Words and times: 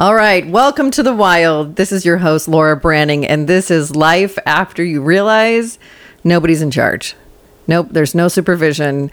All 0.00 0.14
right, 0.14 0.46
welcome 0.46 0.90
to 0.92 1.02
the 1.02 1.12
wild. 1.12 1.76
This 1.76 1.92
is 1.92 2.06
your 2.06 2.16
host, 2.16 2.48
Laura 2.48 2.74
Branning, 2.74 3.26
and 3.26 3.46
this 3.46 3.70
is 3.70 3.94
life 3.94 4.38
after 4.46 4.82
you 4.82 5.02
realize 5.02 5.78
nobody's 6.24 6.62
in 6.62 6.70
charge. 6.70 7.14
Nope, 7.68 7.88
there's 7.90 8.14
no 8.14 8.28
supervision. 8.28 9.10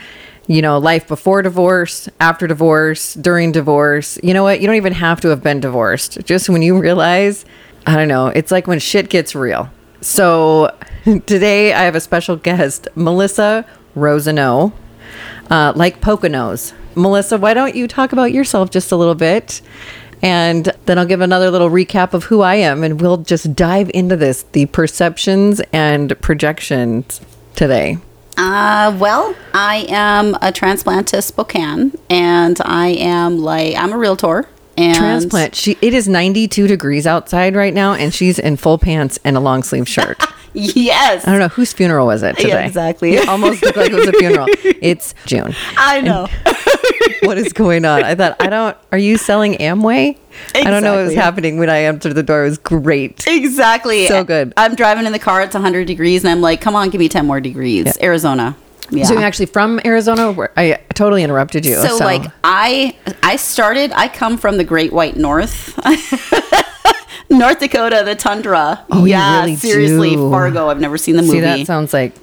You 0.48 0.62
know, 0.62 0.78
life 0.78 1.06
before 1.06 1.42
divorce, 1.42 2.08
after 2.22 2.48
divorce, 2.48 3.16
during 3.16 3.52
divorce. 3.52 4.18
You 4.24 4.34
know 4.34 4.44
what? 4.44 4.62
You 4.62 4.68
don't 4.68 4.78
even 4.78 4.94
have 4.94 5.20
to 5.20 5.28
have 5.28 5.44
been 5.44 5.60
divorced. 5.60 6.24
Just 6.24 6.48
when 6.48 6.62
you 6.62 6.80
realize, 6.80 7.44
I 7.86 7.98
don't 7.98 8.08
know, 8.08 8.28
it's 8.28 8.50
like 8.54 8.66
when 8.66 8.80
shit 8.80 9.10
gets 9.10 9.36
real. 9.36 9.70
So 10.00 10.74
today 11.04 11.74
I 11.74 11.84
have 11.84 11.96
a 11.96 12.00
special 12.00 12.38
guest, 12.38 12.88
Melissa 12.96 13.66
Rosano, 13.94 14.72
uh, 15.52 15.74
like 15.76 16.00
Poconos. 16.00 16.72
Melissa, 16.96 17.38
why 17.38 17.54
don't 17.54 17.76
you 17.76 17.90
talk 17.90 18.14
about 18.14 18.32
yourself 18.32 18.72
just 18.72 18.94
a 18.94 18.96
little 18.96 19.16
bit? 19.16 19.62
And 20.22 20.74
then 20.86 20.98
I'll 20.98 21.06
give 21.06 21.22
another 21.22 21.52
little 21.52 21.70
recap 21.70 22.14
of 22.14 22.26
who 22.26 22.42
I 22.42 22.56
am, 22.56 22.84
and 22.84 23.00
we'll 23.00 23.18
just 23.18 23.56
dive 23.56 23.92
into 23.94 24.16
this 24.16 24.44
the 24.52 24.66
perceptions 24.68 25.62
and 25.72 26.20
projections 26.22 27.22
today. 27.56 27.98
Uh, 28.38 28.96
well, 29.00 29.36
I 29.54 29.86
am 29.90 30.38
a 30.42 30.52
transplant 30.52 31.08
to 31.10 31.22
Spokane, 31.22 31.94
and 32.10 32.60
I 32.64 32.90
am 32.90 33.40
like 33.40 33.76
I'm 33.76 33.92
a 33.94 33.98
realtor. 33.98 34.48
And 34.80 34.96
Transplant. 34.96 35.56
She 35.56 35.76
it 35.82 35.96
is 35.96 36.08
92 36.08 36.68
degrees 36.68 37.08
outside 37.08 37.56
right 37.56 37.74
now, 37.74 37.94
and 37.94 38.14
she's 38.14 38.38
in 38.38 38.58
full 38.58 38.78
pants 38.78 39.18
and 39.24 39.36
a 39.36 39.40
long 39.40 39.64
sleeve 39.64 39.88
shirt. 39.88 40.22
Yes, 40.60 41.28
I 41.28 41.32
don't 41.32 41.40
know 41.40 41.50
whose 41.50 41.72
funeral 41.72 42.08
was 42.08 42.24
it 42.24 42.36
today. 42.38 42.50
Yeah, 42.50 42.66
exactly. 42.66 43.14
It 43.14 43.28
almost 43.28 43.62
looked 43.62 43.78
like 43.78 43.92
it 43.92 43.96
was 43.96 44.08
a 44.08 44.14
funeral. 44.14 44.48
It's 44.64 45.14
June. 45.28 45.54
I 45.78 46.02
know. 46.02 46.28
What 47.22 47.38
is 47.38 47.52
going 47.52 47.84
on? 47.84 48.04
I 48.04 48.16
thought 48.16 48.38
I 48.40 48.48
don't. 48.48 48.78
Are 48.92 48.98
you 48.98 49.18
selling 49.18 49.56
Amway? 49.56 50.18
I 50.56 50.64
don't 50.64 50.84
know 50.84 50.96
what 50.96 51.06
was 51.06 51.16
happening 51.16 51.58
when 51.58 51.70
I 51.70 51.84
entered 51.84 52.14
the 52.14 52.24
door. 52.24 52.46
It 52.46 52.50
was 52.50 52.58
great. 52.58 53.26
exactly. 53.28 54.08
So 54.08 54.24
good. 54.24 54.54
I'm 54.56 54.76
driving 54.76 55.06
in 55.06 55.12
the 55.12 55.20
car. 55.20 55.42
It's 55.42 55.56
100 55.56 55.88
degrees, 55.88 56.24
and 56.24 56.32
I'm 56.32 56.42
like, 56.42 56.62
"Come 56.62 56.76
on, 56.76 56.90
give 56.90 57.00
me 57.00 57.10
10 57.10 57.26
more 57.26 57.42
degrees." 57.42 57.98
Arizona. 58.02 58.56
Yeah. 58.90 59.06
So 59.06 59.14
you're 59.16 59.24
actually 59.24 59.48
from 59.48 59.82
Arizona? 59.84 60.32
Where 60.32 60.52
I 60.56 60.80
totally 60.94 61.24
interrupted 61.24 61.66
you. 61.66 61.76
so, 61.76 61.98
like 61.98 62.24
I 62.44 62.96
I 63.24 63.36
started 63.36 63.92
I 63.94 64.08
come 64.08 64.38
from 64.38 64.58
the 64.58 64.64
Great 64.64 64.94
White 64.94 65.18
North. 65.18 65.78
North 67.30 67.60
Dakota, 67.60 68.04
the 68.06 68.16
tundra. 68.16 68.86
Oh, 68.90 69.02
you 69.04 69.12
yeah, 69.12 69.42
really 69.42 69.58
seriously, 69.58 70.12
do. 70.12 70.32
Fargo. 70.32 70.70
I've 70.70 70.80
never 70.80 70.98
seen 70.98 71.18
the 71.18 71.24
see, 71.24 71.28
movie. 71.28 71.42
that 71.42 71.68
sounds 71.68 71.94
like 71.94 72.14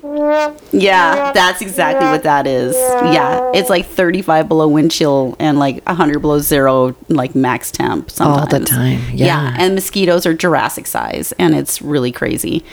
yeah, 0.72 1.33
that's 1.33 1.61
exactly 1.61 2.06
what 2.06 2.22
that 2.22 2.47
is. 2.47 2.75
Yeah, 2.75 3.50
it's 3.55 3.70
like 3.70 3.86
35 3.86 4.48
below 4.48 4.69
wind 4.69 4.91
chill 4.91 5.36
and 5.39 5.58
like 5.58 5.84
100 5.86 6.20
below 6.20 6.39
zero, 6.39 6.97
like 7.08 7.34
max 7.34 7.70
temp 7.70 8.11
sometimes. 8.11 8.52
All 8.52 8.61
the 8.61 8.67
time, 8.67 9.00
yeah. 9.12 9.55
and 9.58 9.75
mosquitoes 9.75 10.27
are 10.27 10.34
Jurassic 10.34 10.86
size, 10.86 11.33
and 11.39 11.55
it's 11.55 11.80
really 11.83 12.12
crazy. 12.12 12.64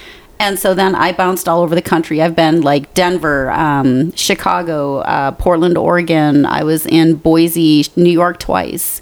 And 0.42 0.58
so 0.58 0.74
then 0.74 0.96
I 0.96 1.12
bounced 1.12 1.48
all 1.48 1.62
over 1.62 1.76
the 1.76 1.84
country. 1.84 2.20
I've 2.20 2.36
been 2.36 2.62
like 2.62 2.96
Denver, 2.96 3.52
um, 3.52 4.12
Chicago, 4.16 4.98
uh, 5.02 5.34
Portland, 5.34 5.78
Oregon. 5.78 6.48
I 6.48 6.64
was 6.64 6.88
in 6.88 7.14
Boise, 7.14 7.86
New 7.96 8.10
York 8.10 8.40
twice. 8.40 9.02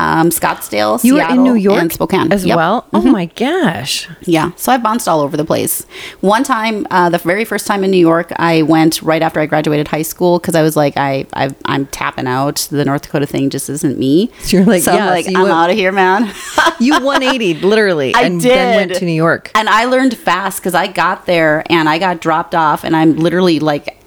Um, 0.00 0.30
Scottsdale, 0.30 1.02
you 1.04 1.16
Seattle, 1.16 1.36
in 1.36 1.42
New 1.44 1.54
York 1.54 1.80
and 1.80 1.92
Spokane 1.92 2.32
as 2.32 2.44
Yep. 2.46 2.56
well. 2.56 2.86
Oh 2.94 3.02
my 3.02 3.26
gosh! 3.26 4.08
Yeah, 4.22 4.52
so 4.56 4.72
I've 4.72 4.82
bounced 4.82 5.06
all 5.08 5.20
over 5.20 5.36
the 5.36 5.44
place. 5.44 5.84
One 6.20 6.42
time, 6.42 6.86
uh, 6.90 7.10
the 7.10 7.18
very 7.18 7.44
first 7.44 7.66
time 7.66 7.84
in 7.84 7.90
New 7.90 7.98
York, 7.98 8.32
I 8.36 8.62
went 8.62 9.02
right 9.02 9.20
after 9.20 9.40
I 9.40 9.46
graduated 9.46 9.88
high 9.88 10.02
school 10.02 10.38
because 10.38 10.54
I 10.54 10.62
was 10.62 10.74
like, 10.76 10.96
I, 10.96 11.26
I, 11.34 11.50
I'm 11.66 11.86
tapping 11.86 12.26
out. 12.26 12.66
The 12.70 12.84
North 12.84 13.02
Dakota 13.02 13.26
thing 13.26 13.50
just 13.50 13.68
isn't 13.68 13.98
me. 13.98 14.30
So 14.42 14.56
you're 14.56 14.66
like, 14.66 14.82
so 14.82 14.94
yeah, 14.94 15.04
I'm 15.04 15.10
like, 15.10 15.26
so 15.26 15.32
I'm 15.36 15.50
out 15.50 15.70
of 15.70 15.76
here, 15.76 15.92
man. 15.92 16.32
You 16.80 16.92
180 16.94 17.54
literally, 17.60 18.14
I 18.20 18.22
and 18.22 18.40
did. 18.40 18.50
then 18.52 18.76
went 18.76 18.94
to 19.00 19.04
New 19.04 19.12
York. 19.12 19.50
And 19.54 19.68
I 19.68 19.84
learned 19.84 20.16
fast 20.16 20.60
because 20.60 20.74
I 20.74 20.86
got 20.86 21.26
there 21.26 21.62
and 21.70 21.90
I 21.90 21.98
got 21.98 22.22
dropped 22.22 22.54
off, 22.54 22.84
and 22.84 22.96
I'm 22.96 23.16
literally 23.16 23.60
like 23.60 23.98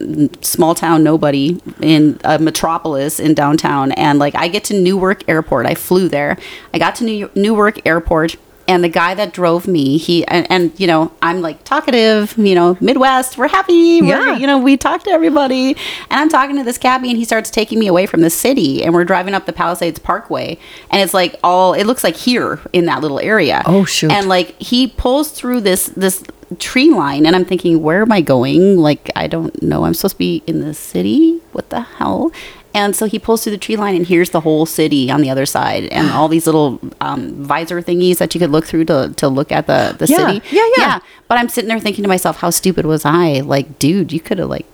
small 0.41 0.73
town 0.73 1.03
nobody 1.03 1.61
in 1.81 2.19
a 2.23 2.39
metropolis 2.39 3.19
in 3.19 3.35
downtown. 3.35 3.91
And 3.91 4.17
like 4.17 4.33
I 4.33 4.47
get 4.47 4.63
to 4.65 4.73
Newark 4.79 5.27
Airport. 5.29 5.67
I 5.67 5.75
flew 5.83 6.07
there. 6.09 6.37
I 6.73 6.79
got 6.79 6.95
to 6.95 7.03
New- 7.03 7.31
Newark 7.35 7.85
Airport. 7.85 8.35
And 8.65 8.81
the 8.81 8.87
guy 8.87 9.13
that 9.15 9.33
drove 9.33 9.67
me, 9.67 9.97
he 9.97 10.25
and, 10.27 10.49
and 10.49 10.71
you 10.79 10.87
know, 10.87 11.11
I'm 11.21 11.41
like 11.41 11.65
talkative, 11.65 12.33
you 12.37 12.55
know, 12.55 12.77
Midwest, 12.79 13.37
we're 13.37 13.49
happy, 13.49 14.01
we're, 14.01 14.07
Yeah. 14.07 14.37
you 14.37 14.47
know, 14.47 14.57
we 14.57 14.77
talk 14.77 15.03
to 15.03 15.09
everybody. 15.09 15.71
And 16.09 16.21
I'm 16.21 16.29
talking 16.29 16.55
to 16.55 16.63
this 16.63 16.77
cabbie, 16.77 17.09
and 17.09 17.17
he 17.17 17.25
starts 17.25 17.49
taking 17.51 17.77
me 17.77 17.87
away 17.87 18.05
from 18.05 18.21
the 18.21 18.29
city, 18.29 18.81
and 18.81 18.93
we're 18.93 19.03
driving 19.03 19.33
up 19.33 19.45
the 19.47 19.51
Palisades 19.51 19.99
Parkway, 19.99 20.57
and 20.91 21.01
it's 21.01 21.13
like 21.13 21.35
all, 21.43 21.73
it 21.73 21.83
looks 21.83 22.05
like 22.05 22.15
here 22.15 22.61
in 22.71 22.85
that 22.85 23.01
little 23.01 23.19
area. 23.19 23.63
Oh, 23.65 23.83
shoot. 23.83 24.13
And 24.13 24.29
like 24.29 24.55
he 24.61 24.87
pulls 24.87 25.31
through 25.31 25.59
this 25.59 25.87
this 25.87 26.23
tree 26.59 26.91
line 26.91 27.25
and 27.25 27.35
i'm 27.35 27.45
thinking 27.45 27.81
where 27.81 28.03
am 28.03 28.11
i 28.11 28.21
going 28.21 28.77
like 28.77 29.09
i 29.15 29.25
don't 29.25 29.59
know 29.63 29.85
i'm 29.85 29.93
supposed 29.95 30.13
to 30.13 30.19
be 30.19 30.43
in 30.45 30.61
the 30.61 30.71
city 30.73 31.41
what 31.51 31.67
the 31.71 31.81
hell 31.81 32.31
and 32.73 32.95
so 32.95 33.05
he 33.05 33.19
pulls 33.19 33.43
through 33.43 33.51
the 33.51 33.57
tree 33.57 33.75
line 33.75 33.95
and 33.95 34.07
here's 34.07 34.31
the 34.31 34.39
whole 34.41 34.65
city 34.65 35.11
on 35.11 35.21
the 35.21 35.29
other 35.29 35.45
side 35.45 35.85
and 35.85 36.09
all 36.11 36.27
these 36.27 36.45
little 36.45 36.79
um, 37.01 37.33
visor 37.43 37.81
thingies 37.81 38.17
that 38.17 38.33
you 38.33 38.39
could 38.39 38.49
look 38.49 38.65
through 38.65 38.85
to, 38.85 39.13
to 39.17 39.27
look 39.27 39.51
at 39.51 39.67
the, 39.67 39.95
the 39.99 40.05
Yeah, 40.07 40.17
city 40.17 40.41
yeah, 40.55 40.67
yeah. 40.77 40.99
but 41.27 41.37
i'm 41.37 41.49
sitting 41.49 41.67
there 41.69 41.79
thinking 41.79 42.03
to 42.03 42.07
myself 42.09 42.37
how 42.37 42.49
stupid 42.49 42.85
was 42.85 43.05
i 43.05 43.39
like 43.41 43.79
dude 43.79 44.11
you 44.11 44.19
could 44.19 44.39
have 44.39 44.49
like 44.49 44.65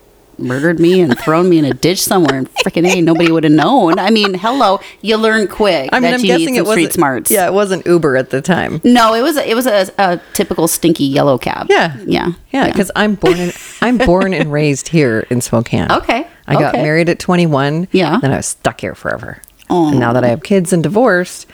murdered 0.41 0.79
me 0.79 1.01
and 1.01 1.17
thrown 1.17 1.49
me 1.49 1.57
in 1.59 1.65
a 1.65 1.73
ditch 1.73 2.01
somewhere 2.03 2.37
and 2.37 2.53
freaking 2.55 2.87
a 2.87 3.01
nobody 3.01 3.31
would 3.31 3.43
have 3.43 3.53
known 3.53 3.97
i 3.99 4.09
mean 4.09 4.33
hello 4.33 4.79
you 5.01 5.17
learn 5.17 5.47
quick 5.47 5.89
I 5.91 5.99
mean, 5.99 6.11
that 6.11 6.13
I'm 6.15 6.19
you 6.21 6.27
guessing 6.27 6.53
need 6.53 6.53
it 6.53 6.57
some 6.57 6.65
wasn't 6.67 6.85
street 6.85 6.93
smarts 6.93 7.31
Yeah, 7.31 7.47
it 7.47 7.53
wasn't 7.53 7.85
Uber 7.85 8.17
at 8.17 8.29
the 8.29 8.41
time. 8.41 8.81
no, 8.83 9.13
it 9.13 9.21
was 9.21 9.37
a, 9.37 9.49
it 9.49 9.55
was 9.55 9.65
a, 9.65 9.89
a 9.97 10.21
typical 10.33 10.67
stinky 10.67 11.05
yellow 11.05 11.37
cab. 11.37 11.67
Yeah, 11.69 11.97
yeah, 12.05 12.31
yeah. 12.51 12.67
Because 12.67 12.91
I'm 12.95 13.15
born 13.15 13.37
in 13.37 13.51
I'm 13.81 13.97
born 13.97 14.33
and 14.33 14.51
raised 14.51 14.89
here 14.89 15.25
in 15.29 15.41
Spokane. 15.41 15.91
Okay, 15.91 16.27
I 16.47 16.53
got 16.53 16.73
okay. 16.75 16.83
married 16.83 17.09
at 17.09 17.19
21. 17.19 17.87
Yeah. 17.91 18.19
Then 18.19 18.31
I 18.31 18.37
was 18.37 18.47
stuck 18.47 18.81
here 18.81 18.95
forever. 18.95 19.41
Oh. 19.69 19.89
And 19.89 19.99
now 19.99 20.13
that 20.13 20.23
I 20.23 20.27
have 20.29 20.43
kids 20.43 20.73
and 20.73 20.81
divorced, 20.81 21.47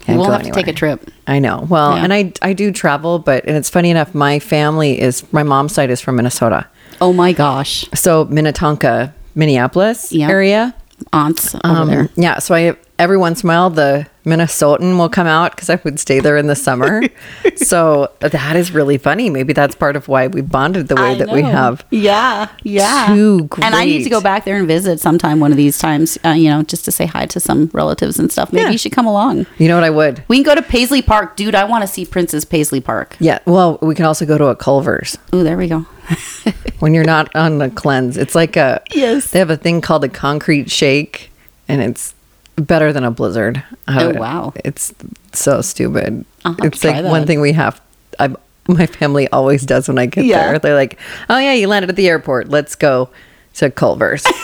can't 0.00 0.18
we'll 0.18 0.30
have 0.30 0.42
to 0.42 0.50
take 0.50 0.68
a 0.68 0.72
trip. 0.72 1.10
I 1.26 1.38
know. 1.38 1.66
Well, 1.68 1.96
Yeah. 1.96 2.04
and 2.04 2.12
I 2.12 2.32
I 2.42 2.52
do 2.52 2.72
travel, 2.72 3.18
but 3.18 3.44
and 3.46 3.56
it's 3.56 3.70
funny 3.70 3.90
enough. 3.90 4.14
My 4.14 4.38
family 4.38 5.00
is 5.00 5.22
my 5.32 5.42
mom's 5.42 5.72
side 5.74 5.90
is 5.90 6.00
from 6.00 6.16
Minnesota, 6.16 6.66
Oh 7.00 7.12
my 7.12 7.32
gosh, 7.32 7.84
so 7.94 8.24
Minnetonka, 8.26 9.12
Minneapolis 9.34 10.12
Yeah. 10.12 10.28
area. 10.28 10.74
aunts 11.14 11.54
over 11.64 11.76
Um, 11.82 11.88
there. 11.88 12.08
Yeah, 12.16 12.38
so 12.40 12.54
I 12.54 12.74
every 12.98 13.16
once 13.16 13.42
in 13.42 13.48
a 13.48 13.52
while 13.52 13.70
the 13.70 14.06
Minnesotan 14.24 14.98
will 14.98 15.08
come 15.08 15.26
out 15.26 15.52
because 15.52 15.70
I 15.70 15.80
would 15.84 15.98
stay 15.98 16.20
there 16.20 16.36
in 16.36 16.46
the 16.46 16.54
summer. 16.56 17.02
so 17.56 18.10
that 18.20 18.56
is 18.56 18.72
really 18.72 18.98
funny. 18.98 19.30
Maybe 19.30 19.52
that's 19.52 19.74
part 19.74 19.96
of 19.96 20.08
why 20.08 20.26
we 20.26 20.40
bonded 20.40 20.88
the 20.88 20.96
way 20.96 21.12
I 21.12 21.14
that 21.16 21.30
we 21.30 21.42
have. 21.42 21.84
Yeah, 21.90 22.48
yeah. 22.62 23.06
Too 23.14 23.48
And 23.62 23.74
I 23.74 23.84
need 23.84 24.04
to 24.04 24.10
go 24.10 24.20
back 24.20 24.44
there 24.44 24.56
and 24.56 24.66
visit 24.66 25.00
sometime 25.00 25.40
one 25.40 25.50
of 25.50 25.56
these 25.56 25.78
times. 25.78 26.18
Uh, 26.24 26.30
you 26.30 26.50
know, 26.50 26.62
just 26.62 26.84
to 26.84 26.92
say 26.92 27.06
hi 27.06 27.26
to 27.26 27.40
some 27.40 27.70
relatives 27.72 28.18
and 28.18 28.30
stuff. 28.30 28.52
Maybe 28.52 28.64
Yeah. 28.64 28.70
you 28.70 28.78
should 28.78 28.92
come 28.92 29.06
along. 29.06 29.46
You 29.58 29.68
know 29.68 29.74
what 29.76 29.84
I 29.84 29.90
would? 29.90 30.22
We 30.28 30.36
can 30.36 30.44
go 30.44 30.54
to 30.54 30.62
Paisley 30.62 31.02
Park, 31.02 31.36
dude. 31.36 31.54
I 31.54 31.64
want 31.64 31.82
to 31.82 31.88
see 31.88 32.04
Prince's 32.04 32.44
Paisley 32.44 32.80
Park. 32.80 33.16
Yeah. 33.20 33.38
Well, 33.46 33.78
we 33.80 33.94
can 33.94 34.04
also 34.04 34.26
go 34.26 34.36
to 34.38 34.46
a 34.46 34.56
Culver's 34.56 35.16
Oh, 35.32 35.42
there 35.42 35.56
we 35.56 35.68
go. 35.68 35.86
when 36.80 36.92
you're 36.94 37.04
not 37.04 37.34
on 37.34 37.58
the 37.58 37.70
cleanse. 37.70 38.16
It's 38.16 38.34
like 38.34 38.56
a 38.56 38.82
Yes. 38.92 39.30
They 39.30 39.38
have 39.38 39.50
a 39.50 39.56
thing 39.56 39.80
called 39.80 40.04
a 40.04 40.08
concrete 40.08 40.70
shake, 40.70 41.30
and 41.68 41.80
it's 41.80 42.14
better 42.60 42.92
than 42.92 43.04
a 43.04 43.10
blizzard. 43.10 43.62
Oh, 43.88 44.12
wow. 44.14 44.52
It's 44.64 44.92
so 45.32 45.60
stupid. 45.60 46.24
I'll 46.44 46.52
have 46.52 46.60
to 46.60 46.66
it's 46.66 46.84
like 46.84 47.00
try 47.00 47.10
one 47.10 47.26
thing 47.26 47.40
we 47.40 47.52
have. 47.52 47.80
I 48.18 48.34
my 48.68 48.86
family 48.86 49.28
always 49.28 49.64
does 49.66 49.88
when 49.88 49.98
I 49.98 50.06
get 50.06 50.24
Yeah. 50.24 50.46
there. 50.46 50.58
They're 50.58 50.74
like, 50.74 50.98
"Oh 51.28 51.38
yeah, 51.38 51.54
you 51.54 51.66
landed 51.66 51.90
at 51.90 51.96
the 51.96 52.08
airport. 52.08 52.48
Let's 52.48 52.74
go 52.76 53.10
to 53.54 53.70
Culver's." 53.70 54.24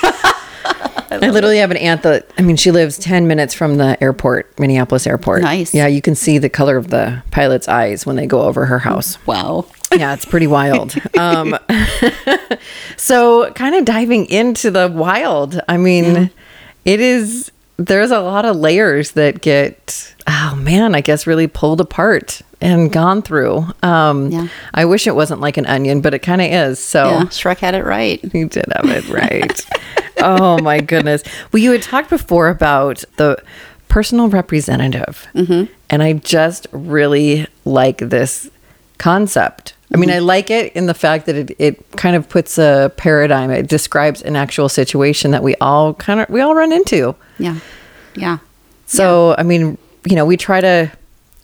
I, 1.08 1.18
literally 1.30 1.58
have 1.58 1.70
an 1.70 1.76
aunt 1.76 2.02
that 2.02 2.28
I 2.36 2.42
mean, 2.42 2.56
she 2.56 2.72
lives 2.72 2.98
ten 2.98 3.28
minutes 3.28 3.54
from 3.54 3.76
the 3.76 4.02
airport, 4.02 4.58
Minneapolis 4.58 5.06
airport. 5.06 5.42
Nice. 5.42 5.72
Yeah, 5.72 5.86
you 5.86 6.02
can 6.02 6.14
see 6.16 6.38
the 6.38 6.48
color 6.48 6.76
of 6.76 6.88
the 6.88 7.22
pilot's 7.30 7.68
eyes 7.68 8.04
when 8.04 8.16
they 8.16 8.26
go 8.26 8.42
over 8.42 8.66
her 8.66 8.80
house. 8.80 9.24
Wow. 9.26 9.66
Yeah, 9.96 10.12
it's 10.14 10.24
pretty 10.24 10.46
wild. 10.48 10.94
Um, 11.18 11.56
so, 12.96 13.50
kind 13.52 13.74
of 13.74 13.84
diving 13.84 14.26
into 14.26 14.70
the 14.70 14.88
wild. 14.88 15.60
I 15.68 15.76
mean, 15.76 16.30
it 16.84 17.00
is. 17.00 17.50
There's 17.78 18.10
a 18.10 18.20
lot 18.20 18.44
of 18.44 18.56
layers 18.56 19.12
that 19.12 19.40
get. 19.42 20.14
Oh 20.26 20.56
man, 20.56 20.94
I 20.94 21.00
guess 21.02 21.26
really 21.26 21.46
pulled 21.46 21.80
apart 21.80 22.40
and 22.60 22.90
gone 22.92 23.22
through. 23.22 23.66
Um, 23.82 24.30
Yeah. 24.30 24.48
I 24.74 24.84
wish 24.86 25.06
it 25.06 25.14
wasn't 25.14 25.40
like 25.40 25.56
an 25.56 25.66
onion, 25.66 26.00
but 26.00 26.14
it 26.14 26.20
kind 26.20 26.40
of 26.40 26.50
is. 26.50 26.78
So. 26.78 27.04
Yeah, 27.04 27.22
Shrek 27.26 27.58
had 27.58 27.74
it 27.74 27.84
right. 27.84 28.18
he 28.32 28.44
did 28.44 28.64
have 28.74 28.86
it 28.90 29.08
right. 29.08 29.66
oh 30.18 30.58
my 30.62 30.80
goodness. 30.92 31.22
Well, 31.52 31.62
you 31.62 31.70
had 31.72 31.82
talked 31.82 32.10
before 32.10 32.48
about 32.48 33.04
the 33.16 33.40
personal 33.88 34.28
representative, 34.28 35.26
Mm-hmm. 35.34 35.72
and 35.90 36.02
I 36.02 36.14
just 36.14 36.66
really 36.72 37.46
like 37.64 37.98
this 37.98 38.50
concept. 38.98 39.74
I 39.94 39.98
mean, 39.98 40.10
I 40.10 40.14
Mm-hmm. 40.16 40.26
like 40.26 40.50
it 40.50 40.72
in 40.74 40.86
the 40.86 40.94
fact 40.94 41.26
that 41.26 41.36
it, 41.36 41.56
it 41.58 41.90
kind 41.92 42.16
of 42.16 42.28
puts 42.28 42.58
a 42.58 42.92
paradigm. 42.96 43.50
It 43.50 43.68
describes 43.68 44.20
an 44.22 44.34
actual 44.36 44.68
situation 44.68 45.30
that 45.30 45.42
we 45.42 45.54
all 45.60 45.94
kind 45.94 46.20
of 46.20 46.28
we 46.28 46.40
all 46.40 46.54
run 46.54 46.72
into. 46.72 47.14
Yeah. 47.38 47.58
Yeah. 48.16 48.38
So, 48.86 49.34
I 49.38 49.42
mean, 49.42 49.78
you 50.04 50.16
know, 50.16 50.24
we 50.24 50.36
try 50.36 50.60
to, 50.60 50.90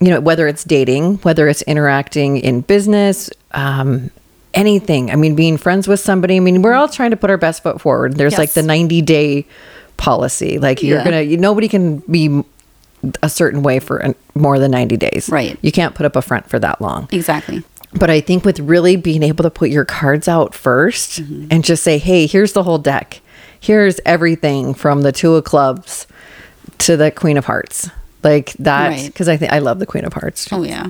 you 0.01 0.09
know, 0.11 0.21
whether 0.21 0.47
it's 0.49 0.65
dating, 0.65 1.17
whether 1.19 1.47
it's 1.49 1.63
interacting 1.63 2.39
in 2.39 2.63
business, 2.63 3.31
um, 3.53 4.11
anything. 4.55 5.11
I 5.11 5.17
mean, 5.17 5.35
being 5.35 5.57
friends 5.57 5.87
with 5.89 6.01
somebody. 6.01 6.37
I 6.37 6.41
mean, 6.41 6.63
we're 6.63 6.75
all 6.75 6.89
trying 6.89 7.11
to 7.13 7.17
put 7.17 7.31
our 7.31 7.39
best 7.39 7.63
foot 7.63 7.81
forward. 7.81 8.17
There's 8.17 8.39
like 8.39 8.53
the 8.53 8.63
90 8.63 9.03
day 9.03 9.47
policy. 9.97 10.59
Like 10.59 10.83
you're 10.83 10.99
Yeah. 10.99 11.05
gonna, 11.05 11.21
you, 11.23 11.37
nobody 11.37 11.69
can 11.69 11.99
be 12.11 12.43
a 13.23 13.29
certain 13.29 13.63
way 13.63 13.79
for 13.79 13.99
an, 13.99 14.15
more 14.35 14.59
than 14.59 14.71
90 14.71 14.97
days. 14.97 15.29
Right. 15.31 15.59
You 15.63 15.73
can't 15.73 15.95
put 15.95 16.07
up 16.07 16.17
a 16.17 16.23
front 16.23 16.49
for 16.49 16.59
that 16.59 16.81
long. 16.81 17.09
Exactly. 17.13 17.63
But 17.95 18.09
I 18.11 18.21
think 18.21 18.45
with 18.45 18.59
really 18.61 18.97
being 18.97 19.23
able 19.23 19.43
to 19.43 19.51
put 19.51 19.69
your 19.71 19.85
cards 19.85 20.29
out 20.29 20.53
1st 20.53 21.21
Mm-hmm. 21.23 21.47
and 21.51 21.65
just 21.65 21.83
say, 21.83 21.99
hey, 21.99 22.27
here's 22.27 22.53
the 22.55 22.63
whole 22.63 22.79
deck. 22.79 23.21
Here's 23.61 24.01
everything 24.07 24.73
from 24.75 25.03
the 25.03 25.13
two 25.13 25.35
of 25.35 25.45
clubs 25.45 26.07
to 26.79 26.97
the 26.97 27.11
queen 27.11 27.37
of 27.37 27.45
hearts. 27.45 27.91
Like 28.23 28.53
that, 28.55 28.89
Right. 28.89 29.07
because 29.07 29.29
I 29.29 29.37
think 29.37 29.53
I 29.53 29.59
love 29.59 29.79
the 29.79 29.87
queen 29.87 30.05
of 30.05 30.13
hearts. 30.13 30.49
Oh 30.53 30.63
yeah. 30.63 30.87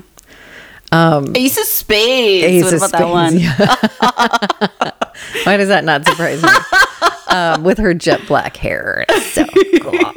Um, 0.93 1.35
Ace 1.35 1.59
of 1.59 1.65
Spades. 1.65 2.45
Ace 2.47 2.65
what 2.65 2.73
of 2.75 2.83
about 2.83 2.93
that 2.93 3.09
one? 3.09 3.39
Yeah. 3.39 4.93
Why 5.45 5.57
does 5.57 5.69
that 5.69 5.85
not 5.85 6.05
surprise 6.05 6.43
me? 6.43 6.49
um, 7.33 7.65
with 7.65 7.79
her 7.79 7.95
jet 7.95 8.27
black 8.27 8.57
hair. 8.57 9.05
It's 9.09 9.33
so 9.33 9.45
cool. 9.81 10.13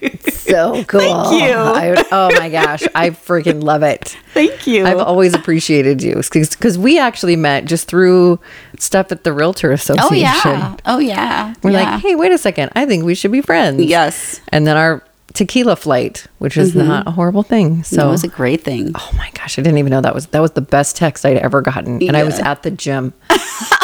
It's 0.00 0.38
so 0.38 0.84
cool. 0.84 1.00
Thank 1.00 1.42
you. 1.42 1.54
I 1.54 2.04
oh 2.12 2.30
my 2.38 2.48
gosh. 2.48 2.82
I 2.94 3.10
freaking 3.10 3.62
love 3.62 3.82
it. 3.82 4.16
Thank 4.34 4.66
you. 4.66 4.86
I've 4.86 4.98
always 4.98 5.34
appreciated 5.34 6.02
you 6.02 6.16
because 6.32 6.78
we 6.78 6.98
actually 6.98 7.36
met 7.36 7.64
just 7.64 7.88
through 7.88 8.40
stuff 8.78 9.12
at 9.12 9.24
the 9.24 9.32
Realtor 9.32 9.72
Association. 9.72 10.06
oh 10.06 10.54
yeah. 10.54 10.76
Oh 10.86 10.98
yeah. 10.98 11.54
We're 11.62 11.70
yeah. 11.70 11.90
like, 11.90 12.00
hey, 12.02 12.14
wait 12.14 12.32
a 12.32 12.38
second. 12.38 12.70
I 12.74 12.86
think 12.86 13.04
we 13.04 13.14
should 13.14 13.32
be 13.32 13.40
friends. 13.42 13.82
Yes. 13.82 14.40
And 14.48 14.66
then 14.66 14.76
our 14.76 15.02
tequila 15.32 15.76
flight, 15.76 16.26
which 16.38 16.56
is 16.56 16.74
not 16.74 17.06
a 17.06 17.10
horrible 17.10 17.42
thing. 17.42 17.82
So 17.82 18.08
it 18.08 18.10
was 18.10 18.24
a 18.24 18.28
great 18.28 18.62
thing. 18.62 18.92
Oh 18.94 19.10
my 19.16 19.30
gosh, 19.34 19.58
I 19.58 19.62
didn't 19.62 19.78
even 19.78 19.90
know 19.90 20.00
that 20.00 20.14
was 20.14 20.26
that 20.28 20.40
was 20.40 20.52
the 20.52 20.60
best 20.60 20.96
text 20.96 21.24
I'd 21.24 21.36
ever 21.38 21.62
gotten. 21.62 22.02
And 22.02 22.16
I 22.16 22.24
was 22.24 22.38
at 22.38 22.62
the 22.62 22.70
gym. 22.70 23.12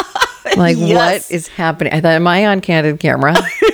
like 0.55 0.77
Yes. 0.77 1.29
what 1.29 1.35
is 1.35 1.47
happening? 1.47 1.93
I 1.93 2.01
thought, 2.01 2.13
am 2.13 2.27
I 2.27 2.45
on 2.47 2.61
candid 2.61 2.99
camera? 2.99 3.35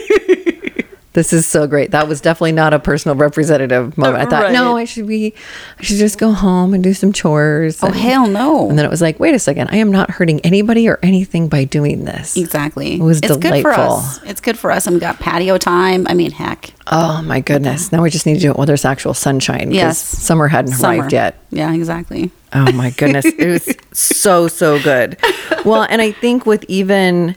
this 1.14 1.32
is 1.32 1.46
so 1.46 1.68
great. 1.68 1.92
That 1.92 2.08
was 2.08 2.22
definitely 2.22 2.54
not 2.54 2.74
a 2.74 2.80
personal 2.80 3.16
representative 3.16 3.98
moment. 3.98 4.24
I 4.24 4.26
thought, 4.26 4.52
no, 4.52 4.76
I 4.76 4.86
should 4.86 5.06
be 5.08 5.34
I 5.80 5.84
should 5.84 5.98
just 5.98 6.18
go 6.18 6.32
home 6.32 6.74
and 6.74 6.84
do 6.84 6.94
some 6.94 7.14
chores. 7.14 7.82
Oh 7.84 7.88
and, 7.88 7.96
hell 7.96 8.28
no. 8.28 8.70
and 8.70 8.78
then 8.78 8.86
it 8.86 8.90
was 8.90 9.02
like, 9.02 9.20
wait 9.20 9.36
a 9.36 9.40
second, 9.40 9.70
I 9.70 9.76
am 9.76 9.92
not 9.92 10.10
hurting 10.10 10.42
anybody 10.42 10.90
or 10.90 10.98
anything 11.04 11.48
by 11.48 11.66
doing 11.66 12.06
this. 12.06 12.36
Exactly. 12.36 12.96
It 12.96 13.04
was 13.04 13.20
it's 13.20 13.28
good 13.28 13.44
for 13.62 13.72
delightful. 13.72 13.98
us. 13.98 14.24
It's 14.24 14.42
good 14.42 14.58
for 14.58 14.72
us. 14.72 14.88
And 14.88 14.96
we 14.96 15.00
got 15.00 15.20
patio 15.20 15.60
time. 15.60 16.08
I 16.10 16.16
mean, 16.16 16.32
heck. 16.32 16.74
Oh 16.88 17.22
my 17.22 17.40
goodness. 17.42 17.92
Now 17.92 18.02
we 18.02 18.10
just 18.10 18.26
need 18.26 18.36
to 18.36 18.40
do 18.40 18.50
it 18.50 18.58
while 18.58 18.66
there's 18.66 18.86
actual 18.86 19.14
sunshine. 19.14 19.72
Yes. 19.72 20.00
Summer 20.00 20.48
hadn't 20.48 20.74
Summer. 20.74 21.00
arrived 21.00 21.14
yet. 21.14 21.38
Yeah, 21.52 21.72
exactly. 21.74 22.32
Oh 22.54 22.72
my 22.72 22.90
goodness. 22.90 23.26
It 23.26 23.48
was 23.48 23.76
so, 23.98 24.48
so 24.48 24.82
good. 24.82 25.18
Well, 25.64 25.84
and 25.84 26.02
I 26.02 26.12
think 26.12 26.46
with 26.48 26.66
even 26.68 27.36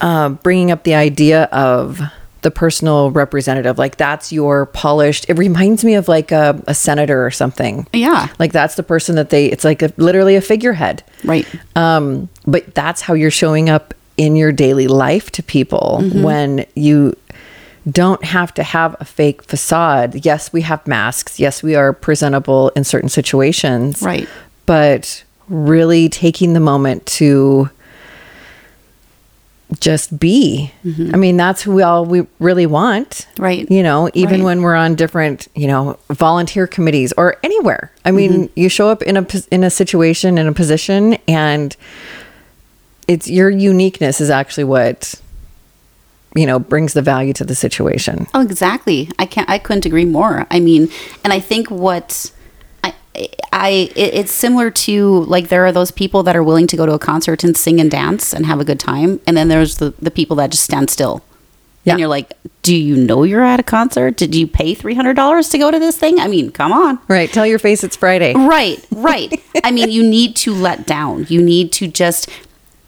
uh, 0.00 0.30
bringing 0.30 0.70
up 0.70 0.84
the 0.84 0.94
idea 0.94 1.44
of 1.44 2.00
the 2.46 2.50
personal 2.52 3.10
representative, 3.10 3.76
like 3.76 3.96
that's 3.96 4.30
your 4.30 4.66
polished, 4.66 5.26
it 5.28 5.36
reminds 5.36 5.84
me 5.84 5.94
of 5.96 6.06
like 6.06 6.30
a, 6.30 6.62
a 6.68 6.74
senator 6.74 7.26
or 7.26 7.30
something. 7.32 7.88
Yeah. 7.92 8.28
Like 8.38 8.52
that's 8.52 8.76
the 8.76 8.84
person 8.84 9.16
that 9.16 9.30
they, 9.30 9.46
it's 9.46 9.64
like 9.64 9.82
a, 9.82 9.92
literally 9.96 10.36
a 10.36 10.40
figurehead. 10.40 11.02
Right. 11.24 11.44
Um, 11.74 12.28
but 12.46 12.72
that's 12.72 13.00
how 13.00 13.14
you're 13.14 13.32
showing 13.32 13.68
up 13.68 13.94
in 14.16 14.36
your 14.36 14.52
daily 14.52 14.86
life 14.86 15.32
to 15.32 15.42
people 15.42 15.98
Mm-hmm. 16.00 16.22
when 16.22 16.66
you 16.76 17.16
don't 17.90 18.22
have 18.24 18.54
to 18.54 18.62
have 18.62 18.94
a 19.00 19.04
fake 19.04 19.42
facade. 19.42 20.24
Yes, 20.24 20.52
we 20.52 20.62
have 20.62 20.86
masks. 20.86 21.40
Yes, 21.40 21.64
we 21.64 21.74
are 21.74 21.92
presentable 21.92 22.68
in 22.76 22.84
certain 22.84 23.08
situations. 23.08 24.02
Right. 24.02 24.28
But 24.66 25.24
really 25.48 26.08
taking 26.08 26.52
the 26.52 26.60
moment 26.60 27.06
to 27.06 27.70
just 29.80 30.18
be. 30.20 30.70
I 30.84 31.16
mean, 31.16 31.36
that's 31.36 31.60
who 31.62 31.74
we 31.74 31.82
all 31.82 32.04
we 32.04 32.26
really 32.38 32.66
want. 32.66 33.10
Mm-hmm. 33.10 33.42
Right. 33.42 33.70
You 33.70 33.82
know, 33.82 34.08
even 34.14 34.40
Right. 34.40 34.44
when 34.44 34.62
we're 34.62 34.76
on 34.76 34.94
different, 34.94 35.48
you 35.56 35.66
know, 35.66 35.98
volunteer 36.08 36.66
committees 36.68 37.12
or 37.16 37.36
anywhere. 37.42 37.90
I 38.04 38.12
mean, 38.12 38.32
Mm-hmm. 38.32 38.60
you 38.60 38.68
show 38.68 38.88
up 38.88 39.02
in 39.02 39.16
a 39.16 39.26
in 39.50 39.64
a 39.64 39.70
situation 39.70 40.38
in 40.38 40.46
a 40.46 40.52
position 40.52 41.14
and 41.26 41.76
it's 43.08 43.28
your 43.28 43.50
uniqueness 43.50 44.20
is 44.20 44.30
actually 44.30 44.64
what 44.64 45.14
you 46.34 46.44
know 46.46 46.58
brings 46.58 46.92
the 46.92 47.02
value 47.02 47.32
to 47.32 47.44
the 47.44 47.54
situation. 47.54 48.26
Oh, 48.34 48.42
exactly. 48.42 49.10
I 49.18 49.26
can't. 49.26 49.48
I 49.50 49.58
couldn't 49.58 49.86
agree 49.86 50.04
more. 50.04 50.46
I 50.50 50.60
mean, 50.60 50.88
and 51.24 51.32
I 51.32 51.40
think 51.40 51.70
what 51.70 52.30
I, 53.52 53.90
it, 53.96 54.14
it's 54.14 54.32
similar 54.32 54.70
to 54.70 55.24
like 55.24 55.48
there 55.48 55.64
are 55.66 55.72
those 55.72 55.90
people 55.90 56.22
that 56.24 56.36
are 56.36 56.42
willing 56.42 56.66
to 56.68 56.76
go 56.76 56.86
to 56.86 56.92
a 56.92 56.98
concert 56.98 57.44
and 57.44 57.56
sing 57.56 57.80
and 57.80 57.90
dance 57.90 58.32
and 58.32 58.46
have 58.46 58.60
a 58.60 58.64
good 58.64 58.80
time, 58.80 59.20
and 59.26 59.36
then 59.36 59.48
there's 59.48 59.78
the 59.78 59.94
the 60.00 60.10
people 60.10 60.36
that 60.36 60.50
just 60.50 60.64
stand 60.64 60.90
still. 60.90 61.22
Yeah. 61.84 61.92
And 61.92 62.00
you're 62.00 62.08
like, 62.08 62.32
do 62.62 62.74
you 62.74 62.96
know 62.96 63.22
you're 63.22 63.44
at 63.44 63.60
a 63.60 63.62
concert? 63.62 64.16
Did 64.16 64.34
you 64.34 64.48
pay 64.48 64.74
three 64.74 64.94
hundred 64.94 65.14
dollars 65.14 65.48
to 65.50 65.58
go 65.58 65.70
to 65.70 65.78
this 65.78 65.96
thing? 65.96 66.18
I 66.18 66.26
mean, 66.26 66.50
come 66.50 66.72
on. 66.72 66.98
Right. 67.06 67.32
Tell 67.32 67.46
your 67.46 67.60
face 67.60 67.84
it's 67.84 67.94
Friday. 67.94 68.34
Right, 68.34 68.84
right. 68.90 69.40
I 69.62 69.70
mean, 69.70 69.90
you 69.90 70.02
need 70.02 70.34
to 70.36 70.52
let 70.52 70.86
down. 70.86 71.26
You 71.28 71.40
need 71.40 71.72
to 71.74 71.86
just 71.86 72.28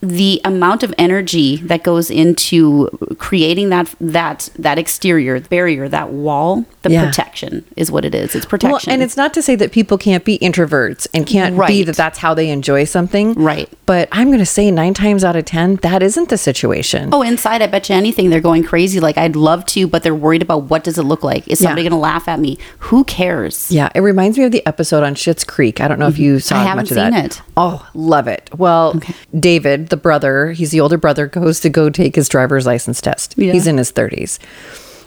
the 0.00 0.40
amount 0.44 0.82
of 0.82 0.94
energy 0.96 1.56
that 1.56 1.82
goes 1.82 2.10
into 2.10 2.88
creating 3.18 3.68
that 3.70 3.92
that 4.00 4.48
that 4.58 4.78
exterior 4.78 5.40
barrier, 5.40 5.88
that 5.88 6.10
wall, 6.10 6.64
the 6.82 6.90
Yeah. 6.92 7.06
protection 7.06 7.64
is 7.76 7.90
what 7.90 8.04
it 8.04 8.14
is. 8.14 8.34
It's 8.36 8.46
protection. 8.46 8.90
Well, 8.90 8.94
and 8.94 9.02
it's 9.02 9.16
not 9.16 9.34
to 9.34 9.42
say 9.42 9.56
that 9.56 9.72
people 9.72 9.98
can't 9.98 10.24
be 10.24 10.38
introverts 10.38 11.06
and 11.12 11.26
can't 11.26 11.58
be 11.66 11.82
that 11.82 11.96
that's 11.96 12.18
how 12.18 12.32
they 12.34 12.48
enjoy 12.50 12.84
something. 12.84 13.34
Right. 13.34 13.68
But 13.86 14.08
I'm 14.12 14.28
going 14.28 14.38
to 14.38 14.46
say 14.46 14.70
nine 14.70 14.94
times 14.94 15.24
out 15.24 15.34
of 15.34 15.44
10, 15.46 15.76
that 15.76 16.02
isn't 16.02 16.28
the 16.28 16.38
situation. 16.38 17.08
Oh, 17.12 17.22
inside, 17.22 17.62
I 17.62 17.66
bet 17.66 17.88
you 17.88 17.94
anything 17.96 18.30
they're 18.30 18.40
going 18.40 18.62
crazy. 18.64 19.00
Like 19.00 19.18
I'd 19.18 19.34
love 19.36 19.66
to, 19.66 19.86
but 19.88 20.02
they're 20.02 20.14
worried 20.14 20.42
about 20.42 20.64
what 20.64 20.84
does 20.84 20.98
it 20.98 21.02
look 21.04 21.24
like? 21.24 21.48
Is 21.48 21.60
Yeah. 21.60 21.66
somebody 21.68 21.82
going 21.82 21.90
to 21.92 21.96
laugh 21.98 22.28
at 22.28 22.38
me? 22.38 22.56
Who 22.80 23.02
cares? 23.04 23.66
Yeah, 23.70 23.88
it 23.94 24.00
reminds 24.00 24.38
me 24.38 24.44
of 24.44 24.52
the 24.52 24.64
episode 24.66 25.02
on 25.02 25.14
Schitt's 25.14 25.44
Creek. 25.44 25.80
I 25.80 25.88
don't 25.88 25.98
know 25.98 26.06
if 26.08 26.18
you 26.18 26.38
saw 26.38 26.54
Mm-hmm. 26.54 26.62
I 26.64 26.68
haven't 26.68 26.84
much 26.84 26.90
of 26.92 26.94
that. 26.96 27.12
seen 27.14 27.24
it. 27.24 27.42
Oh, 27.56 27.86
love 27.94 28.28
it. 28.28 28.50
Well, 28.56 29.00
David, 29.38 29.87
the 29.88 29.96
brother, 29.96 30.52
he's 30.52 30.70
the 30.70 30.80
older 30.80 30.98
brother, 30.98 31.26
goes 31.26 31.60
to 31.60 31.68
go 31.68 31.90
take 31.90 32.16
his 32.16 32.28
driver's 32.28 32.66
license 32.66 33.00
test. 33.00 33.34
Yeah. 33.36 33.52
He's 33.52 33.66
in 33.66 33.78
his 33.78 33.92
30s. 33.92 34.38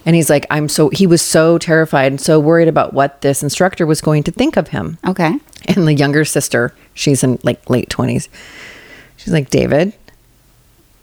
And 0.05 0.15
he's 0.15 0.29
like, 0.29 0.47
I'm 0.49 0.67
so, 0.67 0.89
he 0.89 1.05
was 1.05 1.21
so 1.21 1.57
terrified 1.57 2.11
and 2.11 2.19
so 2.19 2.39
worried 2.39 2.67
about 2.67 2.93
what 2.93 3.21
this 3.21 3.43
instructor 3.43 3.85
was 3.85 4.01
going 4.01 4.23
to 4.23 4.31
think 4.31 4.57
of 4.57 4.69
him. 4.69 4.97
Okay. 5.07 5.38
And 5.65 5.88
the 5.88 5.93
younger 5.93 6.25
sister, 6.25 6.73
she's 6.93 7.23
in 7.23 7.39
like 7.43 7.69
late 7.69 7.89
20s. 7.89 8.27
She's 9.17 9.33
like, 9.33 9.51
David, 9.51 9.93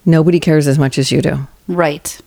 nobody 0.04 0.40
cares 0.40 0.66
as 0.66 0.78
much 0.78 0.98
as 0.98 1.12
you 1.12 1.22
do. 1.22 1.46
Right. 1.68 2.20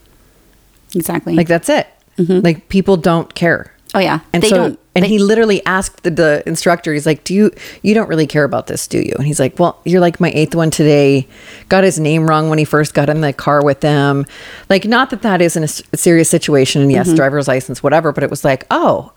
Exactly. 0.95 1.35
Like, 1.35 1.47
that's 1.47 1.67
it. 1.67 1.87
Mm-hmm. 2.17 2.39
Like, 2.39 2.69
people 2.69 2.95
don't 2.95 3.33
care. 3.35 3.73
Oh 3.95 3.99
yeah. 3.99 4.19
And 4.33 4.41
they 4.43 4.49
so, 4.49 4.55
don't. 4.57 4.79
and 4.95 5.03
they- 5.03 5.09
he 5.09 5.19
literally 5.19 5.65
asked 5.65 6.03
the, 6.03 6.11
the 6.11 6.43
instructor, 6.45 6.93
he's 6.93 7.05
like, 7.05 7.23
Do 7.23 7.33
you, 7.33 7.51
you 7.81 7.93
don't 7.93 8.07
really 8.07 8.27
care 8.27 8.43
about 8.43 8.67
this, 8.67 8.87
do 8.87 8.99
you? 8.99 9.13
And 9.17 9.25
he's 9.27 9.39
like, 9.39 9.57
Well, 9.59 9.79
you're 9.85 10.01
like 10.01 10.19
my 10.19 10.31
eighth 10.31 10.55
one 10.55 10.71
today. 10.71 11.27
Got 11.69 11.83
his 11.83 11.99
name 11.99 12.27
wrong 12.27 12.49
when 12.49 12.57
he 12.59 12.65
first 12.65 12.93
got 12.93 13.09
in 13.09 13.21
the 13.21 13.33
car 13.33 13.63
with 13.63 13.81
them. 13.81 14.25
Like, 14.69 14.85
not 14.85 15.09
that 15.09 15.21
that 15.23 15.41
isn't 15.41 15.63
a 15.93 15.97
serious 15.97 16.29
situation. 16.29 16.81
And 16.81 16.91
yes, 16.91 17.07
Mm-hmm. 17.07 17.15
driver's 17.15 17.47
license, 17.47 17.81
whatever. 17.83 18.11
But 18.11 18.23
it 18.23 18.29
was 18.29 18.43
like, 18.43 18.65
Oh, 18.71 19.11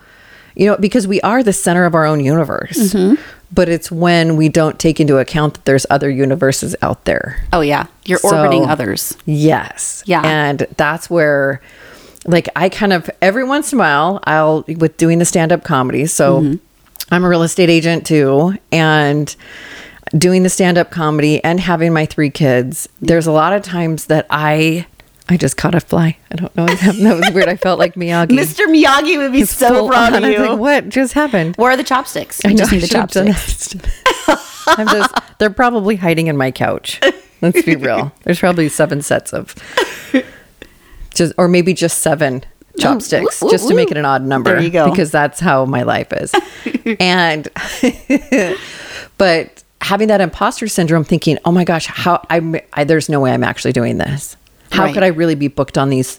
you 0.56 0.66
know, 0.66 0.76
because 0.76 1.06
we 1.08 1.20
are 1.22 1.42
the 1.42 1.52
center 1.52 1.84
of 1.84 1.94
our 1.96 2.04
own 2.06 2.20
universe. 2.20 2.92
Mm-hmm. 2.94 3.20
But 3.52 3.68
it's 3.68 3.90
when 3.90 4.36
we 4.36 4.48
don't 4.48 4.78
take 4.80 4.98
into 5.00 5.18
account 5.18 5.54
that 5.54 5.64
there's 5.64 5.86
other 5.90 6.10
universes 6.10 6.74
out 6.82 7.04
there. 7.04 7.44
oh 7.52 7.60
yeah. 7.60 7.86
You're 8.04 8.18
So- 8.18 8.36
orbiting 8.36 8.64
others. 8.66 9.16
Yes. 9.26 10.02
Yeah. 10.06 10.22
And 10.24 10.66
that's 10.76 11.08
where 11.10 11.60
like 12.26 12.48
I 12.56 12.68
kind 12.68 12.92
of 12.92 13.10
every 13.22 13.44
once 13.44 13.72
in 13.72 13.78
a 13.78 13.80
while 13.80 14.20
I'll 14.24 14.64
with 14.68 14.96
doing 14.96 15.18
the 15.18 15.24
stand-up 15.24 15.64
comedy. 15.64 16.06
So 16.06 16.40
Mm-hmm. 16.40 16.56
I'm 17.14 17.22
a 17.22 17.28
real 17.28 17.42
estate 17.42 17.68
agent 17.68 18.06
too 18.06 18.56
and 18.72 19.34
doing 20.16 20.42
the 20.42 20.48
stand-up 20.48 20.90
comedy 20.90 21.42
and 21.44 21.60
having 21.60 21.92
my 21.92 22.06
three 22.06 22.30
kids. 22.30 22.88
There's 23.02 23.26
a 23.26 23.32
lot 23.32 23.52
of 23.52 23.62
times 23.62 24.06
that 24.06 24.26
I 24.30 24.86
I 25.28 25.36
just 25.36 25.56
caught 25.56 25.74
a 25.74 25.80
fly. 25.80 26.16
I 26.30 26.36
don't 26.36 26.54
know 26.56 26.64
what 26.64 26.78
happened. 26.78 27.06
That 27.06 27.16
was 27.18 27.30
weird. 27.34 27.48
I 27.48 27.56
felt 27.56 27.78
like 27.78 27.94
Miyagi. 27.94 28.28
Mr. 28.38 28.66
Miyagi 28.66 29.16
would 29.18 29.32
be 29.32 29.44
so 29.44 29.88
proud 29.88 30.14
of 30.14 30.22
I 30.24 30.30
you. 30.32 30.38
like, 30.50 30.58
what 30.58 30.88
just 30.90 31.12
happened? 31.14 31.56
Where 31.56 31.70
are 31.70 31.76
the 31.78 31.84
chopsticks? 31.84 32.40
I 32.44 32.50
know, 32.50 32.56
just 32.56 32.72
I 32.72 32.76
need 32.76 32.82
the 32.82 32.88
chopsticks. 32.88 33.74
I'm 34.66 34.86
just, 34.88 35.14
they're 35.38 35.50
probably 35.50 35.96
hiding 35.96 36.26
in 36.26 36.36
my 36.36 36.50
couch. 36.50 37.00
Let's 37.40 37.62
be 37.62 37.76
real. 37.76 38.12
There's 38.24 38.38
probably 38.38 38.68
seven 38.68 39.00
sets 39.02 39.32
of, 39.32 39.54
just 41.14 41.32
or 41.38 41.48
maybe 41.48 41.74
just 41.74 41.98
seven 41.98 42.44
oh, 42.44 42.78
chopsticks, 42.80 43.40
woo, 43.40 43.50
just 43.50 43.68
to 43.68 43.74
make 43.74 43.90
it 43.90 43.96
an 43.96 44.04
odd 44.04 44.22
number. 44.22 44.52
There 44.54 44.62
you 44.62 44.70
go. 44.70 44.90
Because 44.90 45.10
that's 45.10 45.40
how 45.40 45.64
my 45.64 45.82
life 45.82 46.12
is. 46.12 46.32
and, 47.00 47.48
but 49.18 49.62
having 49.80 50.08
that 50.08 50.20
imposter 50.20 50.66
syndrome, 50.68 51.04
thinking, 51.04 51.38
oh 51.44 51.52
my 51.52 51.64
gosh, 51.64 51.86
how 51.86 52.24
I'm, 52.30 52.56
I, 52.72 52.84
there's 52.84 53.08
no 53.08 53.20
way 53.20 53.32
I'm 53.32 53.44
actually 53.44 53.72
doing 53.72 53.98
this. 53.98 54.36
How 54.70 54.84
Right. 54.84 54.94
could 54.94 55.02
I 55.02 55.08
really 55.08 55.34
be 55.34 55.48
booked 55.48 55.78
on 55.78 55.90
these 55.90 56.18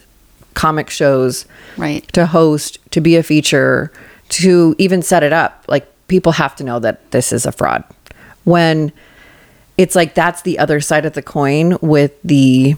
comic 0.53 0.89
shows? 0.89 1.45
Right. 1.77 2.07
to 2.13 2.25
host, 2.25 2.79
to 2.91 3.01
be 3.01 3.15
a 3.17 3.23
feature, 3.23 3.91
to 4.29 4.75
even 4.77 5.01
set 5.01 5.23
it 5.23 5.33
up, 5.33 5.65
like 5.67 5.87
people 6.07 6.31
have 6.33 6.55
to 6.57 6.63
know 6.63 6.79
that 6.79 7.11
this 7.11 7.31
is 7.33 7.45
a 7.45 7.51
fraud. 7.51 7.83
When 8.43 8.91
it's 9.77 9.95
like 9.95 10.13
that's 10.13 10.43
the 10.43 10.57
other 10.59 10.79
side 10.79 11.05
of 11.05 11.13
the 11.13 11.21
coin 11.21 11.77
with 11.81 12.13
the 12.23 12.75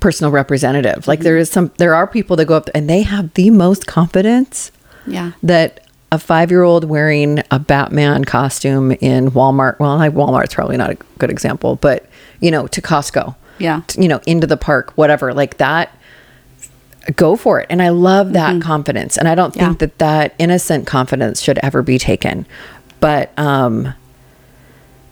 personal 0.00 0.30
representative. 0.30 1.08
Like 1.08 1.20
there 1.20 1.36
is 1.36 1.50
some 1.50 1.70
there 1.78 1.94
are 1.94 2.06
people 2.06 2.36
that 2.36 2.44
go 2.46 2.56
up 2.56 2.68
and 2.74 2.88
they 2.88 3.02
have 3.02 3.32
the 3.34 3.50
most 3.50 3.86
confidence 3.86 4.70
Yeah. 5.06 5.32
that 5.42 5.86
a 6.12 6.18
five 6.18 6.50
year 6.50 6.62
old 6.62 6.84
wearing 6.84 7.42
a 7.50 7.58
Batman 7.58 8.24
costume 8.24 8.92
in 8.92 9.30
Walmart, 9.30 9.78
well, 9.78 9.98
Walmart's 9.98 10.54
probably 10.54 10.76
not 10.76 10.90
a 10.90 10.96
good 11.18 11.30
example, 11.30 11.76
but 11.76 12.06
you 12.40 12.50
know, 12.50 12.66
to 12.68 12.80
Costco. 12.82 13.34
Yeah. 13.58 13.82
t- 13.86 14.02
You 14.02 14.08
know, 14.08 14.20
into 14.26 14.46
the 14.46 14.56
park, 14.56 14.92
whatever, 14.96 15.34
like 15.34 15.58
that, 15.58 15.94
go 17.16 17.36
for 17.36 17.60
it. 17.60 17.66
And 17.70 17.82
I 17.82 17.88
love 17.90 18.32
that 18.34 18.60
confidence. 18.62 19.16
And 19.16 19.26
I 19.28 19.34
don't 19.34 19.52
think 19.52 19.62
Mm-hmm. 19.64 19.72
Yeah. 19.72 19.76
that 19.78 19.98
that 19.98 20.34
innocent 20.38 20.86
confidence 20.86 21.40
should 21.40 21.58
ever 21.62 21.82
be 21.82 21.98
taken. 21.98 22.46
But, 23.00 23.32
um, 23.38 23.94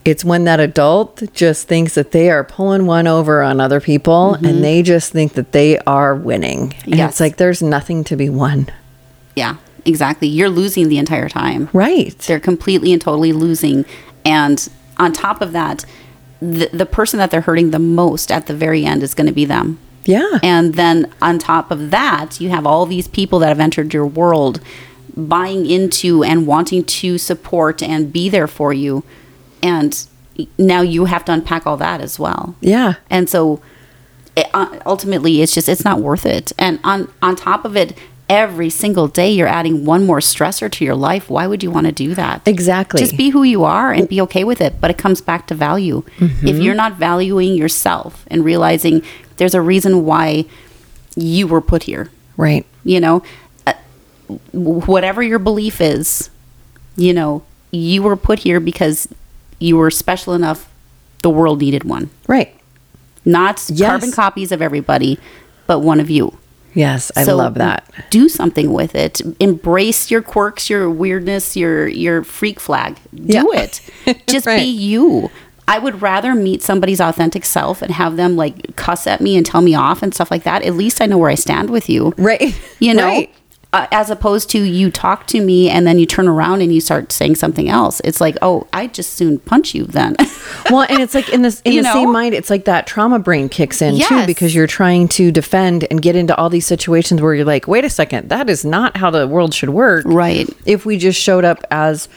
it's 0.08 0.24
when 0.24 0.44
that 0.44 0.60
adult 0.60 1.22
just 1.34 1.68
thinks 1.68 1.94
that 1.94 2.12
they 2.12 2.30
are 2.30 2.44
pulling 2.44 2.86
one 2.86 3.06
over 3.06 3.42
on 3.42 3.60
other 3.60 3.80
people 3.80 4.34
and 4.34 4.62
they 4.64 4.82
just 4.82 5.12
think 5.12 5.34
that 5.34 5.52
they 5.52 5.78
are 5.80 6.14
winning. 6.14 6.60
And 6.60 6.72
Mm-hmm. 6.72 6.94
Yes. 6.94 7.10
it's 7.12 7.20
like 7.20 7.36
there's 7.36 7.62
nothing 7.62 8.04
to 8.04 8.16
be 8.16 8.28
won. 8.28 8.68
Yeah. 9.36 9.56
Exactly. 9.84 10.28
You're 10.28 10.50
losing 10.50 10.88
the 10.88 10.98
entire 10.98 11.28
time. 11.28 11.68
Right. 11.72 12.16
They're 12.18 12.40
completely 12.40 12.92
and 12.92 13.00
totally 13.00 13.32
losing. 13.32 13.84
And 14.24 14.68
on 14.98 15.12
top 15.12 15.40
of 15.40 15.52
that, 15.52 15.84
the, 16.40 16.68
the 16.72 16.86
person 16.86 17.18
that 17.18 17.30
they're 17.30 17.40
hurting 17.40 17.70
the 17.70 17.78
most 17.78 18.30
at 18.30 18.46
the 18.46 18.54
very 18.54 18.84
end 18.84 19.02
is 19.02 19.14
going 19.14 19.26
to 19.28 19.32
be 19.32 19.44
them. 19.44 19.78
Yeah. 20.04 20.38
And 20.42 20.74
then 20.74 21.12
on 21.22 21.38
top 21.38 21.70
of 21.70 21.90
that, 21.90 22.40
you 22.40 22.48
have 22.50 22.66
all 22.66 22.86
these 22.86 23.08
people 23.08 23.38
that 23.40 23.48
have 23.48 23.60
entered 23.60 23.92
your 23.94 24.06
world 24.06 24.60
buying 25.16 25.66
into 25.66 26.22
and 26.22 26.46
wanting 26.46 26.84
to 26.84 27.18
support 27.18 27.82
and 27.82 28.12
be 28.12 28.28
there 28.28 28.46
for 28.46 28.72
you. 28.72 29.02
And 29.62 30.06
now 30.56 30.82
you 30.82 31.06
have 31.06 31.24
to 31.26 31.32
unpack 31.32 31.66
all 31.66 31.76
that 31.78 32.00
as 32.00 32.18
well. 32.18 32.54
yeah. 32.60 32.94
And 33.10 33.28
so 33.28 33.60
it, 34.36 34.46
uh, 34.54 34.78
ultimately 34.86 35.42
it's 35.42 35.52
just 35.54 35.68
it's 35.68 35.84
not 35.84 36.00
worth 36.00 36.24
it. 36.24 36.52
And 36.58 36.78
on 36.84 37.12
on 37.22 37.34
top 37.36 37.64
of 37.64 37.76
it 37.76 37.96
every 38.28 38.68
single 38.70 39.08
day 39.08 39.30
you're 39.30 39.48
adding 39.48 39.84
one 39.86 40.04
more 40.06 40.20
stressor 40.20 40.70
to 40.70 40.84
your 40.84 40.94
life. 40.94 41.28
Why 41.30 41.46
would 41.46 41.62
you 41.62 41.70
want 41.72 41.86
to 41.86 41.92
do 41.92 42.14
that? 42.14 42.42
Exactly. 42.46 43.00
Just 43.00 43.16
be 43.16 43.30
who 43.30 43.42
you 43.42 43.64
are 43.64 43.90
and 43.92 44.08
be 44.08 44.20
okay 44.20 44.44
with 44.44 44.60
it. 44.60 44.80
But 44.80 44.90
it 44.90 44.98
comes 44.98 45.20
back 45.20 45.46
to 45.48 45.54
value. 45.54 46.04
If 46.20 46.58
you're 46.58 46.74
not 46.74 46.94
valuing 46.96 47.54
yourself 47.54 48.24
and 48.28 48.44
realizing 48.44 49.02
there's 49.38 49.54
a 49.54 49.62
reason 49.62 50.04
why 50.04 50.44
you 51.16 51.46
were 51.48 51.60
put 51.62 51.84
here, 51.84 52.10
Right. 52.36 52.64
you 52.84 53.00
know, 53.00 53.22
uh, 53.66 53.72
whatever 54.52 55.22
your 55.22 55.38
belief 55.38 55.80
is, 55.80 56.30
you 56.96 57.12
know, 57.12 57.42
you 57.70 58.02
were 58.02 58.16
put 58.16 58.40
here 58.40 58.60
because 58.60 59.08
you 59.58 59.76
were 59.76 59.90
special 59.90 60.34
enough. 60.34 60.68
The 61.22 61.30
world 61.30 61.60
needed 61.60 61.84
one, 61.84 62.10
Right. 62.26 62.54
not 63.24 63.62
Yes. 63.68 63.88
carbon 63.88 64.12
copies 64.12 64.52
of 64.52 64.62
everybody, 64.62 65.18
but 65.66 65.80
one 65.80 66.00
of 66.00 66.08
you. 66.10 66.36
Yes, 66.74 67.10
I 67.16 67.24
So 67.24 67.34
love 67.36 67.54
that. 67.54 67.84
Do 68.10 68.28
something 68.28 68.72
with 68.72 68.94
it. 68.94 69.20
Embrace 69.40 70.10
your 70.10 70.22
quirks, 70.22 70.70
your 70.70 70.88
weirdness, 70.88 71.56
your 71.56 71.88
your 71.88 72.22
freak 72.22 72.60
flag. 72.60 72.96
Do 73.14 73.50
Yeah. 73.52 73.62
it. 73.62 73.80
Just 74.28 74.46
Right. 74.46 74.58
be 74.60 74.64
you. 74.68 75.30
I 75.66 75.78
would 75.78 76.00
rather 76.00 76.34
meet 76.34 76.62
somebody's 76.62 77.00
authentic 77.00 77.44
self 77.44 77.82
and 77.82 77.90
have 77.92 78.16
them 78.16 78.36
like 78.36 78.76
cuss 78.76 79.06
at 79.06 79.20
me 79.20 79.36
and 79.36 79.44
tell 79.44 79.60
me 79.60 79.74
off 79.74 80.02
and 80.02 80.14
stuff 80.14 80.30
like 80.30 80.44
that. 80.44 80.62
At 80.62 80.74
least 80.76 81.02
I 81.02 81.06
know 81.06 81.18
where 81.18 81.30
I 81.30 81.34
stand 81.34 81.68
with 81.68 81.88
you. 81.90 82.14
Right. 82.16 82.54
You 82.78 82.94
know, 83.00 83.06
Right. 83.06 83.30
Uh, 83.72 83.86
as 83.92 84.08
opposed 84.10 84.48
to 84.50 84.62
you 84.62 84.90
talk 84.90 85.26
to 85.26 85.40
me 85.42 85.68
and 85.68 85.86
then 85.86 85.98
you 85.98 86.06
turn 86.06 86.26
around 86.26 86.62
and 86.62 86.72
you 86.72 86.80
start 86.80 87.12
saying 87.12 87.34
something 87.34 87.68
else. 87.68 88.00
It's 88.02 88.18
like, 88.20 88.36
oh, 88.40 88.66
I 88.72 88.86
just 88.86 89.12
soon 89.14 89.38
punch 89.40 89.74
you 89.74 89.84
then. 89.84 90.16
Well, 90.70 90.86
and 90.88 91.00
it's 91.00 91.14
like 91.14 91.28
in 91.30 91.42
this 91.42 91.60
in 91.62 91.72
You 91.72 91.82
the 91.82 91.88
know? 91.88 91.92
same 91.94 92.12
mind, 92.12 92.34
it's 92.34 92.48
like 92.50 92.64
that 92.66 92.86
trauma 92.86 93.18
brain 93.18 93.48
kicks 93.50 93.80
in 93.82 93.98
too 94.00 94.26
because 94.26 94.54
you're 94.54 94.66
trying 94.66 95.08
to 95.08 95.30
defend 95.30 95.86
and 95.90 96.00
get 96.02 96.16
into 96.16 96.34
all 96.36 96.48
these 96.50 96.66
situations 96.66 97.20
where 97.22 97.34
you're 97.34 97.44
like, 97.44 97.66
wait 97.68 97.84
a 97.84 97.90
second, 97.90 98.28
that 98.30 98.48
is 98.50 98.64
not 98.64 98.96
how 98.96 99.10
the 99.10 99.26
world 99.28 99.52
should 99.54 99.70
work. 99.70 100.04
Right. 100.06 100.48
If 100.66 100.84
we 100.86 100.96
just 100.98 101.20
showed 101.20 101.44
up 101.44 101.64
as 101.70 102.08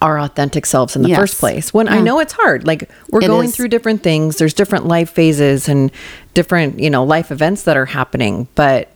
our 0.00 0.18
authentic 0.18 0.66
selves 0.66 0.96
in 0.96 1.02
the 1.02 1.08
Yes. 1.10 1.18
first 1.18 1.38
place. 1.38 1.74
When 1.74 1.88
I 1.88 2.00
know 2.00 2.18
it's 2.20 2.32
hard. 2.32 2.66
Like 2.66 2.88
we're 3.10 3.22
It 3.22 3.26
going 3.26 3.48
is. 3.48 3.56
through 3.56 3.68
different 3.68 4.02
things. 4.02 4.36
There's 4.38 4.54
different 4.54 4.86
life 4.86 5.10
phases 5.10 5.68
and 5.68 5.90
different, 6.34 6.78
you 6.80 6.90
know, 6.90 7.04
life 7.04 7.30
events 7.30 7.64
that 7.64 7.76
are 7.76 7.86
happening. 7.86 8.48
But 8.54 8.88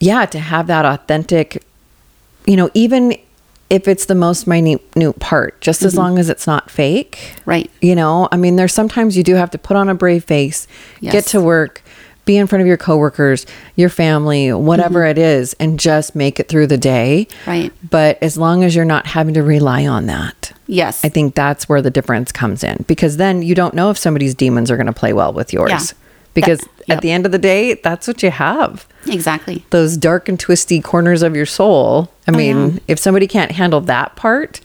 yeah, 0.00 0.26
to 0.26 0.38
have 0.38 0.66
that 0.66 0.84
authentic, 0.84 1.62
you 2.46 2.56
know, 2.56 2.70
even 2.74 3.16
if 3.68 3.88
it's 3.88 4.06
the 4.06 4.14
most 4.14 4.46
minute 4.46 5.18
part, 5.18 5.60
just 5.60 5.82
as 5.82 5.96
long 5.96 6.18
as 6.18 6.28
it's 6.28 6.46
not 6.46 6.70
fake. 6.70 7.16
Mm-hmm. 7.18 7.50
Right. 7.50 7.70
You 7.80 7.94
know, 7.96 8.28
I 8.30 8.36
mean, 8.36 8.56
there's 8.56 8.72
sometimes 8.72 9.16
you 9.16 9.24
do 9.24 9.34
have 9.34 9.50
to 9.50 9.58
put 9.58 9.76
on 9.76 9.88
a 9.88 9.94
brave 9.94 10.24
face, 10.24 10.68
get 11.00 11.24
to 11.26 11.40
work, 11.40 11.82
be 12.24 12.36
in 12.36 12.46
front 12.46 12.60
of 12.60 12.66
your 12.66 12.76
coworkers, 12.76 13.46
your 13.74 13.88
family, 13.88 14.52
whatever 14.52 15.04
it 15.04 15.18
is, 15.18 15.54
and 15.54 15.80
just 15.80 16.14
make 16.14 16.38
it 16.38 16.48
through 16.48 16.68
the 16.68 16.78
day. 16.78 17.26
Mm-hmm. 17.28 17.50
Right. 17.50 17.72
But 17.88 18.22
as 18.22 18.36
long 18.36 18.62
as 18.62 18.76
you're 18.76 18.84
not 18.84 19.06
having 19.06 19.34
to 19.34 19.42
rely 19.42 19.86
on 19.86 20.06
that, 20.06 20.52
yes. 20.68 21.04
I 21.04 21.08
think 21.08 21.34
that's 21.34 21.68
where 21.68 21.82
the 21.82 21.90
difference 21.90 22.30
comes 22.30 22.62
in 22.62 22.84
because 22.86 23.16
then 23.16 23.42
you 23.42 23.54
don't 23.56 23.74
know 23.74 23.90
if 23.90 23.98
somebody's 23.98 24.34
demons 24.34 24.70
are 24.70 24.76
going 24.76 24.86
to 24.86 24.92
play 24.92 25.12
well 25.12 25.32
with 25.32 25.52
yours. 25.52 25.70
Yeah. 25.70 25.80
Because 26.34 26.60
That- 26.86 26.98
at 26.98 27.02
the 27.02 27.10
end 27.10 27.26
of 27.26 27.32
the 27.32 27.38
day, 27.38 27.74
that's 27.74 28.06
what 28.06 28.22
you 28.22 28.30
have 28.30 28.86
exactly. 29.08 29.64
those 29.70 29.96
dark 29.96 30.28
and 30.28 30.38
twisty 30.38 30.80
corners 30.80 31.22
of 31.22 31.34
your 31.36 31.46
soul. 31.46 32.10
I 32.26 32.32
oh, 32.32 32.36
mean, 32.36 32.56
Oh, 32.56 32.66
yeah. 32.68 32.78
if 32.88 32.98
somebody 32.98 33.26
can't 33.26 33.52
handle 33.52 33.80
that 33.82 34.16
part, 34.16 34.60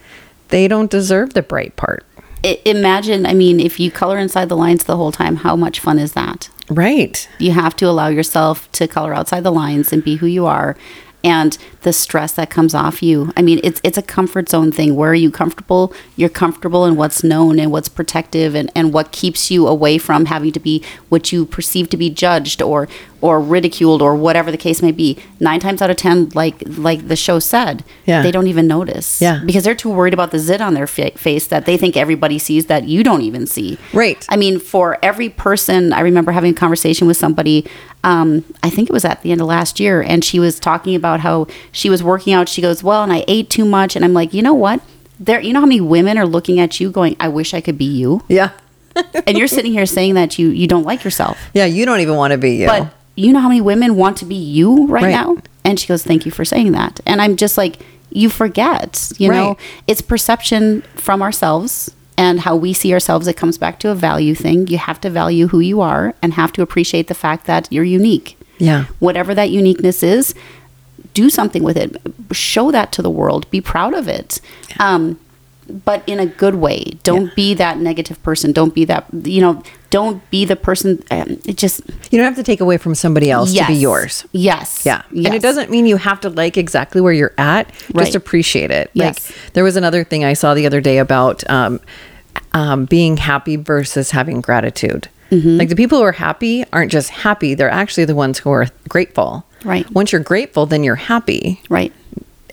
they 0.50 0.67
don't 0.67 0.91
deserve 0.91 1.33
the 1.33 1.41
bright 1.41 1.75
part. 1.75 2.05
I- 2.43 2.60
imagine, 2.65 3.25
I 3.25 3.33
mean, 3.33 3.60
if 3.60 3.79
you 3.79 3.91
color 3.91 4.17
inside 4.17 4.50
the 4.50 4.57
lines 4.57 4.83
the 4.86 4.98
whole 4.98 5.12
time, 5.12 5.38
how 5.38 5.55
much 5.55 5.79
fun 5.79 6.00
is 6.00 6.13
that? 6.13 6.50
Right. 6.69 7.27
You 7.38 7.51
have 7.51 7.75
to 7.77 7.86
allow 7.86 8.07
yourself 8.07 8.71
to 8.74 8.88
color 8.88 9.13
outside 9.13 9.43
the 9.43 9.51
lines 9.51 9.91
and 9.93 10.03
be 10.03 10.15
who 10.15 10.25
you 10.25 10.45
are 10.45 10.75
and 11.24 11.55
the 11.83 11.93
stress 11.93 12.33
that 12.33 12.50
comes 12.50 12.74
off 12.74 13.03
you. 13.03 13.31
I 13.38 13.43
mean, 13.43 13.60
it's 13.63 13.79
it's 13.83 13.98
a 13.98 14.01
comfort 14.01 14.50
zone 14.50 14.71
thing. 14.71 14.95
Where 14.95 15.12
are 15.12 15.15
you 15.15 15.29
comfortable? 15.29 15.93
You're 16.15 16.29
comfortable 16.29 16.86
in 16.86 16.95
what's 16.95 17.24
known 17.24 17.60
and 17.60 17.71
what's 17.71 17.89
protective 17.89 18.55
and, 18.55 18.71
and 18.75 18.91
what 18.91 19.12
keeps 19.12 19.51
you 19.51 19.67
away 19.67 20.00
from 20.00 20.25
having 20.25 20.51
to 20.53 20.60
be 20.60 20.83
what 21.10 21.31
you 21.31 21.45
perceive 21.45 21.89
to 21.91 21.98
be 21.98 22.10
judged 22.10 22.60
or 22.62 22.88
or 23.21 23.39
ridiculed 23.39 24.01
or 24.01 24.15
whatever 24.15 24.49
the 24.51 24.57
case 24.57 24.81
may 24.81 24.91
be. 24.91 25.17
Nine 25.39 25.59
times 25.59 25.81
out 25.81 25.89
of 25.89 25.97
ten, 25.97 26.29
like 26.33 26.55
like 26.65 27.07
the 27.07 27.15
show 27.15 27.39
said, 27.39 27.83
Yeah. 28.05 28.21
they 28.23 28.31
don't 28.31 28.47
even 28.47 28.67
notice. 28.67 29.21
Yeah. 29.21 29.41
Because 29.45 29.63
they're 29.63 29.75
too 29.75 29.89
worried 29.91 30.13
about 30.13 30.31
the 30.31 30.39
zit 30.39 30.59
on 30.61 30.73
their 30.73 30.87
fa- 30.87 31.11
face 31.17 31.47
that 31.47 31.65
they 31.65 31.77
think 31.77 31.95
everybody 31.95 32.39
sees 32.39 32.65
that 32.65 32.85
you 32.87 33.03
don't 33.03 33.21
even 33.21 33.45
see. 33.47 33.77
Right. 33.93 34.25
I 34.29 34.35
mean, 34.37 34.59
for 34.59 34.97
every 35.03 35.29
person, 35.29 35.93
I 35.93 35.99
remember 36.01 36.31
having 36.31 36.51
a 36.51 36.55
conversation 36.55 37.07
with 37.07 37.17
somebody. 37.17 37.65
Um, 38.03 38.43
I 38.63 38.69
think 38.71 38.89
it 38.89 38.93
was 38.93 39.05
at 39.05 39.21
the 39.21 39.31
end 39.31 39.41
of 39.41 39.47
last 39.47 39.79
year, 39.79 40.01
and 40.01 40.23
she 40.25 40.39
was 40.39 40.59
talking 40.59 40.95
about 40.95 41.19
how 41.19 41.45
she 41.71 41.89
was 41.89 42.01
working 42.01 42.33
out. 42.33 42.49
She 42.49 42.61
goes, 42.61 42.83
"Well, 42.83 43.03
and 43.03 43.13
I 43.13 43.23
ate 43.27 43.49
too 43.51 43.65
much," 43.65 43.95
and 43.95 44.03
I'm 44.03 44.13
like, 44.13 44.33
you 44.33 44.41
know 44.41 44.55
what? 44.55 44.81
There, 45.19 45.39
you 45.39 45.53
know 45.53 45.59
how 45.59 45.67
many 45.67 45.81
women 45.81 46.17
are 46.17 46.25
looking 46.25 46.59
at 46.59 46.79
you, 46.79 46.89
going, 46.89 47.15
"I 47.19 47.27
wish 47.27 47.53
I 47.53 47.61
could 47.61 47.77
be 47.77 47.85
you," 47.85 48.23
Yeah. 48.27 48.49
and 49.27 49.37
you're 49.37 49.47
sitting 49.47 49.71
here 49.71 49.85
saying 49.85 50.15
that 50.15 50.39
you 50.39 50.49
you 50.49 50.65
don't 50.67 50.83
like 50.83 51.03
yourself, 51.03 51.37
Yeah. 51.53 51.65
You 51.65 51.85
don't 51.85 51.99
even 51.99 52.15
want 52.15 52.31
to 52.31 52.39
be 52.39 52.55
you. 52.55 52.65
but 52.67 52.91
you 53.15 53.33
know 53.33 53.39
how 53.39 53.49
many 53.49 53.61
women 53.61 53.95
want 53.95 54.17
to 54.17 54.25
be 54.25 54.35
you 54.35 54.87
right, 54.87 55.03
Right. 55.03 55.11
now? 55.11 55.37
And 55.63 55.79
she 55.79 55.87
goes, 55.87 56.03
"Thank 56.03 56.25
you 56.25 56.31
for 56.31 56.43
saying 56.45 56.71
that," 56.71 56.99
and 57.05 57.21
I'm 57.21 57.35
just 57.35 57.57
like, 57.57 57.79
you 58.11 58.29
forget, 58.29 59.11
you 59.17 59.29
know, 59.29 59.57
it's 59.87 60.01
perception 60.01 60.81
from 60.95 61.21
ourselves 61.21 61.91
and 62.17 62.41
how 62.41 62.55
we 62.55 62.73
see 62.73 62.91
ourselves. 62.93 63.25
It 63.27 63.37
comes 63.37 63.57
back 63.57 63.79
to 63.79 63.89
a 63.89 63.95
value 63.95 64.35
thing. 64.35 64.67
You 64.67 64.77
have 64.79 64.99
to 65.01 65.09
value 65.09 65.47
who 65.47 65.59
you 65.59 65.79
are 65.81 66.13
and 66.21 66.33
have 66.33 66.51
to 66.53 66.61
appreciate 66.61 67.07
the 67.07 67.13
fact 67.13 67.45
that 67.47 67.67
you're 67.71 67.83
unique. 67.85 68.37
Yeah. 68.57 68.85
whatever 68.99 69.33
that 69.33 69.49
uniqueness 69.49 70.03
is 70.03 70.35
do 71.15 71.29
something 71.31 71.63
with 71.63 71.75
it. 71.77 71.95
Show 72.31 72.69
that 72.71 72.91
to 72.91 73.01
the 73.01 73.09
world. 73.09 73.49
Be 73.49 73.59
proud 73.59 73.93
of 73.95 74.07
it. 74.07 74.39
Um, 74.79 75.17
but 75.85 76.03
in 76.07 76.19
a 76.19 76.25
good 76.25 76.55
way 76.55 76.83
don't 77.03 77.33
be 77.35 77.53
that 77.53 77.77
negative 77.77 78.21
person 78.23 78.51
don't 78.51 78.73
be 78.73 78.85
that 78.85 79.05
you 79.23 79.41
know 79.41 79.61
don't 79.91 80.27
be 80.31 80.45
the 80.45 80.55
person 80.55 81.03
um, 81.11 81.37
it 81.45 81.57
just 81.57 81.81
You 82.11 82.17
don't 82.17 82.23
have 82.23 82.37
to 82.37 82.43
take 82.43 82.61
away 82.61 82.77
from 82.77 82.95
somebody 82.95 83.29
else 83.29 83.53
to 83.53 83.67
be 83.67 83.73
yours. 83.73 84.25
yes 84.31 84.83
Yeah. 84.85 85.03
And 85.09 85.35
it 85.35 85.41
doesn't 85.41 85.69
mean 85.69 85.85
you 85.85 85.97
have 85.97 86.21
to 86.21 86.29
like 86.29 86.57
exactly 86.57 87.01
where 87.01 87.11
you're 87.13 87.33
at. 87.37 87.67
Right. 87.93 88.05
Just 88.05 88.15
appreciate 88.15 88.71
it. 88.71 88.89
Yes. 88.93 89.29
Like 89.29 89.53
there 89.53 89.65
was 89.65 89.75
another 89.75 90.03
thing 90.05 90.23
I 90.23 90.33
saw 90.33 90.53
the 90.53 90.65
other 90.65 90.79
day 90.79 90.97
about 90.97 91.47
um, 91.49 91.81
um, 92.53 92.85
being 92.85 93.17
happy 93.17 93.57
versus 93.57 94.11
having 94.11 94.39
gratitude. 94.39 95.09
Mm-hmm. 95.29 95.57
Like 95.57 95.69
the 95.69 95.75
people 95.75 95.97
who 95.97 96.05
are 96.05 96.13
happy 96.13 96.63
aren't 96.71 96.91
just 96.91 97.09
happy, 97.09 97.53
they're 97.53 97.69
actually 97.69 98.05
the 98.05 98.15
ones 98.15 98.39
who 98.39 98.49
are 98.49 98.67
grateful. 98.87 99.45
Right. 99.65 99.89
Once 99.91 100.13
you're 100.13 100.21
grateful, 100.21 100.65
then 100.65 100.83
you're 100.83 100.95
happy. 100.95 101.61
right 101.69 101.91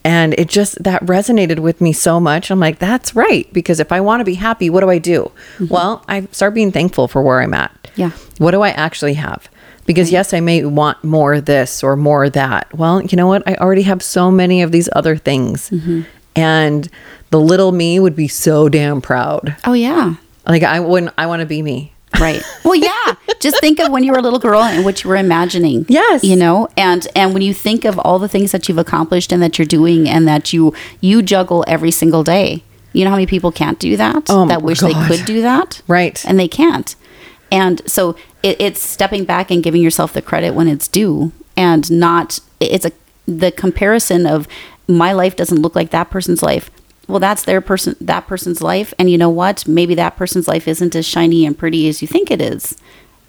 And 0.04 0.34
it 0.34 0.48
just 0.48 0.82
that 0.82 1.04
resonated 1.04 1.58
with 1.58 1.80
me 1.80 1.92
so 1.92 2.20
much. 2.20 2.50
I'm 2.50 2.60
like, 2.60 2.78
that's 2.78 3.14
right. 3.14 3.52
Because 3.52 3.80
if 3.80 3.92
I 3.92 4.00
want 4.00 4.20
to 4.20 4.24
be 4.24 4.34
happy, 4.34 4.70
what 4.70 4.80
do 4.80 4.90
I 4.90 4.98
do? 4.98 5.30
Well, 5.68 6.04
I 6.08 6.26
start 6.32 6.54
being 6.54 6.72
thankful 6.72 7.08
for 7.08 7.22
where 7.22 7.40
I'm 7.40 7.54
at. 7.54 7.72
Mm-hmm. 7.82 8.00
Yeah. 8.00 8.10
What 8.38 8.52
do 8.52 8.62
I 8.62 8.70
actually 8.70 9.14
have? 9.14 9.48
Because 9.86 10.12
yes, 10.12 10.34
I 10.34 10.40
may 10.40 10.64
want 10.64 11.02
more 11.02 11.40
this 11.40 11.82
or 11.82 11.96
more 11.96 12.28
that. 12.30 12.72
Well, 12.76 13.02
you 13.02 13.16
know 13.16 13.26
what? 13.26 13.42
I 13.48 13.54
already 13.54 13.82
have 13.82 14.02
so 14.02 14.30
many 14.30 14.62
of 14.62 14.70
these 14.70 14.88
other 14.94 15.16
things. 15.16 15.70
Mm-hmm. 15.70 16.02
And 16.36 16.88
the 17.30 17.40
little 17.40 17.72
me 17.72 17.98
would 17.98 18.14
be 18.14 18.28
so 18.28 18.68
damn 18.68 19.00
proud. 19.00 19.56
Oh 19.64 19.72
yeah. 19.72 20.14
Like 20.46 20.62
I 20.62 20.80
wouldn't 20.80 21.12
I 21.18 21.26
want 21.26 21.40
to 21.40 21.46
be 21.46 21.62
me. 21.62 21.92
Right. 22.18 22.42
Well, 22.64 22.74
yeah. 22.74 23.14
Just 23.40 23.60
think 23.60 23.78
of 23.80 23.90
when 23.90 24.04
you 24.04 24.12
were 24.12 24.18
a 24.18 24.22
little 24.22 24.38
girl 24.38 24.60
and 24.60 24.84
what 24.84 25.02
you 25.02 25.08
were 25.08 25.16
imagining. 25.16 25.86
Yes. 25.88 26.22
You 26.22 26.36
know, 26.36 26.68
and 26.76 27.06
and 27.16 27.32
when 27.32 27.40
you 27.40 27.54
think 27.54 27.86
of 27.86 27.98
all 28.00 28.18
the 28.18 28.28
things 28.28 28.52
that 28.52 28.68
you've 28.68 28.76
accomplished 28.78 29.32
and 29.32 29.42
that 29.42 29.58
you're 29.58 29.66
doing 29.66 30.06
and 30.06 30.28
that 30.28 30.52
you 30.52 30.74
you 31.00 31.22
juggle 31.22 31.64
every 31.66 31.90
single 31.90 32.22
day. 32.22 32.62
You 32.92 33.04
know 33.04 33.10
how 33.10 33.16
many 33.16 33.26
people 33.26 33.50
can't 33.50 33.78
do 33.78 33.96
that? 33.96 34.24
Oh, 34.28 34.46
that 34.48 34.60
wish 34.60 34.80
God. 34.80 34.88
they 34.88 35.16
could 35.16 35.24
do 35.24 35.40
that. 35.40 35.80
Right. 35.88 36.22
And 36.26 36.38
they 36.38 36.48
can't. 36.48 36.94
And 37.50 37.80
so 37.90 38.16
it, 38.42 38.60
it's 38.60 38.82
stepping 38.82 39.24
back 39.24 39.50
and 39.50 39.62
giving 39.62 39.80
yourself 39.82 40.12
the 40.12 40.20
credit 40.22 40.54
when 40.54 40.68
it's 40.68 40.88
due 40.88 41.32
and 41.56 41.90
not 41.90 42.40
it's 42.60 42.84
a 42.84 42.92
the 43.26 43.52
comparison 43.52 44.26
of 44.26 44.48
my 44.86 45.12
life 45.12 45.36
doesn't 45.36 45.60
look 45.60 45.76
like 45.76 45.90
that 45.90 46.10
person's 46.10 46.42
life 46.42 46.70
well 47.08 47.18
that's 47.18 47.44
their 47.44 47.60
person 47.60 47.96
that 48.00 48.26
person's 48.28 48.60
life. 48.62 48.94
And 48.98 49.10
you 49.10 49.18
know 49.18 49.30
what? 49.30 49.66
Maybe 49.66 49.94
that 49.96 50.16
person's 50.16 50.46
life 50.46 50.68
isn't 50.68 50.94
as 50.94 51.04
shiny 51.06 51.44
and 51.46 51.58
pretty 51.58 51.88
as 51.88 52.00
you 52.02 52.08
think 52.08 52.30
it 52.30 52.40
is. 52.40 52.76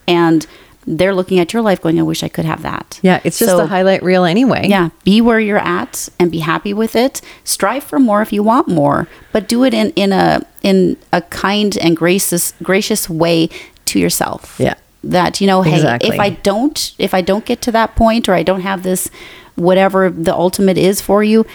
And 0.07 0.45
they're 0.87 1.13
looking 1.13 1.39
at 1.39 1.53
your 1.53 1.61
life 1.61 1.81
going 1.81 1.99
i 1.99 2.01
wish 2.03 2.23
i 2.23 2.29
could 2.29 2.45
have 2.45 2.61
that. 2.63 2.99
Yeah, 3.03 3.19
it's 3.23 3.37
just 3.37 3.51
So- 3.51 3.59
a 3.61 3.67
highlight 3.67 4.01
reel 4.01 4.23
anyway. 4.25 4.67
yeah 4.67 4.89
be 5.03 5.21
where 5.21 5.39
you're 5.39 5.57
at 5.59 6.09
and 6.19 6.31
be 6.31 6.39
happy 6.39 6.73
with 6.73 6.95
it. 6.95 7.21
Strive 7.43 7.83
for 7.83 7.99
more 7.99 8.21
if 8.21 8.31
you 8.33 8.43
want 8.43 8.67
more 8.67 9.07
but 9.31 9.47
do 9.47 9.63
it 9.63 9.73
in 9.73 9.91
in 9.91 10.11
a 10.13 10.41
in 10.63 10.97
a 11.13 11.21
kind 11.21 11.77
and 11.77 11.95
gracious 11.97 12.53
gracious 12.63 13.09
way 13.09 13.49
to 13.85 13.99
yourself. 13.99 14.55
Yeah. 14.59 14.75
that 15.03 15.39
you 15.41 15.47
know 15.47 15.61
hey 15.61 15.75
Exactly. 15.75 16.09
if 16.09 16.19
i 16.19 16.29
don't 16.29 16.93
if 16.97 17.13
i 17.13 17.21
don't 17.21 17.45
get 17.45 17.61
to 17.61 17.71
that 17.71 17.95
point 17.95 18.27
or 18.27 18.33
i 18.33 18.43
don't 18.43 18.61
have 18.61 18.83
this 18.83 19.09
whatever 19.55 20.09
the 20.09 20.33
ultimate 20.35 20.77
is 20.77 20.99
for 21.01 21.23
you 21.23 21.45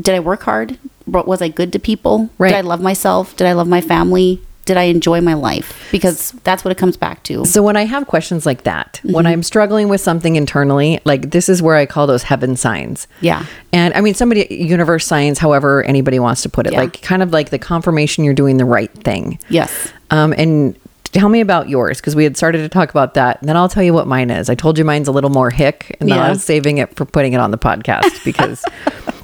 did 0.00 0.14
i 0.14 0.20
work 0.20 0.42
hard 0.44 0.78
was 1.12 1.42
i 1.42 1.48
good 1.48 1.72
to 1.72 1.78
people 1.78 2.30
Right. 2.38 2.50
did 2.50 2.56
i 2.56 2.60
love 2.60 2.80
myself 2.80 3.36
did 3.36 3.46
i 3.46 3.52
love 3.52 3.68
my 3.68 3.80
family 3.80 4.40
did 4.64 4.76
i 4.76 4.82
enjoy 4.82 5.20
my 5.22 5.32
life 5.34 5.88
because 5.90 6.32
that's 6.44 6.62
what 6.64 6.70
it 6.72 6.76
comes 6.76 6.96
back 6.96 7.22
to 7.24 7.44
So 7.46 7.62
when 7.62 7.74
I 7.76 7.84
have 7.86 8.06
questions 8.06 8.44
like 8.44 8.64
that, 8.64 9.00
when 9.02 9.24
Mm-hmm. 9.24 9.26
I'm 9.32 9.42
struggling 9.42 9.88
with 9.88 10.02
something 10.02 10.36
internally, 10.36 11.00
like 11.06 11.30
this 11.30 11.48
is 11.48 11.62
where 11.62 11.74
I 11.76 11.86
call 11.86 12.06
those 12.06 12.22
heaven 12.24 12.54
signs. 12.54 13.08
Yeah. 13.22 13.46
And 13.72 13.94
I 13.94 14.02
mean 14.02 14.12
somebody 14.12 14.46
universe 14.50 15.06
signs, 15.06 15.38
however 15.38 15.82
anybody 15.84 16.18
wants 16.18 16.42
to 16.42 16.50
put 16.50 16.66
it, 16.66 16.74
Yeah. 16.74 16.80
like 16.82 17.00
kind 17.00 17.22
of 17.22 17.32
like 17.32 17.48
the 17.48 17.58
confirmation 17.58 18.24
you're 18.24 18.34
doing 18.34 18.58
the 18.58 18.66
right 18.66 18.92
thing. 19.04 19.38
yes 19.48 19.90
Um 20.10 20.34
and 20.36 20.76
tell 21.12 21.30
me 21.30 21.40
about 21.40 21.70
yours 21.70 21.96
because 21.98 22.14
we 22.14 22.24
had 22.24 22.36
started 22.36 22.58
to 22.58 22.68
talk 22.68 22.90
about 22.90 23.14
that. 23.14 23.40
And 23.40 23.48
then 23.48 23.56
I'll 23.56 23.70
tell 23.70 23.82
you 23.82 23.94
what 23.94 24.06
mine 24.06 24.28
is. 24.28 24.50
I 24.50 24.54
told 24.54 24.76
you 24.76 24.84
mine's 24.84 25.08
a 25.08 25.12
little 25.12 25.30
more 25.30 25.48
hick, 25.48 25.96
and 25.98 26.10
then 26.10 26.18
I 26.18 26.28
was 26.28 26.44
saving 26.44 26.76
it 26.76 26.94
for 26.94 27.06
putting 27.06 27.32
it 27.32 27.40
on 27.40 27.50
the 27.52 27.56
podcast 27.58 28.22
because 28.22 28.62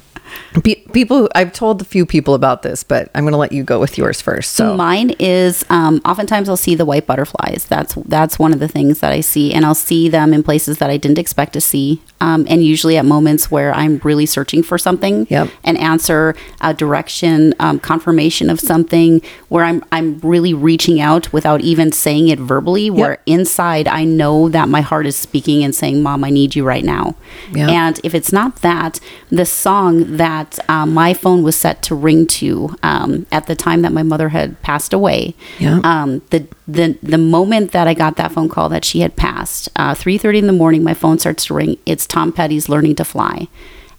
pe- 0.61 0.81
people. 0.93 1.29
I've 1.35 1.51
told 1.53 1.81
a 1.81 1.85
few 1.85 2.05
people 2.05 2.33
about 2.33 2.61
this, 2.63 2.83
but 2.83 3.09
I'm 3.15 3.23
going 3.23 3.31
to 3.33 3.37
let 3.37 3.51
you 3.51 3.63
go 3.63 3.79
with 3.79 3.97
yours 3.97 4.21
first. 4.21 4.53
So 4.53 4.75
Mine 4.75 5.11
is 5.19 5.65
um, 5.69 6.01
oftentimes 6.05 6.49
I'll 6.49 6.57
see 6.57 6.75
the 6.75 6.85
white 6.85 7.05
butterflies. 7.05 7.65
That's 7.69 7.95
that's 8.05 8.37
one 8.39 8.53
of 8.53 8.59
the 8.59 8.67
things 8.67 8.99
that 8.99 9.11
I 9.11 9.21
see, 9.21 9.53
and 9.53 9.65
I'll 9.65 9.75
see 9.75 10.09
them 10.09 10.33
in 10.33 10.43
places 10.43 10.77
that 10.79 10.89
I 10.89 10.97
didn't 10.97 11.17
expect 11.19 11.53
to 11.53 11.61
see, 11.61 12.01
um, 12.21 12.45
and 12.49 12.63
usually 12.63 12.97
at 12.97 13.05
moments 13.05 13.49
where 13.51 13.73
I'm 13.73 13.99
really 14.03 14.25
searching 14.25 14.63
for 14.63 14.77
something, 14.77 15.27
Yep. 15.29 15.49
an 15.63 15.77
answer, 15.77 16.35
a 16.61 16.73
direction, 16.73 17.53
um, 17.59 17.79
confirmation 17.79 18.49
of 18.49 18.59
something, 18.59 19.21
where 19.49 19.63
I'm 19.63 19.83
I'm 19.91 20.19
really 20.19 20.53
reaching 20.53 20.99
out 21.01 21.31
without 21.33 21.61
even 21.61 21.91
saying 21.91 22.27
it 22.29 22.39
verbally. 22.39 22.89
Where 22.89 23.19
inside 23.25 23.87
I 23.87 24.03
know 24.03 24.49
that 24.49 24.69
my 24.69 24.81
heart 24.81 25.05
is 25.05 25.15
speaking 25.15 25.63
and 25.63 25.73
saying, 25.73 26.01
"Mom, 26.03 26.23
I 26.23 26.29
need 26.29 26.55
you 26.55 26.63
right 26.63 26.83
now." 26.83 27.15
Yep. 27.53 27.69
And 27.69 27.99
if 28.03 28.13
it's 28.15 28.31
not 28.31 28.57
that, 28.57 28.99
the 29.29 29.45
song 29.45 30.17
that 30.17 30.44
um, 30.69 30.93
my 30.93 31.13
phone 31.13 31.43
was 31.43 31.55
set 31.55 31.81
to 31.83 31.95
ring 31.95 32.27
to 32.27 32.75
um, 32.83 33.25
at 33.31 33.47
the 33.47 33.55
time 33.55 33.81
that 33.83 33.91
my 33.93 34.03
mother 34.03 34.29
had 34.29 34.61
passed 34.61 34.93
away, 34.93 35.35
Yeah. 35.59 35.79
um, 35.83 36.21
the 36.31 36.47
the 36.67 36.97
the 37.03 37.17
moment 37.17 37.71
that 37.71 37.87
I 37.87 37.93
got 37.93 38.15
that 38.17 38.31
phone 38.31 38.49
call 38.49 38.69
that 38.69 38.83
she 38.85 38.99
had 39.01 39.15
passed, 39.15 39.69
uh, 39.75 39.93
three 39.95 40.17
thirty 40.17 40.39
in 40.39 40.47
the 40.47 40.53
morning, 40.53 40.83
my 40.83 40.93
phone 40.93 41.19
starts 41.19 41.45
to 41.45 41.53
ring. 41.53 41.77
It's 41.85 42.05
Tom 42.07 42.31
Petty's 42.31 42.67
"Learning 42.69 42.95
to 42.95 43.05
Fly." 43.05 43.47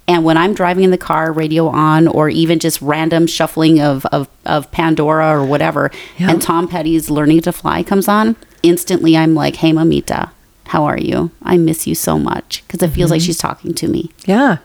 And 0.09 0.25
when 0.25 0.37
I'm 0.37 0.55
driving 0.55 0.85
in 0.85 0.93
the 0.93 0.99
car, 0.99 1.33
radio 1.33 1.67
on, 1.67 2.07
or 2.07 2.29
even 2.29 2.61
just 2.61 2.81
random 2.81 3.27
shuffling 3.27 3.81
of, 3.81 4.07
of, 4.07 4.29
of 4.45 4.71
Pandora 4.71 5.29
or 5.37 5.45
whatever, 5.45 5.91
Yeah. 6.17 6.31
and 6.31 6.41
Tom 6.41 6.69
Petty's 6.69 7.11
Learning 7.11 7.41
to 7.41 7.51
Fly 7.53 7.83
comes 7.83 8.07
on, 8.07 8.37
instantly 8.63 9.17
I'm 9.17 9.35
like, 9.35 9.57
hey, 9.57 9.73
Mamita, 9.73 10.31
how 10.67 10.85
are 10.85 10.97
you? 10.99 11.33
I 11.43 11.57
miss 11.57 11.89
you 11.89 11.97
so 11.97 12.21
much. 12.21 12.63
Because 12.69 12.85
it 12.85 12.91
feels 12.93 13.11
like 13.11 13.19
Mm-hmm. 13.21 13.27
she's 13.27 13.39
talking 13.39 13.75
to 13.75 13.89
me. 13.89 14.13
yeah. 14.27 14.59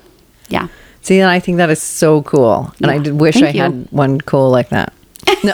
Yeah. 0.48 0.68
See, 1.02 1.20
and 1.20 1.30
I 1.32 1.40
think 1.40 1.58
that 1.58 1.70
is 1.70 1.82
so 1.82 2.22
cool. 2.24 2.74
And 2.82 2.92
I 2.92 3.00
did 3.00 3.20
wish 3.20 3.36
Thank 3.36 3.48
I 3.48 3.50
you. 3.52 3.62
had 3.62 3.88
one 3.92 4.22
cool 4.22 4.50
like 4.52 4.70
that. 4.70 4.94
No, 5.44 5.54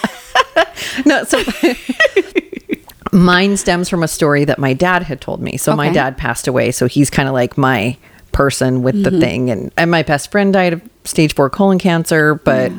no. 1.05 1.23
So 1.23 1.41
mine 3.11 3.57
stems 3.57 3.89
from 3.89 4.03
a 4.03 4.07
story 4.07 4.45
that 4.45 4.59
my 4.59 4.73
dad 4.73 5.03
had 5.03 5.21
told 5.21 5.41
me. 5.41 5.57
So 5.57 5.75
my 5.75 5.91
dad 5.91 6.17
passed 6.17 6.47
away, 6.47 6.71
so 6.71 6.87
he's 6.87 7.09
kind 7.09 7.27
of 7.27 7.33
like 7.33 7.57
my 7.57 7.97
person 8.31 8.83
with 8.83 8.95
Mm-hmm. 8.95 9.03
the 9.15 9.19
thing. 9.21 9.49
And 9.49 9.71
and 9.77 9.89
my 9.89 10.03
best 10.03 10.31
friend 10.31 10.51
died 10.53 10.73
of 10.73 10.81
stage 11.05 11.33
four 11.35 11.49
colon 11.49 11.79
cancer, 11.79 12.35
but. 12.35 12.71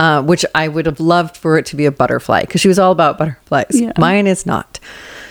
Uh, 0.00 0.22
which 0.22 0.46
I 0.54 0.68
would 0.68 0.86
have 0.86 1.00
loved 1.00 1.36
for 1.36 1.58
it 1.58 1.66
to 1.66 1.74
be 1.76 1.84
a 1.84 1.90
butterfly 1.90 2.42
because 2.42 2.60
she 2.60 2.68
was 2.68 2.78
all 2.78 2.92
about 2.92 3.18
butterflies. 3.18 3.66
Yeah. 3.72 3.90
Mine 3.98 4.28
is 4.28 4.46
not. 4.46 4.78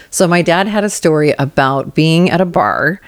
So 0.09 0.27
my 0.27 0.41
dad 0.41 0.67
had 0.67 0.83
a 0.83 0.89
story 0.89 1.31
about 1.39 1.95
being 1.95 2.29
at 2.29 2.41
a 2.41 2.45
bar 2.45 2.99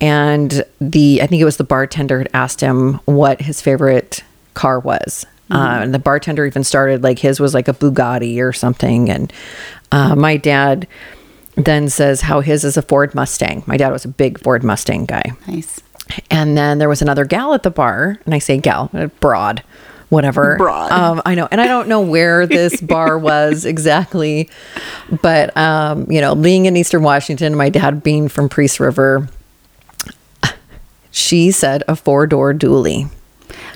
and 0.00 0.64
the 0.80 1.22
I 1.22 1.26
think 1.26 1.40
it 1.40 1.44
was 1.44 1.56
the 1.56 1.64
bartender 1.64 2.18
had 2.18 2.28
asked 2.34 2.60
him 2.60 2.94
what 3.04 3.40
his 3.40 3.60
favorite 3.60 4.22
car 4.54 4.80
was. 4.80 5.26
Uh, 5.50 5.80
and 5.82 5.94
the 5.94 5.98
bartender 5.98 6.44
even 6.44 6.62
started 6.62 7.02
like 7.02 7.18
his 7.18 7.40
was 7.40 7.54
like 7.54 7.68
a 7.68 7.72
Bugatti 7.72 8.38
or 8.42 8.52
something. 8.52 9.08
And 9.08 9.32
uh, 9.90 10.14
my 10.14 10.36
dad 10.36 10.86
then 11.54 11.88
says 11.88 12.20
how 12.20 12.40
his 12.40 12.64
is 12.64 12.76
a 12.76 12.82
Ford 12.82 13.14
Mustang. 13.14 13.62
My 13.66 13.76
dad 13.76 13.90
was 13.90 14.04
a 14.04 14.08
big 14.08 14.38
Ford 14.40 14.62
Mustang 14.62 15.06
guy. 15.06 15.32
Nice. 15.46 15.80
And 16.30 16.56
then 16.56 16.78
there 16.78 16.88
was 16.88 17.02
another 17.02 17.24
gal 17.24 17.54
at 17.54 17.62
the 17.62 17.70
bar, 17.70 18.18
and 18.24 18.34
I 18.34 18.38
say 18.38 18.58
gal, 18.58 18.90
uh, 18.94 19.06
broad, 19.20 19.62
whatever. 20.08 20.56
Broad. 20.56 20.90
Um, 20.90 21.22
I 21.26 21.34
know, 21.34 21.48
and 21.50 21.60
I 21.60 21.66
don't 21.66 21.88
know 21.88 22.00
where 22.00 22.46
this 22.46 22.80
bar 22.82 23.18
was 23.18 23.64
exactly, 23.64 24.48
but 25.22 25.54
um, 25.56 26.10
you 26.10 26.20
know, 26.20 26.34
being 26.34 26.66
in 26.66 26.76
Eastern 26.76 27.02
Washington, 27.02 27.54
my 27.54 27.68
dad 27.68 28.02
being 28.02 28.28
from 28.28 28.48
Priest 28.48 28.80
River, 28.80 29.28
she 31.10 31.50
said 31.50 31.82
a 31.88 31.96
four 31.96 32.26
door 32.26 32.52
dually. 32.54 33.10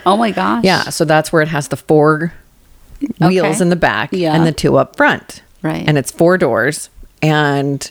Oh 0.04 0.16
my 0.16 0.30
gosh. 0.32 0.64
Yeah, 0.64 0.84
so 0.90 1.04
that's 1.04 1.32
where 1.32 1.42
it 1.42 1.48
has 1.48 1.68
the 1.68 1.76
four 1.76 2.32
wheels 3.20 3.60
in 3.60 3.68
the 3.68 3.76
back 3.76 4.10
Yeah. 4.12 4.34
and 4.34 4.46
the 4.46 4.52
two 4.52 4.76
up 4.76 4.96
front. 4.96 5.42
Right. 5.62 5.84
and 5.86 5.96
it's 5.96 6.10
four 6.10 6.38
doors, 6.38 6.90
and 7.22 7.88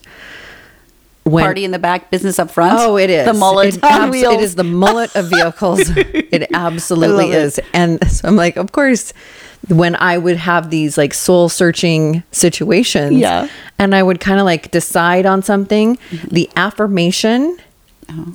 when 1.24 1.46
Party 1.46 1.64
in 1.64 1.72
the 1.72 1.80
back, 1.80 2.10
business 2.12 2.38
up 2.40 2.50
front. 2.52 2.78
Oh, 2.80 2.98
it 2.98 3.10
is 3.10 3.26
The 3.28 3.34
mullet 3.34 3.76
It, 3.78 3.84
on 3.84 3.92
abs- 3.92 4.12
wheels. 4.12 4.34
it 4.34 4.40
is 4.42 4.56
the 4.56 4.64
mullet 4.66 5.16
of 5.16 5.30
vehicles. 5.30 5.82
it 5.96 6.50
absolutely 6.54 7.32
is. 7.32 7.60
it. 7.60 7.66
And 7.74 8.06
so 8.12 8.28
I'm 8.28 8.36
like, 8.36 8.58
of 8.58 8.72
course, 8.74 9.14
when 9.70 9.96
I 9.96 10.18
would 10.18 10.36
have 10.38 10.70
these 10.72 10.98
like 10.98 11.14
soul 11.14 11.48
searching 11.48 12.24
situations, 12.32 13.18
Yeah. 13.18 13.48
and 13.80 13.94
I 13.96 14.02
would 14.04 14.20
kind 14.20 14.40
of 14.40 14.46
like 14.46 14.72
decide 14.72 15.26
on 15.26 15.44
something, 15.44 15.96
Mm-hmm. 16.10 16.28
the 16.30 16.50
affirmation 16.58 17.58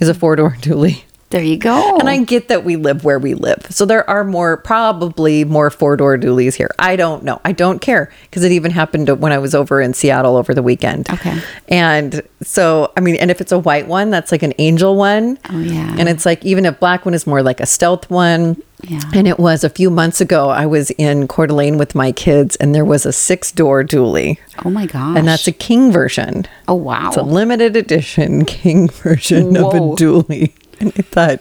Is 0.00 0.08
a 0.08 0.14
four 0.14 0.36
door 0.36 0.56
dually. 0.60 1.02
There 1.37 1.44
you 1.44 1.59
go. 1.59 1.99
And 1.99 2.09
I 2.09 2.25
get 2.25 2.49
that 2.49 2.64
we 2.64 2.77
live 2.77 3.05
where 3.05 3.18
we 3.18 3.35
live. 3.35 3.66
So 3.68 3.85
there 3.85 4.09
are 4.09 4.25
more, 4.25 4.57
probably 4.57 5.44
more 5.44 5.68
four 5.68 5.94
door 5.94 6.16
dualies 6.16 6.55
here. 6.55 6.70
I 6.79 6.96
don't 6.96 7.25
know. 7.25 7.42
I 7.44 7.53
don't 7.53 7.79
care 7.79 8.11
because 8.22 8.42
it 8.42 8.53
even 8.53 8.70
happened 8.70 9.11
when 9.20 9.33
I 9.33 9.38
was 9.38 9.55
over 9.55 9.83
in 9.83 9.92
Seattle 9.92 10.38
over 10.38 10.55
the 10.55 10.62
weekend. 10.62 11.11
Okay. 11.11 11.38
And 11.68 12.22
so, 12.42 12.90
I 12.96 13.01
mean, 13.01 13.16
and 13.16 13.31
if 13.31 13.42
it's 13.42 13.53
a 13.53 13.59
white 13.59 13.87
one, 13.87 14.09
that's 14.09 14.33
like 14.33 14.42
an 14.42 14.55
angel 14.57 14.96
one. 14.96 15.38
Oh, 15.51 15.59
yeah. 15.59 15.94
And 15.99 16.09
it's 16.09 16.25
like, 16.25 16.42
even 16.42 16.64
if 16.64 16.81
black 16.81 17.05
one 17.05 17.12
is 17.12 17.27
more 17.27 17.42
like 17.42 17.61
a 17.61 17.66
stealth 17.66 18.09
one. 18.09 18.62
Yeah. 18.83 19.03
And 19.14 19.29
it 19.29 19.38
was 19.38 19.62
a 19.62 19.68
few 19.68 19.90
months 19.90 20.22
ago, 20.22 20.49
I 20.49 20.64
was 20.64 20.90
in 20.92 21.29
Coeur 21.29 21.49
d'Alene 21.49 21.77
with 21.77 21.94
my 21.94 22.12
kids 22.12 22.57
and 22.57 22.75
there 22.75 22.85
was 22.85 23.05
a 23.05 23.12
six 23.12 23.53
door 23.53 23.85
dually. 23.85 24.38
oh 24.64 24.70
my 24.70 24.87
gosh. 24.87 25.18
And 25.18 25.29
that's 25.29 25.46
a 25.46 25.53
king 25.53 25.92
version. 25.92 26.46
Oh 26.66 26.75
wow. 26.75 27.09
It's 27.09 27.16
a 27.18 27.22
limited 27.22 27.77
edition 27.77 28.46
king 28.46 28.88
version 28.88 29.55
of 29.57 29.75
a 29.75 29.79
Whoa. 29.83 29.96
dually. 29.96 30.53
And 30.80 30.92
I 30.96 31.02
thought, 31.02 31.40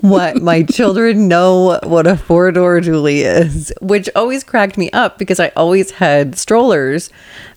what 0.00 0.42
my 0.42 0.62
children 0.62 1.28
know 1.28 1.78
what 1.84 2.06
a 2.06 2.16
four 2.16 2.50
door 2.52 2.80
dually 2.80 3.22
is, 3.22 3.72
which 3.80 4.08
always 4.16 4.44
cracked 4.44 4.76
me 4.76 4.90
up 4.90 5.18
because 5.18 5.40
I 5.40 5.48
always 5.56 5.92
had 5.92 6.36
strollers 6.36 7.10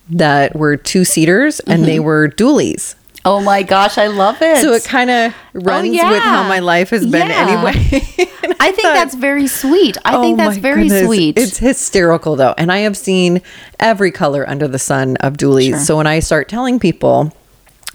that 0.10 0.56
were 0.56 0.78
two 0.78 1.04
seaters 1.04 1.60
and 1.62 1.86
they 1.86 1.96
mm-hmm. 1.98 2.06
were 2.06 2.30
dualies. 2.30 2.96
oh 3.26 3.42
my 3.42 3.64
gosh, 3.64 3.98
I 3.98 4.06
love 4.08 4.40
it. 4.42 4.62
So 4.62 4.74
it 4.74 4.84
kind 4.84 5.10
of 5.10 5.34
oh, 5.34 5.60
runs 5.60 5.90
with 5.90 6.22
how 6.22 6.48
my 6.48 6.60
life 6.60 6.92
has 6.92 7.06
been 7.08 7.28
Yeah. 7.28 7.48
anyway. 7.48 7.72
I 8.60 8.72
think 8.72 8.84
thought, 8.84 8.94
that's 8.94 9.16
very 9.16 9.48
sweet. 9.48 9.98
I 10.06 10.22
think 10.22 10.40
oh 10.40 10.44
that's 10.44 10.58
very 10.58 10.84
goodness, 10.84 11.06
sweet. 11.06 11.40
It's 11.40 11.58
hysterical 11.58 12.36
though. 12.36 12.54
And 12.58 12.72
I 12.72 12.80
have 12.80 12.96
seen 12.96 13.42
every 13.80 14.12
color 14.12 14.48
under 14.48 14.68
the 14.68 14.80
sun 14.80 15.18
of 15.18 15.34
dualies. 15.38 15.70
Sure. 15.70 15.80
So 15.80 15.98
when 15.98 16.08
I 16.08 16.20
start 16.20 16.50
telling 16.50 16.78
people, 16.80 17.34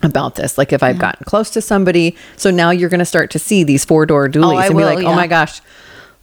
about 0.02 0.36
this. 0.36 0.58
Like 0.58 0.72
if 0.72 0.82
I've 0.82 0.98
gotten 0.98 1.24
close 1.24 1.50
to 1.50 1.60
somebody. 1.60 2.16
So 2.36 2.50
now 2.50 2.70
you're 2.70 2.88
going 2.88 3.00
to 3.00 3.04
start 3.04 3.30
to 3.32 3.38
see 3.38 3.64
these 3.64 3.84
four 3.84 4.06
door 4.06 4.28
dualies 4.28 4.54
oh, 4.54 4.56
I 4.56 4.66
and 4.66 4.74
be 4.74 4.76
will, 4.76 4.94
like, 4.94 5.02
yeah. 5.02 5.10
oh 5.10 5.14
my 5.14 5.26
gosh, 5.26 5.60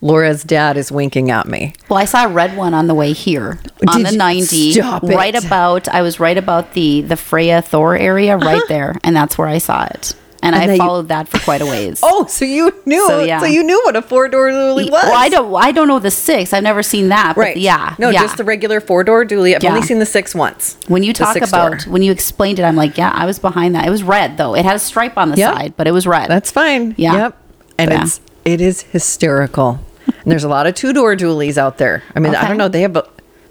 Laura's 0.01 0.43
dad 0.43 0.77
is 0.77 0.91
winking 0.91 1.31
at 1.31 1.47
me. 1.47 1.73
Well, 1.89 1.97
I 1.97 2.05
saw 2.05 2.25
a 2.25 2.29
red 2.29 2.55
one 2.55 2.73
on 2.73 2.87
the 2.87 2.93
way 2.93 3.13
here 3.13 3.59
on 3.87 3.97
Did 3.97 4.07
the 4.07 4.11
you- 4.13 4.17
90. 4.17 4.73
Stop 4.73 5.03
it. 5.03 5.15
right 5.15 5.35
about 5.35 5.87
I 5.87 6.01
was 6.01 6.19
right 6.19 6.37
about 6.37 6.73
the 6.73 7.01
the 7.01 7.17
Freya 7.17 7.61
Thor 7.61 7.95
area 7.95 8.37
right 8.37 8.57
uh-huh. 8.57 8.65
there 8.67 8.99
and 9.03 9.15
that's 9.15 9.37
where 9.37 9.47
I 9.47 9.57
saw 9.57 9.85
it. 9.85 10.15
And, 10.43 10.53
And 10.53 10.63
I 10.63 10.67
then 10.67 10.75
you- 10.75 10.81
followed 10.81 11.07
that 11.07 11.27
for 11.27 11.39
quite 11.39 11.61
a 11.61 11.65
ways. 11.65 11.99
Oh, 12.03 12.25
so 12.27 12.45
you 12.45 12.73
knew. 12.85 13.05
So, 13.07 13.25
So, 13.39 13.45
you 13.45 13.63
knew 13.63 13.81
what 13.85 13.95
a 13.95 14.01
four 14.01 14.27
door 14.27 14.49
dually 14.49 14.89
was. 14.89 15.03
Well, 15.03 15.13
I 15.17 15.29
don't 15.29 15.53
I 15.55 15.71
don't 15.71 15.87
know 15.87 15.99
the 15.99 16.11
6. 16.11 16.53
I've 16.53 16.63
never 16.63 16.83
seen 16.83 17.09
that, 17.09 17.33
but 17.35 17.41
Right. 17.41 17.57
yeah. 17.57 17.95
No, 17.97 18.09
yeah. 18.09 18.21
just 18.21 18.37
the 18.37 18.43
regular 18.43 18.79
four 18.79 19.03
door 19.03 19.25
dually. 19.25 19.55
I've 19.55 19.63
Yeah. 19.63 19.71
only 19.73 19.81
seen 19.81 19.99
the 19.99 20.05
six 20.05 20.35
once. 20.35 20.77
when 20.87 21.03
you 21.03 21.11
talk 21.13 21.35
about 21.37 21.71
door. 21.83 21.91
when 21.91 22.01
you 22.03 22.11
explained 22.11 22.59
it, 22.59 22.63
I'm 22.63 22.75
like, 22.75 22.97
yeah, 22.97 23.11
I 23.13 23.25
was 23.25 23.39
behind 23.39 23.73
that. 23.75 23.85
It 23.87 23.89
was 23.89 24.03
red 24.03 24.37
though. 24.37 24.53
It 24.55 24.63
had 24.65 24.75
a 24.75 24.79
stripe 24.79 25.17
on 25.17 25.31
the 25.31 25.37
Yep. 25.37 25.53
side, 25.53 25.73
but 25.77 25.87
it 25.87 25.91
was 25.91 26.05
red. 26.07 26.29
That's 26.29 26.51
fine. 26.51 26.93
Yeah. 26.97 27.13
Yep. 27.15 27.37
And 27.79 27.91
Yeah. 27.91 28.03
it's 28.03 28.19
it 28.45 28.61
is 28.61 28.81
hysterical. 28.83 29.79
and 30.07 30.31
there's 30.31 30.43
a 30.45 30.49
lot 30.49 30.67
of 30.67 30.73
two 30.75 30.93
door 30.93 31.15
dualies 31.15 31.57
out 31.57 31.77
there. 31.79 32.01
I 32.15 32.19
mean, 32.19 32.33
I 32.35 32.47
don't 32.47 32.57
know. 32.57 32.67
They 32.69 32.81
have. 32.81 32.95
A, 32.95 33.03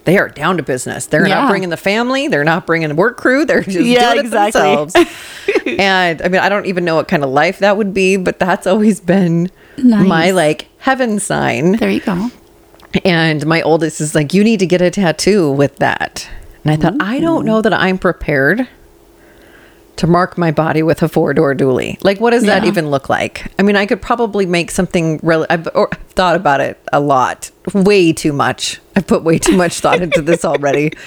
they 0.07 0.16
are 0.19 0.29
down 0.31 0.57
to 0.57 0.62
business. 0.62 1.07
They're 1.07 1.27
Yeah. 1.29 1.35
not 1.42 1.51
bringing 1.51 1.69
the 1.69 1.77
family. 1.77 2.27
They're 2.29 2.45
not 2.45 2.64
bringing 2.66 2.90
a 2.90 2.95
work 2.95 3.19
crew. 3.19 3.45
They're 3.45 3.61
just 3.62 3.79
Yeah, 3.87 4.14
doing 4.14 4.19
it 4.25 4.27
exactly. 4.27 4.61
themselves. 4.62 4.95
and 5.66 6.23
I 6.23 6.29
mean, 6.29 6.40
I 6.40 6.49
don't 6.49 6.66
even 6.66 6.85
know 6.85 6.95
what 6.97 7.09
kind 7.09 7.23
of 7.23 7.31
life 7.31 7.59
that 7.59 7.77
would 7.77 7.92
be, 7.92 8.16
but 8.16 8.38
that's 8.38 8.66
always 8.66 8.99
been 9.01 9.51
Nice. 9.77 10.09
my 10.09 10.31
like 10.31 10.69
heaven 10.79 11.19
sign. 11.21 11.73
there 11.73 11.90
you 11.90 12.01
go. 12.01 12.31
And 13.05 13.45
my 13.47 13.61
oldest 13.62 14.01
is 14.01 14.14
like, 14.14 14.33
you 14.33 14.42
need 14.42 14.61
to 14.61 14.66
get 14.66 14.81
a 14.81 14.90
tattoo 14.90 15.51
with 15.51 15.77
that. 15.77 16.27
And 16.64 16.73
I 16.73 16.77
thought, 16.77 16.95
I 17.01 17.21
don't 17.21 17.45
know 17.45 17.61
that 17.61 17.75
I'm 17.75 17.99
prepared 17.99 18.66
to 19.97 20.07
mark 20.07 20.37
my 20.37 20.51
body 20.51 20.83
with 20.83 21.03
a 21.03 21.09
four 21.09 21.33
door 21.35 21.55
dually. 21.55 22.03
Like, 22.05 22.21
what 22.21 22.31
does 22.31 22.45
that 22.45 22.65
even 22.65 22.91
look 22.91 23.09
like? 23.09 23.51
I 23.59 23.63
mean, 23.63 23.77
I 23.77 23.87
could 23.87 24.03
probably 24.03 24.47
make 24.47 24.71
something 24.71 25.19
really, 25.23 25.47
I've, 25.49 25.69
or 25.75 25.89
I've 25.93 25.99
thought 26.09 26.37
about 26.37 26.61
it 26.61 26.79
a 26.93 27.01
lot, 27.01 27.51
way 27.73 28.13
too 28.13 28.33
much. 28.33 28.81
I've 28.95 29.07
put 29.07 29.25
way 29.25 29.39
too 29.39 29.57
much 29.57 29.81
thought 29.81 30.03
into 30.03 30.23
this 30.23 30.45
already. 30.45 30.93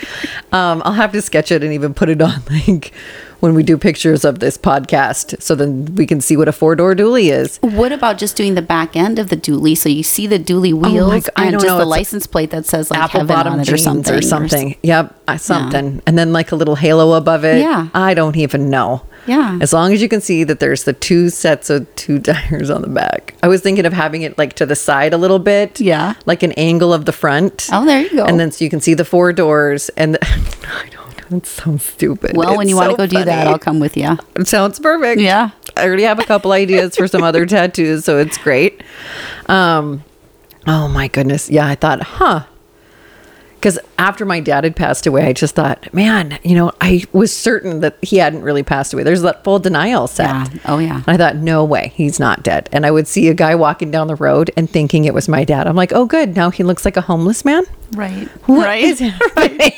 Um, 0.52 0.82
I'll 0.84 0.94
have 0.94 1.12
to 1.12 1.22
sketch 1.22 1.52
it 1.52 1.64
and 1.64 1.74
even 1.74 1.94
put 1.94 2.10
it 2.10 2.22
on 2.22 2.42
like 2.50 2.92
when 3.40 3.54
we 3.54 3.64
do 3.64 3.78
pictures 3.78 4.26
of 4.26 4.40
this 4.40 4.58
podcast 4.58 5.42
so 5.42 5.56
then 5.56 5.96
we 5.96 6.06
can 6.06 6.22
see 6.22 6.36
what 6.38 6.48
a 6.48 6.52
four 6.52 6.76
door 6.76 6.94
dually 6.96 7.32
is. 7.32 7.58
What 7.62 7.92
about 7.92 8.18
just 8.18 8.36
doing 8.36 8.56
the 8.56 8.62
back 8.62 8.96
end 8.96 9.20
of 9.20 9.30
the 9.30 9.38
dually 9.38 9.78
so 9.78 9.90
you 9.90 10.04
see 10.04 10.28
the 10.28 10.40
dually 10.40 10.74
wheels 10.74 11.12
Oh 11.14 11.20
God, 11.22 11.30
I 11.36 11.44
and 11.46 11.52
don't 11.54 11.62
just 11.62 11.68
know, 11.68 11.78
the 11.78 11.86
license 11.86 12.28
plate 12.28 12.52
that 12.52 12.66
says 12.66 12.92
like 12.92 13.00
apple 13.00 13.22
heaven 13.22 13.36
bottom 13.36 13.54
on 13.54 13.60
it 13.62 13.72
or 13.72 13.78
something 13.78 14.14
or 14.14 14.22
something. 14.22 14.76
Yep, 14.84 15.22
uh, 15.28 15.38
something, 15.38 16.02
and 16.06 16.18
then 16.18 16.34
like 16.34 16.52
a 16.52 16.56
little 16.56 16.76
halo 16.76 17.14
above 17.14 17.44
it. 17.46 17.60
Yeah. 17.60 17.90
I 17.94 18.14
don't 18.14 18.36
even 18.38 18.70
know. 18.70 19.04
Yeah. 19.28 19.60
as 19.62 19.74
long 19.74 19.94
as 19.94 20.02
you 20.02 20.10
can 20.10 20.22
see 20.22 20.44
that 20.46 20.60
there's 20.60 20.86
the 20.86 20.94
two 20.94 21.30
sets 21.30 21.70
of 21.70 21.94
two 21.96 22.20
tires 22.30 22.70
on 22.70 22.82
the 22.82 22.88
back. 22.88 23.36
I 23.44 23.48
was 23.48 23.62
thinking 23.62 23.86
of 23.86 23.94
having 23.94 24.24
it 24.24 24.38
like 24.38 24.54
to 24.54 24.66
the 24.66 24.76
side 24.76 25.14
a 25.14 25.18
little 25.18 25.40
bit. 25.40 25.80
Yeah. 25.80 26.16
like 26.26 26.42
an 26.42 26.52
angle 26.54 26.94
of 26.94 27.06
the 27.06 27.12
front. 27.12 27.70
Oh, 27.72 27.86
there 27.86 28.02
you 28.02 28.10
go. 28.12 28.26
And 28.26 28.40
then 28.40 28.52
so 28.52 28.64
you 28.64 28.70
can 28.70 28.80
see 28.82 28.94
the 28.96 29.06
four 29.06 29.32
doors 29.34 29.90
and. 29.90 30.16
The, 30.16 30.20
I 30.68 30.88
don't 30.90 31.09
know. 31.30 31.42
sounds 31.44 31.84
stupid. 31.84 32.36
well, 32.36 32.52
when 32.58 32.62
It's 32.62 32.70
you 32.70 32.76
want 32.76 32.88
to 32.88 32.94
so 32.94 32.98
go 32.98 33.08
do 33.08 33.26
that. 33.26 33.48
I'll 33.48 33.60
come 33.60 33.80
with 33.80 33.96
you. 33.98 34.18
It 34.36 34.48
sounds 34.48 34.80
perfect. 34.80 35.22
Yeah. 35.22 35.52
I 35.78 35.86
already 35.86 36.04
have 36.04 36.20
a 36.20 36.24
couple 36.24 36.52
ideas 36.52 36.96
for 36.96 37.08
some 37.08 37.24
other 37.24 37.46
tattoos, 37.48 38.06
so 38.06 38.18
it's 38.18 38.38
great. 38.38 38.82
Um, 39.48 40.04
oh 40.68 40.88
my 40.88 41.08
goodness. 41.08 41.50
Yeah, 41.50 41.68
I 41.68 41.76
thought, 41.76 42.02
huh. 42.02 42.46
Because 43.60 43.78
after 43.98 44.24
my 44.26 44.40
dad 44.40 44.64
had 44.64 44.78
passed 44.78 45.06
away, 45.06 45.26
I 45.26 45.34
just 45.34 45.54
thought, 45.54 45.94
man, 45.94 46.40
you 46.44 46.56
know, 46.56 46.72
I 46.80 47.04
was 47.12 47.36
certain 47.36 47.82
that 47.82 47.98
he 48.02 48.16
hadn't 48.16 48.42
really 48.42 48.64
passed 48.64 48.94
away. 48.94 49.04
There's 49.04 49.22
that 49.24 49.44
full 49.44 49.60
denial 49.60 50.08
set. 50.08 50.30
Yeah. 50.30 50.48
Oh, 50.64 50.78
yeah. 50.78 51.04
And 51.06 51.10
I 51.10 51.18
thought, 51.18 51.36
no 51.36 51.66
way, 51.66 51.92
he's 51.96 52.22
not 52.22 52.42
dead. 52.42 52.70
And 52.72 52.86
I 52.86 52.92
would 52.92 53.06
see 53.06 53.28
a 53.28 53.34
guy 53.34 53.56
walking 53.56 53.92
down 53.92 54.08
the 54.08 54.16
road 54.16 54.50
and 54.56 54.70
thinking 54.70 55.04
it 55.04 55.14
was 55.14 55.28
my 55.28 55.44
dad. 55.44 55.68
I'm 55.68 55.76
like, 55.76 55.92
oh, 55.92 56.06
good. 56.06 56.38
Now 56.38 56.50
he 56.52 56.64
looks 56.64 56.86
like 56.86 56.96
a 56.96 57.02
homeless 57.02 57.44
man. 57.44 57.66
Right. 57.92 58.30
What 58.48 58.66
right. 58.66 58.82
is 58.82 59.00
happening? 59.00 59.72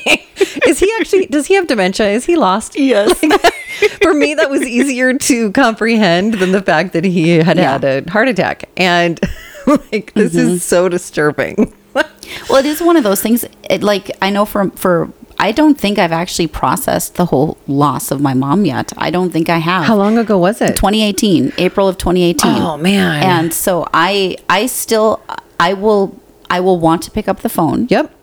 is 0.68 0.78
he 0.80 0.94
actually, 1.00 1.26
does 1.26 1.48
he 1.48 1.56
have 1.56 1.66
dementia? 1.66 2.08
Is 2.10 2.26
he 2.26 2.36
lost? 2.36 2.78
Yes. 2.78 3.20
For 4.04 4.14
me, 4.14 4.36
that 4.36 4.52
was 4.52 4.62
easier 4.62 5.18
to 5.18 5.52
comprehend 5.54 6.36
than 6.36 6.52
the 6.52 6.62
fact 6.62 6.94
that 6.94 7.04
he 7.04 7.30
had 7.40 7.58
Yeah. 7.58 7.80
Mm-hmm. 7.80 7.86
had 7.86 8.08
a 8.08 8.12
heart 8.12 8.28
attack. 8.28 8.70
And 8.78 9.20
like, 9.92 10.14
this 10.14 10.36
is 10.36 10.64
so 10.64 10.88
disturbing. 10.88 11.74
Well, 12.50 12.60
it 12.60 12.66
is 12.66 12.82
one 12.82 12.98
of 12.98 13.04
those 13.04 13.22
things. 13.22 13.46
It, 13.70 13.84
like 13.84 14.12
I 14.22 14.30
know 14.30 14.46
for 14.46 14.70
for 14.72 15.12
I 15.42 15.52
don't 15.52 15.76
think 15.80 15.98
I've 15.98 16.12
actually 16.12 16.48
processed 16.48 17.16
the 17.16 17.26
whole 17.26 17.58
loss 17.68 18.12
of 18.12 18.22
my 18.22 18.36
mom 18.36 18.64
yet. 18.64 18.94
I 18.96 19.10
don't 19.10 19.32
think 19.32 19.50
I 19.50 19.58
have. 19.58 19.86
How 19.86 19.96
long 19.96 20.18
ago 20.20 20.38
was 20.38 20.62
it? 20.62 20.76
2018, 20.76 21.54
April 21.58 21.88
of 21.88 21.98
2018. 21.98 22.62
Oh, 22.62 22.78
man. 22.78 23.24
And 23.24 23.54
so 23.54 23.88
I 23.92 24.38
I 24.48 24.68
still 24.68 25.20
I 25.60 25.74
will 25.74 26.16
I 26.50 26.60
will 26.60 26.80
want 26.80 27.02
to 27.04 27.12
pick 27.12 27.28
up 27.28 27.40
the 27.40 27.50
phone. 27.50 27.88
Yep. 27.90 28.14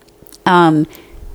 Um 0.47 0.87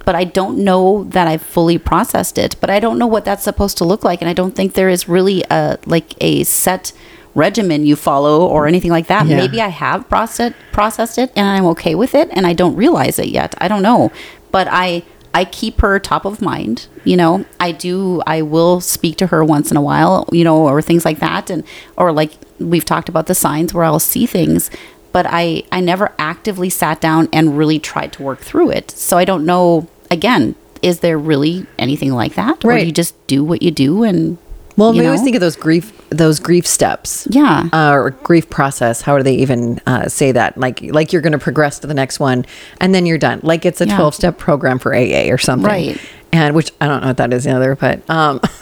but 0.06 0.15
I 0.15 0.24
don't 0.24 0.58
know 0.60 1.06
that 1.06 1.28
I've 1.28 1.41
fully 1.41 1.78
processed 1.78 2.38
it. 2.38 2.56
But 2.62 2.69
I 2.69 2.80
don't 2.80 2.98
know 2.98 3.08
what 3.08 3.26
that's 3.26 3.43
supposed 3.43 3.78
to 3.80 3.86
look 3.86 4.04
like 4.04 4.22
and 4.22 4.30
I 4.30 4.34
don't 4.34 4.56
think 4.56 4.74
there 4.74 4.89
is 4.89 5.10
really 5.10 5.43
a 5.50 5.78
like 5.86 6.13
a 6.22 6.43
set 6.46 6.93
regimen 7.36 7.86
you 7.86 7.96
follow 7.96 8.46
or 8.46 8.67
anything 8.67 8.91
like 8.91 9.08
that. 9.08 9.26
Yeah. 9.28 9.38
Maybe 9.38 9.60
I 9.62 9.69
have 9.69 10.08
processed 10.10 10.56
processed 10.72 11.17
it 11.17 11.32
and 11.36 11.48
I'm 11.48 11.65
okay 11.67 11.96
with 11.96 12.13
it 12.15 12.30
and 12.32 12.46
I 12.46 12.54
don't 12.54 12.76
realize 12.76 13.17
it 13.19 13.30
yet. 13.30 13.56
I 13.60 13.67
don't 13.67 13.82
know. 13.82 14.12
But 14.52 14.67
I 14.69 15.04
I 15.36 15.46
keep 15.46 15.82
her 15.82 15.98
top 16.00 16.26
of 16.26 16.41
mind, 16.43 16.88
you 17.04 17.17
know. 17.17 17.43
I 17.60 17.72
do 17.72 18.22
I 18.28 18.43
will 18.43 18.82
speak 18.82 19.17
to 19.17 19.28
her 19.28 19.43
once 19.43 19.72
in 19.72 19.78
a 19.78 19.82
while, 19.82 20.30
you 20.32 20.43
know, 20.43 20.67
or 20.67 20.82
things 20.82 21.06
like 21.06 21.19
that 21.19 21.50
and 21.50 21.63
or 21.98 22.12
like 22.12 22.34
we've 22.60 22.86
talked 22.86 23.10
about 23.10 23.26
the 23.26 23.36
signs 23.36 23.74
where 23.74 23.84
I'll 23.84 24.00
see 24.00 24.28
things, 24.28 24.69
but 25.12 25.26
I 25.28 25.63
I 25.72 25.80
never 25.82 26.12
actively 26.19 26.69
sat 26.69 27.02
down 27.02 27.30
and 27.34 27.58
really 27.58 27.80
tried 27.80 28.13
to 28.13 28.24
work 28.24 28.41
through 28.41 28.69
it. 28.72 28.91
So 28.91 29.17
I 29.17 29.26
don't 29.26 29.43
know 29.46 29.88
again, 30.12 30.54
is 30.84 31.00
there 31.00 31.17
really 31.17 31.65
anything 31.80 32.12
like 32.12 32.36
that? 32.36 32.63
Or 32.63 32.69
Right. 32.69 32.82
do 32.82 32.86
you 32.86 32.91
just 32.91 33.15
do 33.26 33.43
what 33.43 33.63
you 33.63 33.72
do 33.72 34.04
and 34.04 34.38
Well, 34.76 34.94
you 34.94 35.02
we 35.02 35.06
always 35.08 35.22
think 35.22 35.36
of 35.36 35.42
those 35.42 35.56
grief, 35.56 35.92
those 36.10 36.40
grief 36.40 36.66
steps. 36.66 37.28
Yeah. 37.30 37.70
Uh, 37.72 37.92
or 37.92 38.10
grief 38.12 38.50
process. 38.50 39.02
How 39.02 39.18
do 39.18 39.24
they 39.24 39.36
even 39.36 39.80
uh, 39.86 40.08
say 40.10 40.32
that? 40.32 40.58
Like, 40.58 40.82
like 40.82 41.14
you're 41.14 41.22
going 41.22 41.34
to 41.34 41.40
progress 41.40 41.80
to 41.80 41.88
the 41.88 41.94
next 41.94 42.20
one, 42.20 42.46
and 42.80 42.94
then 42.94 43.06
you're 43.06 43.18
done. 43.18 43.40
Like 43.44 43.66
it's 43.66 43.82
a 43.82 43.88
Yeah. 43.88 43.96
12 43.98 44.16
step 44.16 44.38
program 44.38 44.80
for 44.80 44.96
AA 44.96 45.30
or 45.30 45.38
something. 45.38 45.66
Right. 45.68 46.00
And 46.32 46.56
which 46.56 46.72
I 46.82 46.88
don't 46.88 47.02
know 47.02 47.08
what 47.10 47.18
that 47.18 47.32
is 47.32 47.46
either, 47.46 47.76
but 47.76 48.10
um, 48.10 48.40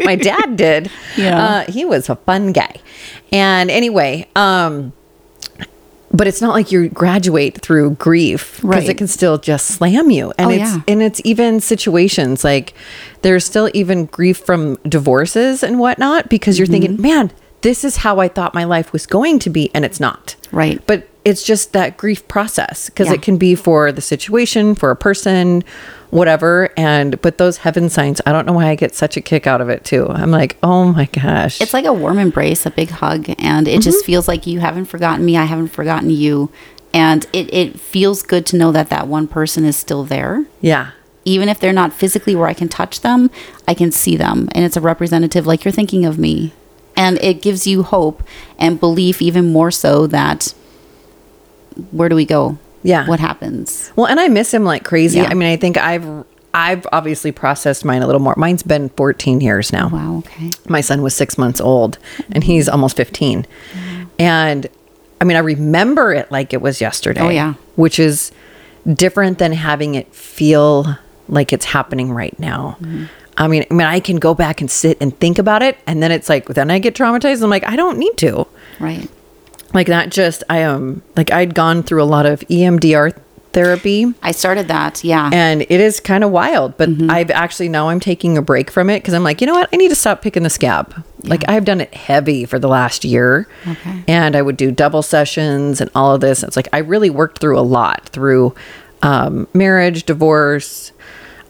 my 0.00 0.16
dad 0.16 0.56
did. 0.56 0.90
Yeah. 1.16 1.44
Uh, 1.66 1.70
he 1.70 1.84
was 1.84 2.08
a 2.08 2.16
fun 2.16 2.52
guy. 2.52 2.74
And 3.32 3.70
anyway, 3.70 4.26
um, 4.34 4.92
but 6.12 6.26
it's 6.26 6.40
not 6.42 6.52
like 6.54 6.70
you 6.70 6.88
graduate 6.88 7.60
through 7.62 7.90
grief 7.92 8.56
because 8.56 8.64
Right. 8.82 8.88
it 8.88 8.98
can 8.98 9.06
still 9.08 9.38
just 9.38 9.66
slam 9.68 10.10
you. 10.10 10.32
And 10.38 10.48
Oh, 10.50 10.54
it's 10.54 10.60
yeah. 10.74 10.80
and 10.88 11.02
it's 11.02 11.20
even 11.24 11.60
situations 11.60 12.44
like 12.44 12.74
there's 13.22 13.44
still 13.44 13.70
even 13.74 14.06
grief 14.06 14.38
from 14.38 14.76
divorces 14.88 15.62
and 15.62 15.78
whatnot 15.78 16.28
because 16.28 16.58
you're 16.58 16.66
thinking, 16.66 16.92
Mm-hmm. 16.94 17.02
man, 17.02 17.30
this 17.62 17.84
is 17.84 17.98
how 17.98 18.18
I 18.18 18.28
thought 18.28 18.54
my 18.54 18.64
life 18.64 18.92
was 18.92 19.06
going 19.06 19.38
to 19.40 19.50
be, 19.50 19.70
and 19.74 19.84
it's 19.84 20.00
not. 20.00 20.34
Right. 20.50 20.80
But 20.86 21.08
it's 21.24 21.44
just 21.44 21.72
that 21.72 21.96
grief 21.96 22.26
process 22.26 22.90
because 22.90 23.06
Yeah. 23.08 23.14
it 23.14 23.22
can 23.22 23.36
be 23.36 23.54
for 23.54 23.92
the 23.92 24.00
situation, 24.00 24.74
for 24.74 24.90
a 24.90 24.96
person, 24.96 25.62
whatever. 26.12 26.68
And 26.76 27.20
but 27.22 27.38
those 27.38 27.56
heaven 27.58 27.88
signs, 27.88 28.20
I 28.26 28.32
don't 28.32 28.46
know 28.46 28.52
why 28.52 28.68
I 28.68 28.74
get 28.74 28.94
such 28.94 29.16
a 29.16 29.20
kick 29.20 29.46
out 29.46 29.62
of 29.62 29.70
it 29.70 29.82
too. 29.82 30.06
I'm 30.10 30.30
like, 30.30 30.58
oh 30.62 30.92
my 30.92 31.06
gosh. 31.06 31.60
It's 31.60 31.72
like 31.72 31.86
a 31.86 31.92
warm 31.92 32.18
embrace, 32.18 32.66
a 32.66 32.70
big 32.70 32.90
hug, 32.90 33.30
and 33.38 33.66
it 33.66 33.80
just 33.80 34.00
mm-hmm. 34.00 34.06
feels 34.06 34.28
like 34.28 34.46
you 34.46 34.60
haven't 34.60 34.84
forgotten 34.84 35.24
me, 35.24 35.36
I 35.36 35.44
haven't 35.44 35.68
forgotten 35.68 36.10
you. 36.10 36.52
And 36.94 37.24
it, 37.32 37.52
it 37.52 37.80
feels 37.80 38.22
good 38.22 38.44
to 38.46 38.58
know 38.58 38.70
that 38.72 38.90
that 38.90 39.08
one 39.08 39.26
person 39.26 39.64
is 39.64 39.76
still 39.76 40.04
there. 40.04 40.44
yeah. 40.60 40.92
Even 41.24 41.48
if 41.48 41.60
they're 41.60 41.72
not 41.72 41.92
physically 41.92 42.34
where 42.34 42.48
I 42.48 42.52
can 42.52 42.68
touch 42.68 43.02
them, 43.02 43.30
I 43.68 43.74
can 43.74 43.92
see 43.92 44.16
them. 44.16 44.48
And 44.56 44.64
it's 44.64 44.76
a 44.76 44.80
representative, 44.80 45.46
like 45.46 45.64
you're 45.64 45.70
thinking 45.70 46.04
of 46.04 46.18
me. 46.18 46.52
And 46.96 47.16
it 47.22 47.40
gives 47.40 47.64
you 47.64 47.84
hope 47.84 48.24
and 48.58 48.80
belief, 48.80 49.22
even 49.22 49.52
more 49.52 49.70
so 49.70 50.08
that 50.08 50.52
where 51.92 52.08
do 52.08 52.16
we 52.16 52.24
go? 52.24 52.58
Yeah. 52.82 53.06
What 53.06 53.20
happens? 53.20 53.92
Well, 53.96 54.06
and 54.06 54.18
I 54.18 54.28
miss 54.28 54.52
him 54.52 54.64
like 54.64 54.84
crazy. 54.84 55.18
Yeah. 55.18 55.28
I 55.30 55.34
mean, 55.34 55.48
I 55.48 55.56
think 55.56 55.76
I've 55.76 56.24
I've 56.54 56.86
obviously 56.92 57.32
processed 57.32 57.84
mine 57.84 58.02
a 58.02 58.06
little 58.06 58.20
more. 58.20 58.34
Mine's 58.36 58.62
been 58.62 58.90
14 58.90 59.40
years 59.40 59.72
now. 59.72 59.88
Wow, 59.88 60.18
okay. 60.18 60.50
My 60.68 60.82
son 60.82 61.02
was 61.02 61.14
six 61.14 61.38
months 61.38 61.60
old, 61.60 61.98
and 62.30 62.44
he's 62.44 62.68
almost 62.68 62.96
15. 62.96 63.46
And 64.18 64.66
I 65.20 65.24
mean, 65.24 65.36
I 65.36 65.40
remember 65.40 66.12
it 66.12 66.30
like 66.30 66.52
it 66.52 66.60
was 66.60 66.80
yesterday. 66.80 67.20
Oh, 67.20 67.28
yeah. 67.30 67.54
which 67.76 67.98
is 67.98 68.32
different 68.92 69.38
than 69.38 69.52
having 69.52 69.94
it 69.94 70.12
feel 70.14 70.98
like 71.28 71.52
it's 71.52 71.64
happening 71.64 72.12
right 72.12 72.38
now. 72.38 72.76
Mm-hmm. 72.80 73.04
I 73.38 73.48
mean, 73.48 73.64
I 73.70 73.74
mean, 73.74 73.86
I 73.86 74.00
can 74.00 74.16
go 74.16 74.34
back 74.34 74.60
and 74.60 74.70
sit 74.70 74.98
and 75.00 75.18
think 75.18 75.38
about 75.38 75.62
it, 75.62 75.78
and 75.86 76.02
then 76.02 76.12
it's 76.12 76.28
like, 76.28 76.46
then 76.46 76.70
I 76.70 76.78
get 76.78 76.94
traumatized. 76.94 77.42
I'm 77.42 77.48
like, 77.48 77.64
I 77.64 77.76
don't 77.76 77.98
need 77.98 78.16
to 78.18 78.46
Right. 78.78 79.08
Like 79.74 79.86
that 79.86 80.10
just 80.10 80.44
i 80.48 80.62
um 80.62 81.02
like 81.16 81.30
i'd 81.32 81.54
gone 81.54 81.82
through 81.82 82.02
a 82.02 82.04
lot 82.04 82.26
of 82.26 82.40
emdr 82.40 83.12
therapy. 83.52 84.06
I 84.22 84.32
started 84.32 84.68
that. 84.68 85.04
Yeah. 85.04 85.30
And 85.32 85.62
it 85.62 85.70
is 85.70 86.00
kind 86.00 86.24
of 86.24 86.30
wild, 86.30 86.76
but 86.76 86.88
I've 87.08 87.30
actually 87.30 87.68
now 87.68 87.88
I'm 87.88 88.00
taking 88.00 88.38
a 88.38 88.42
break 88.42 88.70
from 88.70 88.90
it 88.90 89.00
because 89.00 89.14
I'm 89.14 89.24
like, 89.24 89.40
you 89.40 89.46
know 89.46 89.54
what? 89.54 89.68
I 89.72 89.76
need 89.76 89.90
to 89.90 89.94
stop 89.94 90.22
picking 90.22 90.42
the 90.42 90.50
scab. 90.50 91.04
Like 91.24 91.48
I've 91.48 91.64
done 91.64 91.80
it 91.80 91.94
heavy 91.94 92.44
for 92.44 92.58
the 92.58 92.68
last 92.68 93.04
year. 93.04 93.46
Okay. 93.66 94.04
And 94.08 94.34
I 94.34 94.42
would 94.42 94.56
do 94.56 94.70
double 94.70 95.02
sessions 95.02 95.80
and 95.80 95.90
all 95.94 96.14
of 96.14 96.20
this. 96.20 96.42
It's 96.42 96.56
like 96.56 96.68
I 96.72 96.78
really 96.78 97.10
worked 97.10 97.38
through 97.38 97.58
a 97.58 97.62
lot 97.62 98.08
through 98.08 98.54
um, 99.02 99.46
marriage, 99.52 100.04
divorce, 100.04 100.92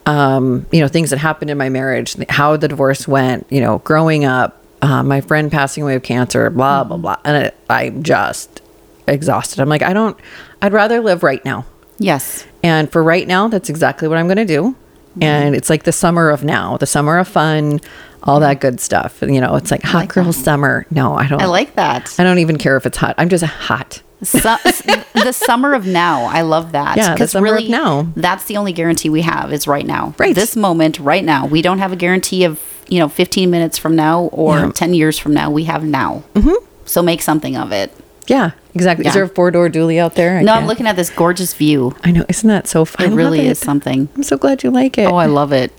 um, 0.06 0.66
you 0.72 0.80
know, 0.80 0.88
things 0.88 1.10
that 1.10 1.18
happened 1.18 1.50
in 1.50 1.58
my 1.58 1.68
marriage, 1.68 2.16
how 2.28 2.56
the 2.56 2.68
divorce 2.68 3.06
went, 3.06 3.46
you 3.50 3.60
know, 3.60 3.78
growing 3.78 4.24
up, 4.24 4.61
uh, 4.82 5.02
my 5.02 5.20
friend 5.20 5.50
passing 5.50 5.82
away 5.82 5.94
of 5.94 6.02
cancer, 6.02 6.50
blah, 6.50 6.84
blah, 6.84 6.96
blah. 6.98 7.16
And 7.24 7.46
it, 7.46 7.56
I'm 7.70 8.02
just 8.02 8.60
exhausted. 9.06 9.60
I'm 9.60 9.68
like, 9.68 9.82
I 9.82 9.92
don't, 9.92 10.18
I'd 10.60 10.72
rather 10.72 11.00
live 11.00 11.22
right 11.22 11.44
now. 11.44 11.64
yes. 11.98 12.46
And 12.64 12.90
for 12.92 13.02
right 13.02 13.26
now, 13.26 13.48
that's 13.48 13.68
exactly 13.68 14.06
what 14.06 14.18
I'm 14.18 14.26
going 14.28 14.36
to 14.36 14.44
do. 14.44 14.76
And 15.20 15.54
it's 15.56 15.68
like 15.68 15.82
the 15.82 15.92
summer 15.92 16.30
of 16.30 16.42
now, 16.44 16.76
the 16.78 16.86
summer 16.86 17.18
of 17.18 17.26
fun, 17.28 17.80
all 18.22 18.40
that 18.40 18.60
good 18.60 18.80
stuff. 18.80 19.20
You 19.20 19.40
know, 19.40 19.56
it's 19.56 19.70
like 19.70 19.82
hot 19.82 19.98
like 19.98 20.14
girl 20.14 20.24
that. 20.26 20.32
summer. 20.32 20.86
No, 20.90 21.14
I 21.14 21.26
don't. 21.26 21.42
I 21.42 21.46
like 21.46 21.74
that. 21.74 22.14
I 22.18 22.22
don't 22.24 22.38
even 22.38 22.56
care 22.56 22.76
if 22.76 22.86
it's 22.86 22.96
hot. 22.96 23.14
I'm 23.18 23.28
just 23.28 23.44
hot. 23.44 24.00
Su- 24.22 24.38
the 25.14 25.32
summer 25.32 25.74
of 25.74 25.86
now. 25.86 26.24
I 26.26 26.42
love 26.42 26.72
that. 26.72 26.96
Yeah, 26.96 27.16
the 27.16 27.26
summer 27.26 27.56
of 27.56 27.68
now. 27.68 28.06
That's 28.16 28.44
the 28.44 28.56
only 28.56 28.72
guarantee 28.72 29.10
we 29.10 29.20
have 29.22 29.52
is 29.52 29.66
right 29.66 29.84
now. 29.84 30.14
Right. 30.18 30.34
This 30.34 30.56
moment, 30.56 30.98
right 31.00 31.24
now. 31.24 31.46
We 31.46 31.60
don't 31.60 31.78
have 31.78 31.92
a 31.92 31.96
guarantee 31.96 32.44
of, 32.44 32.62
you 32.92 32.98
know, 32.98 33.08
15 33.08 33.50
minutes 33.50 33.78
from 33.78 33.96
now 33.96 34.24
or 34.24 34.58
Yeah. 34.58 34.72
10 34.72 34.92
years 34.92 35.18
from 35.18 35.32
now. 35.32 35.50
We 35.50 35.64
have 35.64 35.82
now. 35.82 36.22
Mm-hmm. 36.34 36.62
So 36.84 37.00
make 37.00 37.22
something 37.22 37.56
of 37.56 37.72
it. 37.72 37.90
Yeah, 38.26 38.50
exactly. 38.74 39.06
Is 39.06 39.14
there 39.14 39.22
a 39.22 39.28
four 39.28 39.50
door 39.50 39.70
dually 39.70 39.98
out 39.98 40.14
there? 40.14 40.38
I 40.38 40.42
no, 40.42 40.52
I'm 40.52 40.66
looking 40.66 40.86
at 40.86 40.94
this 40.94 41.08
gorgeous 41.08 41.54
view. 41.54 41.96
I 42.04 42.10
know. 42.10 42.24
Isn't 42.28 42.48
that 42.48 42.68
so 42.68 42.84
fun? 42.84 43.12
It 43.12 43.16
really 43.16 43.46
is 43.46 43.58
something. 43.58 44.08
I'm 44.14 44.22
so 44.22 44.36
glad 44.36 44.62
you 44.62 44.70
like 44.70 44.98
it. 44.98 45.06
Oh, 45.06 45.16
I 45.16 45.26
love 45.26 45.52
it. 45.52 45.72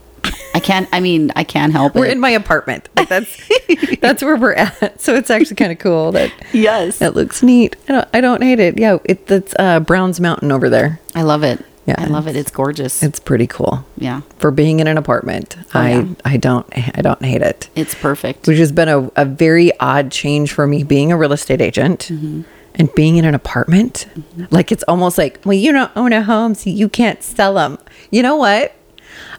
I 0.56 0.60
can't, 0.60 0.90
I 0.92 1.00
mean, 1.00 1.32
I 1.36 1.44
can't 1.44 1.72
help 1.72 1.96
it. 1.96 2.00
we're 2.00 2.08
it. 2.08 2.14
in 2.14 2.20
my 2.20 2.32
apartment. 2.32 2.90
Like 2.96 3.10
that's 3.10 3.50
that's 4.02 4.24
where 4.24 4.36
we're 4.36 4.54
at. 4.54 5.00
So 5.00 5.16
it's 5.16 5.30
actually 5.30 5.56
kind 5.56 5.72
of 5.72 5.78
cool 5.80 6.12
that 6.14 6.34
yes. 6.52 7.02
it 7.02 7.14
looks 7.14 7.44
neat. 7.44 7.76
I 7.88 7.92
don't 7.94 8.08
I 8.14 8.22
don't 8.22 8.42
hate 8.42 8.60
it. 8.60 8.80
Yeah, 8.80 8.98
it, 9.06 9.28
that's 9.28 9.54
uh, 9.60 9.80
Brown's 9.82 10.20
Mountain 10.20 10.52
over 10.52 10.68
there. 10.68 11.00
I 11.14 11.22
love 11.22 11.44
it. 11.44 11.64
Yeah. 11.86 11.96
I 11.98 12.06
love 12.06 12.28
it. 12.28 12.36
It's 12.36 12.50
gorgeous. 12.52 13.04
It's 13.04 13.20
pretty 13.20 13.46
cool. 13.48 13.84
yeah. 13.98 14.22
For 14.40 14.52
being 14.52 14.80
in 14.80 14.88
an 14.88 14.98
apartment, 14.98 15.58
I 15.74 15.94
Oh, 15.94 16.00
yeah. 16.00 16.14
I 16.24 16.38
don't 16.38 16.66
I 16.98 17.02
don't 17.02 17.22
hate 17.24 17.42
it. 17.42 17.70
It's 17.76 17.94
perfect. 17.94 18.48
Which 18.48 18.58
has 18.58 18.72
been 18.72 18.88
a, 18.90 19.12
a 19.18 19.26
very 19.26 19.78
odd 19.80 20.12
change 20.12 20.54
for 20.54 20.66
me 20.66 20.84
being 20.84 21.12
a 21.12 21.18
real 21.18 21.34
estate 21.34 21.60
agent 21.62 22.08
Mm-hmm. 22.10 22.42
and 22.76 22.94
being 22.96 23.18
in 23.18 23.26
an 23.26 23.36
apartment. 23.36 24.08
Like 24.50 24.72
it's 24.72 24.84
almost 24.88 25.18
like, 25.18 25.40
well, 25.46 25.54
you 25.54 25.72
don't 25.74 25.92
own 25.96 26.14
a 26.14 26.24
home, 26.24 26.56
so 26.56 26.70
you 26.70 26.88
can't 26.90 27.22
sell 27.22 27.56
them. 27.56 27.78
You 28.12 28.24
know 28.24 28.38
what? 28.38 28.74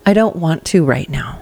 I 0.06 0.12
don't 0.12 0.36
want 0.36 0.64
to 0.66 0.84
right 0.84 1.08
now. 1.08 1.40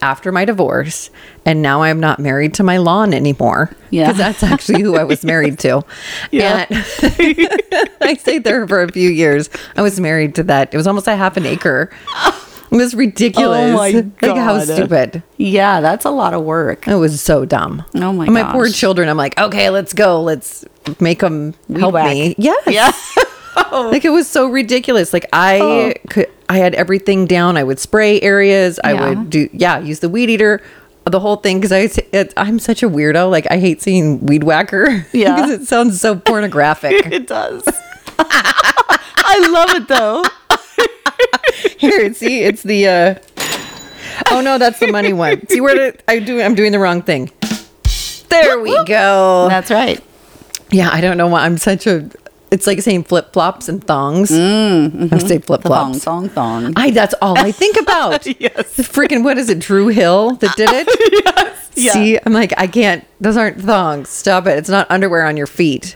After 0.00 0.30
my 0.30 0.44
divorce, 0.44 1.10
and 1.44 1.62
now 1.62 1.82
I'm 1.82 2.00
not 2.00 2.18
married 2.18 2.54
to 2.54 2.62
my 2.62 2.76
lawn 2.76 3.12
anymore. 3.12 3.70
Yeah. 3.90 4.06
Because 4.06 4.18
that's 4.18 4.42
actually 4.42 4.82
who 4.82 4.96
I 4.96 5.04
was 5.04 5.24
married 5.24 5.58
to. 5.60 5.84
Yeah. 6.30 6.66
I 6.70 8.16
stayed 8.18 8.44
there 8.44 8.66
for 8.68 8.82
a 8.82 8.92
few 8.92 9.10
years. 9.10 9.50
I 9.76 9.82
was 9.82 9.98
married 9.98 10.34
to 10.36 10.42
that. 10.44 10.72
It 10.72 10.76
was 10.76 10.86
almost 10.86 11.06
a 11.08 11.16
half 11.16 11.36
an 11.36 11.46
acre. 11.46 11.90
It 12.70 12.76
was 12.76 12.94
ridiculous. 12.94 13.72
Oh 13.72 13.76
my 13.76 13.92
god! 13.92 14.12
Like 14.20 14.36
how 14.36 14.60
stupid. 14.60 15.22
Yeah, 15.38 15.80
that's 15.80 16.04
a 16.04 16.10
lot 16.10 16.34
of 16.34 16.44
work. 16.44 16.86
It 16.86 16.96
was 16.96 17.20
so 17.20 17.46
dumb. 17.46 17.82
Oh 17.94 18.12
my 18.12 18.26
And 18.26 18.34
my 18.34 18.52
poor 18.52 18.68
children. 18.68 19.08
I'm 19.08 19.16
like, 19.16 19.38
okay, 19.38 19.70
let's 19.70 19.94
go. 19.94 20.20
Let's 20.22 20.66
make 21.00 21.20
them 21.20 21.54
help 21.74 21.94
me. 21.94 22.34
Yes. 22.36 22.62
Yeah. 22.66 23.24
Like 23.72 24.04
it 24.04 24.10
was 24.10 24.28
so 24.28 24.48
ridiculous. 24.48 25.12
Like 25.12 25.26
I 25.32 25.60
Oh. 25.60 25.92
could, 26.10 26.26
I 26.48 26.58
had 26.58 26.74
everything 26.74 27.26
down. 27.26 27.56
I 27.56 27.64
would 27.64 27.78
spray 27.78 28.20
areas. 28.20 28.78
I 28.82 28.94
would 28.94 29.30
do, 29.30 29.48
yeah, 29.52 29.78
use 29.78 30.00
the 30.00 30.08
weed 30.08 30.30
eater, 30.30 30.62
the 31.04 31.20
whole 31.20 31.36
thing. 31.36 31.60
Cause 31.60 31.72
I, 31.72 31.88
it, 32.12 32.32
I'm 32.36 32.58
such 32.58 32.82
a 32.82 32.88
weirdo. 32.88 33.30
Like 33.30 33.46
I 33.50 33.58
hate 33.58 33.82
seeing 33.82 34.24
weed 34.26 34.44
whacker. 34.44 35.06
Yeah. 35.12 35.34
because 35.36 35.50
it 35.50 35.66
sounds 35.68 36.00
so 36.00 36.16
pornographic. 36.16 37.06
it 37.12 37.26
does. 37.26 37.62
I 38.18 39.48
love 39.50 39.70
it 39.70 39.88
though. 39.88 40.24
Here, 41.78 42.12
see, 42.14 42.42
it's 42.42 42.62
the, 42.62 42.86
uh, 42.88 43.14
oh 44.30 44.40
no, 44.40 44.58
that's 44.58 44.78
the 44.80 44.90
money 44.90 45.12
one. 45.12 45.46
See 45.48 45.60
where 45.60 45.74
did 45.74 46.02
I 46.08 46.18
do? 46.18 46.40
I'm 46.40 46.54
doing 46.54 46.72
the 46.72 46.78
wrong 46.78 47.02
thing. 47.02 47.30
There 48.28 48.60
we 48.60 48.72
go. 48.84 49.46
That's 49.48 49.70
right. 49.70 50.02
Yeah, 50.70 50.90
I 50.92 51.00
don't 51.00 51.16
know 51.16 51.28
why 51.28 51.44
I'm 51.44 51.56
such 51.58 51.86
a. 51.86 52.08
It's 52.50 52.66
like 52.66 52.80
saying 52.80 53.04
flip 53.04 53.32
flops 53.32 53.68
and 53.68 53.84
thongs. 53.84 54.30
Mm, 54.30 55.12
I 55.12 55.18
say 55.18 55.38
flip 55.38 55.62
The 55.62 55.68
thong, 55.68 55.92
flops. 55.92 56.04
thong, 56.04 56.28
thong. 56.30 56.72
I 56.76 56.90
that's 56.90 57.14
all 57.20 57.38
I 57.38 57.52
think 57.52 57.76
about. 57.80 58.26
Yes. 58.40 58.74
The 58.76 58.82
freaking 58.82 59.22
what 59.22 59.36
is 59.36 59.50
it? 59.50 59.58
Dru 59.58 59.88
Hill 59.88 60.32
that 60.36 60.56
did 60.56 60.70
it. 60.72 60.88
yes. 61.26 61.70
Yeah. 61.74 61.92
See, 61.92 62.18
I'm 62.24 62.32
like 62.32 62.54
I 62.56 62.66
can't. 62.66 63.04
Those 63.20 63.36
aren't 63.36 63.60
thongs. 63.60 64.08
Stop 64.08 64.46
it. 64.46 64.56
It's 64.58 64.70
not 64.70 64.90
underwear 64.90 65.26
on 65.26 65.36
your 65.36 65.46
feet. 65.46 65.94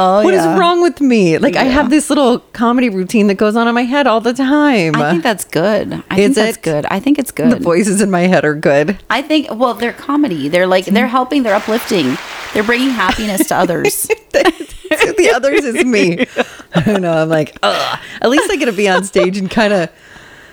Oh, 0.00 0.22
What 0.22 0.32
is 0.32 0.44
yeah. 0.44 0.56
wrong 0.56 0.80
with 0.80 1.00
me? 1.00 1.38
Like 1.38 1.56
I 1.56 1.64
have 1.64 1.90
this 1.90 2.08
little 2.08 2.38
comedy 2.52 2.88
routine 2.88 3.26
that 3.26 3.34
goes 3.34 3.56
on 3.56 3.66
in 3.66 3.74
my 3.74 3.82
head 3.82 4.06
all 4.06 4.20
the 4.20 4.32
time. 4.32 4.94
I 4.94 5.10
think 5.10 5.24
that's 5.24 5.44
good. 5.44 5.92
I 6.08 6.20
Is 6.20 6.34
think 6.34 6.34
that's 6.36 6.56
it? 6.56 6.62
good. 6.62 6.86
I 6.86 7.00
think 7.00 7.18
it's 7.18 7.32
good. 7.32 7.50
the 7.50 7.58
voices 7.58 8.00
in 8.00 8.10
my 8.10 8.20
head 8.20 8.44
are 8.44 8.54
good. 8.54 8.98
I 9.10 9.22
think 9.22 9.48
well, 9.50 9.74
they're 9.74 9.92
comedy. 9.92 10.48
They're 10.48 10.68
like 10.68 10.84
they're 10.84 11.06
mm. 11.06 11.10
helping. 11.10 11.42
They're 11.42 11.56
uplifting. 11.56 12.16
They're 12.54 12.62
bringing 12.62 12.90
happiness 12.90 13.48
to 13.48 13.56
others. 13.56 14.02
the 14.32 15.32
others 15.34 15.64
is 15.64 15.84
me. 15.84 16.26
I 16.74 16.80
don't 16.80 17.02
know. 17.02 17.22
I'm 17.22 17.28
like, 17.28 17.58
ugh. 17.62 17.98
At 18.20 18.30
least 18.30 18.50
I 18.50 18.56
get 18.56 18.66
to 18.66 18.72
be 18.72 18.88
on 18.88 19.04
stage 19.04 19.36
and 19.36 19.50
kind 19.50 19.72
of 19.72 19.90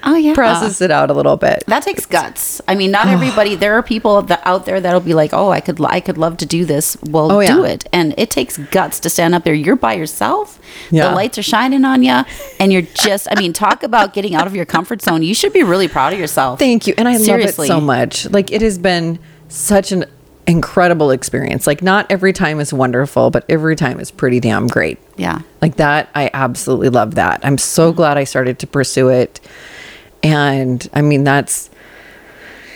Oh 0.06 0.16
yeah. 0.16 0.34
process 0.36 0.82
it 0.82 0.92
out 0.92 1.10
a 1.10 1.14
little 1.14 1.36
bit. 1.38 1.64
That 1.68 1.82
takes 1.84 2.06
guts. 2.06 2.62
I 2.68 2.76
mean, 2.76 2.92
not 2.92 3.08
everybody. 3.08 3.56
There 3.56 3.74
are 3.74 3.82
people 3.84 4.22
that 4.24 4.42
out 4.46 4.66
there 4.66 4.80
that'll 4.80 5.00
be 5.00 5.14
like, 5.14 5.34
"Oh, 5.34 5.50
I 5.50 5.60
could, 5.62 5.84
I 5.84 6.00
could 6.00 6.18
love 6.18 6.38
to 6.38 6.46
do 6.46 6.64
this." 6.64 6.96
Well, 7.10 7.32
Oh, 7.32 7.40
yeah. 7.40 7.54
do 7.56 7.64
it, 7.64 7.86
and 7.92 8.14
it 8.18 8.30
takes 8.30 8.58
guts 8.58 9.00
to 9.02 9.10
stand 9.10 9.34
up 9.36 9.44
there. 9.44 9.54
You're 9.54 9.76
by 9.76 9.94
yourself. 9.94 10.60
Yeah. 10.92 11.10
The 11.10 11.16
lights 11.16 11.38
are 11.38 11.44
shining 11.44 11.84
on 11.86 12.04
you, 12.04 12.22
and 12.60 12.72
you're 12.72 12.84
just. 12.84 13.28
I 13.32 13.40
mean, 13.40 13.52
talk 13.52 13.84
about 13.84 14.14
getting 14.14 14.36
out 14.36 14.46
of 14.48 14.56
your 14.56 14.66
comfort 14.66 15.02
zone. 15.02 15.24
You 15.24 15.34
should 15.34 15.54
be 15.54 15.64
really 15.64 15.88
proud 15.88 16.14
of 16.14 16.20
yourself. 16.20 16.60
Thank 16.60 16.86
you. 16.88 16.94
And 16.98 17.08
I 17.08 17.18
Seriously. 17.18 17.68
love 17.68 17.78
it 17.78 17.80
so 17.80 17.86
much. 17.86 18.30
Like 18.30 18.52
it 18.52 18.62
has 18.62 18.78
been 18.78 19.18
such 19.50 19.92
an 19.92 20.06
incredible 20.48 21.10
experience. 21.10 21.66
Like 21.66 21.82
not 21.82 22.06
every 22.12 22.32
time 22.32 22.60
is 22.60 22.72
wonderful, 22.72 23.32
but 23.32 23.44
every 23.50 23.76
time 23.76 24.00
is 24.00 24.12
pretty 24.12 24.40
damn 24.40 24.68
great. 24.68 25.00
Yeah. 25.18 25.42
Like 25.62 25.78
that, 25.78 26.10
I 26.14 26.30
absolutely 26.34 26.90
love 26.90 27.16
that. 27.16 27.40
I'm 27.44 27.58
so 27.58 27.92
glad 27.92 28.18
I 28.18 28.26
started 28.26 28.60
to 28.60 28.68
pursue 28.68 29.10
it. 29.10 29.40
And 30.26 30.88
I 30.94 31.02
mean, 31.02 31.24
that's, 31.24 31.70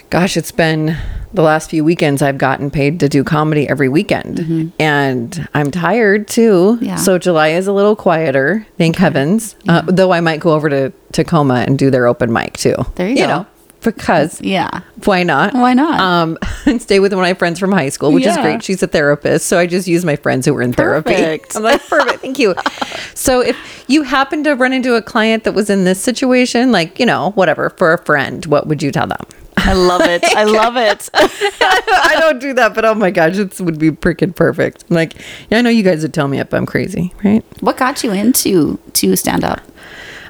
gosh, 0.09 0.37
it's 0.37 0.51
been 0.51 0.97
the 1.33 1.41
last 1.41 1.69
few 1.69 1.83
weekends 1.83 2.21
I've 2.21 2.37
gotten 2.37 2.71
paid 2.71 2.99
to 3.01 3.09
do 3.09 3.23
comedy 3.23 3.67
every 3.69 3.89
weekend. 3.89 4.71
And 4.79 5.47
I'm 5.53 5.71
tired 5.71 6.27
too. 6.27 6.75
Mm-hmm. 6.75 6.85
Yeah. 6.85 6.95
So 6.95 7.17
July 7.17 7.49
is 7.49 7.67
a 7.67 7.71
little 7.71 7.95
quieter, 7.95 8.65
thank 8.77 8.95
heavens. 8.95 9.55
Uh, 9.67 9.81
though 9.81 10.11
I 10.11 10.21
might 10.21 10.39
go 10.39 10.53
over 10.53 10.69
to 10.69 10.91
Tacoma 11.11 11.65
and 11.67 11.77
do 11.77 11.91
their 11.91 12.07
open 12.07 12.33
mic 12.33 12.57
too. 12.57 12.75
There 12.95 13.07
you 13.07 13.17
go. 13.17 13.27
know, 13.27 13.47
because 13.81 14.41
Yeah. 14.41 14.81
why 15.05 15.23
not? 15.23 15.53
Why 15.53 15.73
not? 15.73 15.99
Um, 15.99 16.37
and 16.65 16.81
stay 16.81 16.99
with 16.99 17.13
one 17.13 17.23
of 17.23 17.27
my 17.29 17.33
friends 17.33 17.59
from 17.59 17.71
high 17.71 17.89
school, 17.89 18.11
which 18.11 18.25
is 18.25 18.35
great. 18.37 18.63
She's 18.63 18.83
a 18.83 18.87
therapist, 18.87 19.45
so 19.47 19.57
I 19.57 19.65
just 19.67 19.87
use 19.87 20.03
my 20.05 20.15
friends 20.15 20.45
who 20.45 20.53
were 20.53 20.61
in 20.61 20.73
therapy. 20.73 21.13
Perfect. 21.13 21.55
I'm 21.55 21.63
like, 21.63 21.85
perfect, 21.87 22.21
thank 22.21 22.39
you. 22.39 22.55
So 23.15 23.41
if 23.41 23.83
you 23.87 24.03
happen 24.03 24.45
to 24.45 24.53
run 24.55 24.71
into 24.71 24.95
a 24.95 25.01
client 25.01 25.43
that 25.43 25.53
was 25.53 25.69
in 25.69 25.83
this 25.83 26.01
situation, 26.01 26.71
like 26.71 26.99
you 26.99 27.05
know, 27.05 27.31
whatever, 27.31 27.69
for 27.71 27.91
a 27.93 27.97
friend, 28.05 28.45
what 28.45 28.65
would 28.65 28.81
you 28.81 28.91
tell 28.91 29.07
them? 29.07 29.19
I 29.57 29.73
love 29.73 30.01
it. 30.01 30.23
I 30.23 30.45
love 30.45 30.77
it. 30.77 31.09
I 31.13 32.15
don't 32.17 32.39
do 32.39 32.53
that, 32.53 32.73
but 32.73 32.85
oh 32.85 32.95
my 32.95 33.11
gosh, 33.11 33.37
it 33.37 33.59
would 33.59 33.77
be 33.77 33.91
freaking 33.91 34.33
perfect. 34.33 34.85
I'm 34.89 34.95
like, 34.95 35.15
yeah, 35.49 35.57
I 35.57 35.61
know 35.61 35.69
you 35.69 35.83
guys 35.83 36.01
would 36.01 36.13
tell 36.13 36.29
me 36.29 36.39
if 36.39 36.53
I'm 36.53 36.65
crazy, 36.65 37.13
right? 37.23 37.43
what 37.59 37.75
got 37.77 38.03
you 38.03 38.11
into 38.11 38.79
to 38.93 39.15
stand 39.17 39.43
up? 39.43 39.59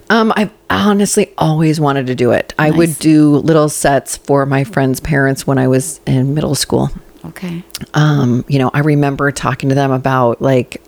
Um, 0.09 0.33
I've 0.35 0.51
honestly 0.69 1.31
always 1.37 1.79
wanted 1.79 2.07
to 2.07 2.15
do 2.15 2.31
it. 2.31 2.53
I 2.57 2.71
would 2.71 2.97
do 2.99 3.35
little 3.37 3.69
sets 3.69 4.17
for 4.17 4.45
my 4.45 4.63
friends' 4.63 4.99
parents 4.99 5.45
when 5.45 5.57
I 5.57 5.67
was 5.67 6.01
in 6.07 6.33
middle 6.33 6.55
school. 6.55 6.89
Okay. 7.25 7.63
um, 7.93 8.45
you 8.47 8.57
know, 8.59 8.71
I 8.73 8.79
remember 8.79 9.29
talking 9.31 9.69
to 9.69 9.75
them 9.75 9.91
about 9.91 10.41
like 10.41 10.81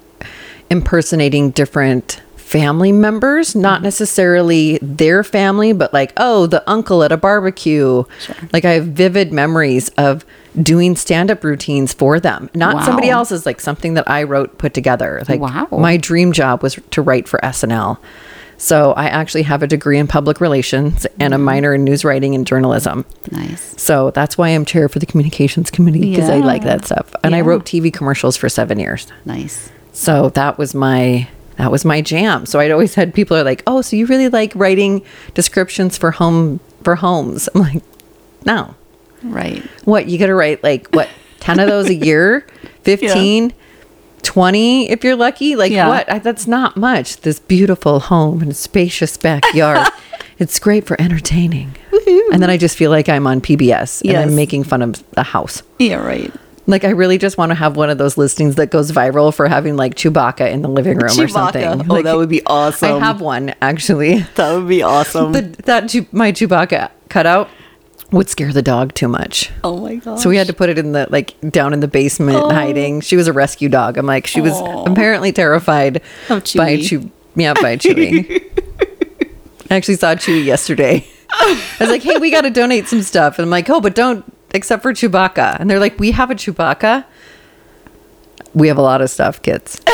impersonating 0.69 1.51
different 1.51 2.21
family 2.37 2.91
members, 2.91 3.55
not 3.55 3.81
necessarily 3.81 4.77
their 4.81 5.23
family, 5.23 5.71
but 5.73 5.93
like, 5.93 6.11
oh, 6.17 6.47
the 6.47 6.67
uncle 6.69 7.03
at 7.03 7.11
a 7.11 7.17
barbecue. 7.17 8.03
Like 8.51 8.65
I 8.65 8.71
have 8.71 8.87
vivid 8.87 9.31
memories 9.31 9.89
of 9.97 10.25
doing 10.61 10.95
stand-up 10.95 11.43
routines 11.43 11.93
for 11.93 12.19
them. 12.19 12.49
Not 12.53 12.83
somebody 12.85 13.07
Wow. 13.09 13.19
else's, 13.19 13.45
like 13.45 13.61
something 13.61 13.93
that 13.93 14.09
I 14.09 14.23
wrote 14.23 14.57
put 14.57 14.73
together. 14.73 15.21
Like 15.29 15.39
Wow. 15.39 15.67
my 15.71 15.95
dream 15.97 16.31
job 16.33 16.61
was 16.63 16.77
to 16.91 17.01
write 17.01 17.27
for 17.27 17.39
SNL. 17.43 17.97
So 18.61 18.93
I 18.93 19.07
actually 19.07 19.41
have 19.43 19.63
a 19.63 19.67
degree 19.67 19.97
in 19.97 20.05
public 20.05 20.39
relations 20.39 21.07
and 21.19 21.33
a 21.33 21.37
mm-hmm. 21.37 21.45
minor 21.45 21.73
in 21.73 21.83
news 21.83 22.05
writing 22.05 22.35
and 22.35 22.45
journalism. 22.45 23.05
Nice. 23.31 23.73
So 23.81 24.11
that's 24.11 24.37
why 24.37 24.49
I'm 24.49 24.65
chair 24.65 24.87
for 24.87 24.99
the 24.99 25.07
communications 25.07 25.71
committee 25.71 26.11
because 26.11 26.29
I 26.29 26.37
like 26.37 26.61
that 26.63 26.85
stuff. 26.85 27.11
And 27.23 27.33
I 27.33 27.41
wrote 27.41 27.65
TV 27.65 27.91
commercials 27.91 28.37
for 28.37 28.49
seven 28.49 28.77
years. 28.77 29.07
Nice. 29.25 29.71
So 29.93 30.29
that 30.29 30.59
was 30.59 30.75
my 30.75 31.27
that 31.57 31.71
was 31.71 31.85
my 31.85 32.01
jam. 32.01 32.45
So 32.45 32.59
I'd 32.59 32.69
always 32.69 32.93
had 32.93 33.15
people 33.15 33.35
are 33.35 33.43
like, 33.43 33.63
"Oh, 33.65 33.81
so 33.81 33.95
you 33.95 34.05
really 34.05 34.29
like 34.29 34.53
writing 34.55 35.03
descriptions 35.33 35.97
for 35.97 36.11
home 36.11 36.59
for 36.83 36.93
homes?" 36.93 37.49
I'm 37.55 37.61
like, 37.61 37.83
"No. 38.45 38.75
Right. 39.23 39.63
What 39.85 40.05
you 40.05 40.19
got 40.19 40.27
to 40.27 40.35
write 40.35 40.63
like 40.63 40.87
what 40.89 41.09
10 41.39 41.59
of 41.59 41.67
those 41.67 41.89
a 41.89 41.95
year? 41.95 42.45
15? 42.83 43.53
20 44.21 44.89
if 44.89 45.03
you're 45.03 45.15
lucky? 45.15 45.55
Like 45.55 45.71
Yeah. 45.71 45.87
what? 45.87 46.11
I, 46.11 46.19
that's 46.19 46.47
not 46.47 46.77
much. 46.77 47.17
This 47.21 47.39
beautiful 47.39 47.99
home 47.99 48.41
and 48.41 48.55
spacious 48.55 49.17
backyard. 49.17 49.87
it's 50.39 50.59
great 50.59 50.85
for 50.87 50.99
entertaining. 51.01 51.75
And 52.31 52.41
then 52.41 52.49
I 52.49 52.57
just 52.57 52.77
feel 52.77 52.91
like 52.91 53.09
I'm 53.09 53.27
on 53.27 53.41
PBS 53.41 54.01
and 54.07 54.17
I'm 54.17 54.35
making 54.35 54.63
fun 54.63 54.81
of 54.81 55.03
the 55.11 55.23
house. 55.23 55.63
Yeah, 55.79 55.95
right. 55.95 56.31
Like 56.67 56.83
I 56.85 56.89
really 56.91 57.17
just 57.17 57.37
want 57.37 57.49
to 57.49 57.55
have 57.55 57.75
one 57.75 57.89
of 57.89 57.97
those 57.97 58.17
listings 58.17 58.55
that 58.55 58.67
goes 58.67 58.91
viral 58.91 59.33
for 59.33 59.47
having 59.47 59.75
like 59.75 59.95
Chewbacca 59.95 60.49
in 60.51 60.61
the 60.61 60.69
living 60.69 60.97
room 60.97 61.19
or 61.19 61.27
something. 61.27 61.63
Oh, 61.65 61.75
Like, 61.87 62.05
that 62.05 62.15
would 62.15 62.29
be 62.29 62.41
awesome. 62.45 62.93
I 63.03 63.05
have 63.05 63.19
one 63.19 63.53
actually. 63.61 64.19
that 64.35 64.53
would 64.55 64.67
be 64.67 64.81
awesome. 64.83 65.31
But 65.31 65.53
that 65.65 65.93
my 66.13 66.31
Chewbacca 66.31 66.91
cutout 67.09 67.49
would 68.11 68.29
scare 68.29 68.51
the 68.51 68.61
dog 68.61 68.93
too 68.93 69.07
much. 69.07 69.51
oh 69.63 69.77
my 69.77 69.95
god. 69.95 70.19
So 70.19 70.29
we 70.29 70.37
had 70.37 70.47
to 70.47 70.53
put 70.53 70.69
it 70.69 70.77
in 70.77 70.91
the 70.91 71.07
like 71.09 71.35
down 71.49 71.73
in 71.73 71.79
the 71.79 71.87
basement 71.87 72.37
oh. 72.37 72.49
hiding. 72.49 73.01
She 73.01 73.15
was 73.15 73.27
a 73.27 73.33
rescue 73.33 73.69
dog. 73.69 73.97
I'm 73.97 74.05
like, 74.05 74.27
she 74.27 74.41
was 74.41 74.59
apparently 74.85 75.31
terrified 75.31 75.97
Of 76.29 76.43
by 76.55 76.77
Chewie. 76.77 77.11
Yeah, 77.35 77.53
by 77.53 77.77
Chewy. 77.77 78.41
I 79.69 79.75
actually 79.75 79.95
saw 79.95 80.15
Chewy 80.15 80.43
yesterday. 80.43 81.07
I 81.31 81.77
was 81.79 81.89
like, 81.89 82.03
hey, 82.03 82.17
we 82.17 82.29
got 82.29 82.41
to 82.41 82.49
donate 82.49 82.87
some 82.87 83.01
stuff. 83.01 83.39
And 83.39 83.45
I'm 83.45 83.49
like, 83.49 83.69
oh, 83.69 83.79
but 83.79 83.95
don't, 83.95 84.25
except 84.53 84.81
for 84.81 84.91
Chewbacca. 84.91 85.59
And 85.59 85.69
they're 85.69 85.79
like, 85.79 85.97
we 85.97 86.11
have 86.11 86.29
a 86.29 86.35
Chewbacca. 86.35 87.05
We 88.53 88.67
have 88.67 88.77
a 88.77 88.81
lot 88.81 89.01
of 89.01 89.09
stuff, 89.09 89.41
kids. 89.41 89.79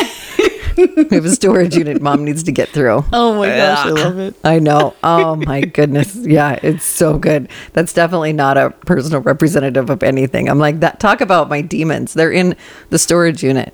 we 0.95 1.07
have 1.11 1.25
a 1.25 1.31
storage 1.31 1.75
unit 1.75 2.01
mom 2.01 2.23
needs 2.23 2.43
to 2.43 2.51
get 2.51 2.69
through. 2.69 3.03
Oh 3.11 3.35
my 3.35 3.47
gosh, 3.47 3.85
I 3.85 3.89
love 3.89 4.19
it. 4.19 4.35
I 4.43 4.59
know. 4.59 4.95
Oh 5.03 5.35
my 5.35 5.61
goodness. 5.61 6.15
Yeah, 6.15 6.59
it's 6.61 6.85
so 6.85 7.17
good. 7.17 7.49
That's 7.73 7.93
definitely 7.93 8.33
not 8.33 8.57
a 8.57 8.69
personal 8.85 9.21
representative 9.21 9.89
of 9.89 10.03
anything. 10.03 10.49
I'm 10.49 10.59
like 10.59 10.79
that 10.81 10.99
talk 10.99 11.21
about 11.21 11.49
my 11.49 11.61
demons. 11.61 12.13
They're 12.13 12.31
in 12.31 12.55
the 12.89 12.99
storage 12.99 13.43
unit. 13.43 13.73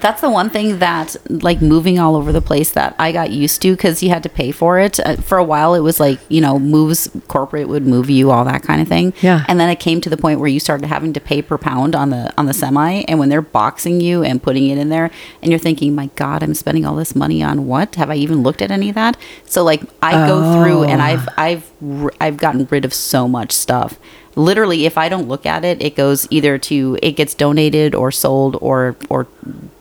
That's 0.00 0.20
the 0.20 0.30
one 0.30 0.50
thing 0.50 0.78
that, 0.78 1.16
like, 1.28 1.62
moving 1.62 1.98
all 1.98 2.16
over 2.16 2.32
the 2.32 2.40
place 2.42 2.70
that 2.72 2.94
I 2.98 3.12
got 3.12 3.30
used 3.30 3.62
to 3.62 3.72
because 3.72 4.02
you 4.02 4.10
had 4.10 4.22
to 4.22 4.28
pay 4.28 4.50
for 4.52 4.78
it. 4.78 5.00
Uh, 5.00 5.16
for 5.16 5.38
a 5.38 5.44
while, 5.44 5.74
it 5.74 5.80
was 5.80 6.00
like, 6.00 6.18
you 6.28 6.40
know, 6.40 6.58
moves, 6.58 7.10
corporate 7.28 7.68
would 7.68 7.86
move 7.86 8.10
you, 8.10 8.30
all 8.30 8.44
that 8.44 8.62
kind 8.62 8.80
of 8.80 8.88
thing. 8.88 9.12
Yeah. 9.22 9.44
And 9.48 9.58
then 9.58 9.68
it 9.70 9.80
came 9.80 10.00
to 10.02 10.10
the 10.10 10.16
point 10.16 10.40
where 10.40 10.48
you 10.48 10.60
started 10.60 10.86
having 10.86 11.12
to 11.12 11.20
pay 11.20 11.42
per 11.42 11.58
pound 11.58 11.94
on 11.94 12.10
the 12.10 12.32
on 12.36 12.46
the 12.46 12.54
semi, 12.54 13.04
and 13.08 13.18
when 13.18 13.28
they're 13.28 13.42
boxing 13.42 14.00
you 14.00 14.22
and 14.22 14.42
putting 14.42 14.68
it 14.68 14.78
in 14.78 14.88
there, 14.88 15.10
and 15.42 15.50
you're 15.50 15.58
thinking, 15.58 15.94
my 15.94 16.10
God, 16.16 16.42
I'm 16.42 16.54
spending 16.54 16.84
all 16.84 16.96
this 16.96 17.14
money 17.14 17.42
on 17.42 17.66
what? 17.66 17.94
Have 17.96 18.10
I 18.10 18.16
even 18.16 18.42
looked 18.42 18.62
at 18.62 18.70
any 18.70 18.88
of 18.88 18.94
that? 18.94 19.16
So 19.46 19.64
like, 19.64 19.82
I 20.02 20.26
go 20.26 20.62
through 20.62 20.84
and 20.84 21.00
I've 21.02 21.28
I've 21.36 21.70
r- 22.02 22.12
I've 22.20 22.36
gotten 22.36 22.66
rid 22.70 22.84
of 22.84 22.92
so 22.94 23.28
much 23.28 23.52
stuff. 23.52 23.98
Literally, 24.36 24.86
if 24.86 24.98
I 24.98 25.08
don't 25.08 25.28
look 25.28 25.46
at 25.46 25.64
it, 25.64 25.80
it 25.82 25.94
goes 25.96 26.26
either 26.30 26.58
to 26.58 26.98
it 27.02 27.12
gets 27.12 27.34
donated 27.34 27.94
or 27.94 28.10
sold 28.10 28.56
or 28.60 28.96
or 29.08 29.26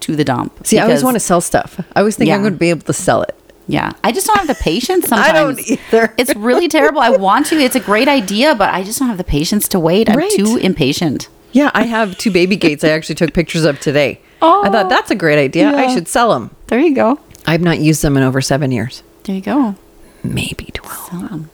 to 0.01 0.15
the 0.15 0.23
dump. 0.23 0.65
See, 0.65 0.77
I 0.79 0.83
always 0.83 1.03
want 1.03 1.15
to 1.15 1.19
sell 1.19 1.41
stuff. 1.41 1.79
I 1.95 1.99
always 1.99 2.15
think 2.15 2.29
I'm 2.31 2.41
going 2.41 2.53
to 2.53 2.59
be 2.59 2.69
able 2.69 2.81
to 2.81 2.93
sell 2.93 3.21
it. 3.23 3.35
Yeah, 3.67 3.93
I 4.03 4.11
just 4.11 4.27
don't 4.27 4.37
have 4.37 4.47
the 4.47 4.55
patience. 4.61 5.07
sometimes 5.07 5.29
I 5.29 5.33
don't 5.33 5.59
either. 5.69 6.13
It's 6.17 6.35
really 6.35 6.67
terrible. 6.67 6.99
I 7.01 7.09
want 7.11 7.45
to. 7.47 7.55
It's 7.55 7.75
a 7.75 7.79
great 7.79 8.07
idea, 8.09 8.53
but 8.55 8.73
I 8.73 8.83
just 8.83 8.99
don't 8.99 9.07
have 9.07 9.17
the 9.17 9.23
patience 9.23 9.67
to 9.69 9.79
wait. 9.79 10.09
I'm 10.09 10.17
Right. 10.17 10.29
too 10.31 10.57
impatient. 10.57 11.29
Yeah, 11.53 11.71
I 11.73 11.83
have 11.83 12.17
two 12.17 12.29
baby 12.31 12.55
gates 12.55 12.83
I 12.83 12.89
actually 12.89 13.15
took 13.15 13.33
pictures 13.33 13.63
of 13.63 13.79
today. 13.79 14.19
Oh 14.41 14.63
i 14.65 14.69
thought 14.69 14.89
that's 14.89 15.11
a 15.11 15.15
great 15.15 15.39
idea. 15.39 15.69
I 15.69 15.93
should 15.93 16.07
sell 16.07 16.33
them. 16.33 16.53
There 16.67 16.79
you 16.79 16.93
go. 16.93 17.19
I've 17.45 17.61
not 17.61 17.79
used 17.79 18.01
them 18.01 18.17
in 18.17 18.23
over 18.23 18.41
seven 18.41 18.71
years, 18.71 19.01
There 19.23 19.35
you 19.35 19.41
go. 19.41 19.75
maybe 20.23 20.65
12. 20.73 21.09
Sell 21.09 21.21
them. 21.29 21.49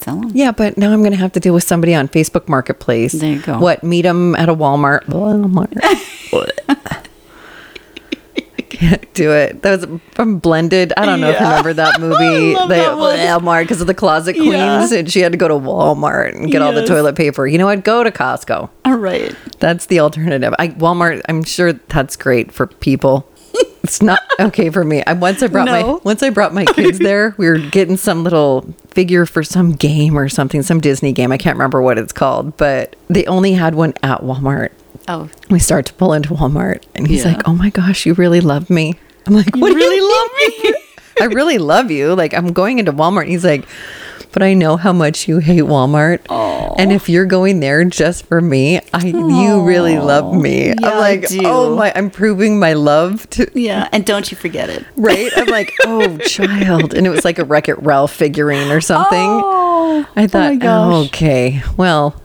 Sell 0.00 0.16
them. 0.20 0.30
Yeah, 0.34 0.50
but 0.52 0.78
now 0.78 0.92
I'm 0.92 1.00
going 1.00 1.12
to 1.12 1.18
have 1.18 1.32
to 1.32 1.40
deal 1.40 1.52
with 1.52 1.64
somebody 1.64 1.94
on 1.94 2.08
Facebook 2.08 2.48
Marketplace. 2.48 3.12
There 3.12 3.32
you 3.34 3.40
go. 3.42 3.58
What, 3.58 3.82
meet 3.84 4.02
them 4.02 4.34
at 4.36 4.48
a 4.48 4.54
Walmart? 4.54 5.04
Walmart. 5.04 5.76
Can't 8.70 9.12
do 9.14 9.32
it. 9.32 9.60
That 9.62 9.80
was 9.80 10.00
from 10.12 10.38
Blended. 10.38 10.92
I 10.96 11.04
don't 11.04 11.20
know 11.20 11.28
if 11.28 11.38
you 11.38 11.44
remember 11.46 11.74
that 11.74 12.00
movie. 12.00 12.54
the 12.54 12.66
that. 12.68 12.96
Walmart 12.96 13.64
because 13.64 13.80
of 13.82 13.86
the 13.86 13.94
closet 13.94 14.34
queens, 14.34 14.52
Yeah. 14.54 14.98
and 14.98 15.10
she 15.10 15.20
had 15.20 15.32
to 15.32 15.38
go 15.38 15.48
to 15.48 15.54
Walmart 15.54 16.32
and 16.34 16.50
get 16.50 16.62
all 16.62 16.72
the 16.72 16.86
toilet 16.86 17.14
paper. 17.16 17.46
You 17.46 17.58
know 17.58 17.66
what? 17.66 17.84
Go 17.84 18.02
to 18.04 18.10
Costco. 18.10 18.70
All 18.86 18.94
right. 18.96 19.34
That's 19.58 19.86
the 19.86 20.00
alternative. 20.00 20.54
I 20.58 20.68
Walmart. 20.68 21.20
I'm 21.28 21.42
sure 21.42 21.74
that's 21.74 22.16
great 22.16 22.52
for 22.52 22.68
people. 22.68 23.29
It's 23.90 24.00
not 24.00 24.20
okay 24.38 24.70
for 24.70 24.84
me. 24.84 25.02
I 25.04 25.14
once 25.14 25.42
I 25.42 25.48
brought 25.48 25.66
my 25.66 25.82
once 26.04 26.22
I 26.22 26.30
brought 26.30 26.54
my 26.54 26.64
kids 26.64 26.98
there. 27.00 27.34
We 27.38 27.48
were 27.48 27.58
getting 27.58 27.96
some 27.96 28.22
little 28.22 28.72
figure 28.86 29.26
for 29.26 29.42
some 29.42 29.72
game 29.72 30.16
or 30.16 30.28
something, 30.28 30.62
some 30.62 30.80
Disney 30.80 31.10
game. 31.10 31.32
I 31.32 31.36
can't 31.38 31.56
remember 31.56 31.82
what 31.82 31.98
it's 31.98 32.12
called, 32.12 32.56
but 32.56 32.94
they 33.08 33.26
only 33.26 33.54
had 33.54 33.74
one 33.74 33.94
at 34.04 34.20
Walmart. 34.20 34.70
Oh, 35.08 35.28
We 35.50 35.58
start 35.58 35.86
to 35.86 35.92
pull 35.94 36.12
into 36.12 36.28
Walmart, 36.34 36.84
and 36.94 37.08
he's 37.08 37.24
Yeah. 37.24 37.32
like, 37.32 37.48
"Oh 37.48 37.52
my 37.52 37.70
gosh, 37.70 38.06
you 38.06 38.14
really 38.14 38.40
love 38.40 38.70
me." 38.70 38.94
I'm 39.26 39.34
like, 39.34 39.56
"What 39.56 39.70
do 39.70 39.74
really 39.74 39.96
you 39.96 40.08
love 40.08 40.64
mean? 40.64 40.74
I 41.20 41.24
really 41.34 41.58
love 41.58 41.90
you. 41.90 42.14
Like 42.14 42.32
I'm 42.32 42.52
going 42.52 42.78
into 42.78 42.92
Walmart." 42.92 43.22
And 43.22 43.30
he's 43.30 43.44
like, 43.44 43.66
"But 44.32 44.42
I 44.42 44.54
know 44.54 44.76
how 44.76 44.92
much 44.92 45.26
you 45.28 45.38
hate 45.38 45.62
Walmart, 45.64 46.20
and 46.78 46.92
if 46.92 47.08
you're 47.08 47.26
going 47.26 47.60
there 47.60 47.84
just 47.84 48.26
for 48.26 48.40
me, 48.40 48.80
I 48.94 49.06
you 49.06 49.62
really 49.62 49.98
love 49.98 50.34
me." 50.34 50.68
Yeah, 50.68 50.74
I'm 50.82 50.92
I 50.94 50.98
like, 50.98 51.28
do. 51.28 51.40
"Oh 51.44 51.76
my, 51.76 51.92
I'm 51.94 52.10
proving 52.10 52.58
my 52.58 52.72
love 52.74 53.28
to." 53.30 53.50
yeah. 53.54 53.88
And 53.92 54.04
don't 54.06 54.30
you 54.30 54.36
forget 54.36 54.68
it. 54.70 54.84
Right? 54.96 55.30
I'm 55.36 55.46
like, 55.46 55.72
oh, 55.84 56.16
child. 56.18 56.94
And 56.94 57.06
it 57.06 57.10
was 57.10 57.24
like 57.24 57.38
a 57.38 57.44
Wreck 57.44 57.68
It 57.68 57.80
Ralph 57.82 58.12
figurine 58.12 58.70
or 58.70 58.80
something. 58.80 59.18
Oh, 59.18 60.06
I 60.16 60.24
oh 60.24 60.28
thought, 60.28 60.50
my 60.52 60.56
gosh. 60.56 61.06
okay, 61.08 61.62
well, 61.76 62.20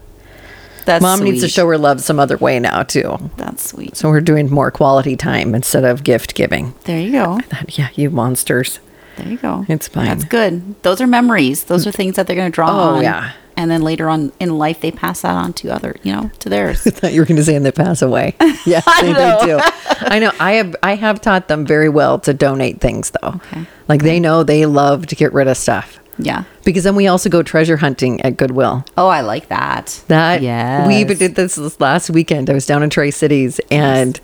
That's 0.85 1.01
mom 1.01 1.21
needs 1.23 1.41
to 1.41 1.49
show 1.49 1.67
her 1.67 1.77
love 1.77 2.01
some 2.01 2.19
other 2.19 2.37
way 2.37 2.59
now, 2.59 2.83
too. 2.83 3.17
That's 3.37 3.63
sweet. 3.69 3.97
So 3.97 4.09
we're 4.09 4.21
doing 4.21 4.49
more 4.51 4.71
quality 4.71 5.15
time 5.15 5.55
instead 5.55 5.83
of 5.83 6.03
gift 6.03 6.35
giving. 6.35 6.73
There 6.83 6.99
you 6.99 7.11
go. 7.11 7.39
That, 7.49 7.77
yeah, 7.77 7.89
you 7.95 8.09
monsters. 8.11 8.79
There 9.17 9.27
you 9.27 9.37
go. 9.37 9.65
It's 9.67 9.87
fine. 9.87 10.05
That's 10.05 10.23
good. 10.25 10.81
Those 10.83 11.01
are 11.01 11.07
memories. 11.07 11.65
Those 11.65 11.85
are 11.87 11.91
things 11.91 12.15
that 12.15 12.27
they're 12.27 12.35
going 12.35 12.51
to 12.51 12.55
draw 12.55 12.69
Oh, 12.69 12.95
on. 12.95 13.03
yeah. 13.03 13.31
And 13.57 13.71
then 13.71 13.81
later 13.83 14.09
on 14.09 14.33
in 14.41 14.57
life, 14.57 14.81
they 14.81 14.91
pass 14.91 15.21
that 15.21 15.33
on 15.33 15.53
to 15.53 15.69
other, 15.69 15.95
you 16.03 16.11
know, 16.11 16.29
to 16.39 16.49
theirs. 16.49 16.85
I 16.87 16.89
thought 16.89 17.13
you 17.13 17.21
were 17.21 17.25
going 17.25 17.37
to 17.37 17.43
say 17.43 17.55
and 17.55 17.65
they 17.65 17.71
pass 17.71 18.01
away. 18.01 18.35
Yeah, 18.65 18.81
they, 18.99 19.13
they 19.13 19.37
do. 19.45 19.59
I 20.01 20.17
know. 20.17 20.31
I 20.39 20.53
have 20.53 20.75
I 20.81 20.95
have 20.95 21.21
taught 21.21 21.47
them 21.49 21.67
very 21.67 21.87
well 21.87 22.17
to 22.21 22.33
donate 22.33 22.81
things 22.81 23.11
though. 23.21 23.27
Okay. 23.35 23.65
Like 23.87 24.01
they 24.01 24.19
know 24.19 24.41
they 24.43 24.65
love 24.65 25.05
to 25.07 25.15
get 25.15 25.31
rid 25.33 25.47
of 25.47 25.55
stuff. 25.55 25.99
yeah. 26.17 26.45
Because 26.63 26.83
then 26.83 26.95
we 26.95 27.05
also 27.05 27.29
go 27.29 27.43
treasure 27.43 27.77
hunting 27.77 28.19
at 28.21 28.37
Goodwill. 28.37 28.83
Oh, 28.97 29.07
I 29.07 29.21
like 29.21 29.49
that. 29.49 30.03
That 30.07 30.41
yes. 30.41 30.87
we 30.87 30.95
even 30.95 31.17
did 31.19 31.35
this, 31.35 31.55
this 31.55 31.79
last 31.79 32.09
weekend. 32.09 32.49
I 32.49 32.53
was 32.53 32.65
down 32.65 32.81
in 32.81 32.89
Tri 32.89 33.11
Cities 33.11 33.61
and 33.69 34.19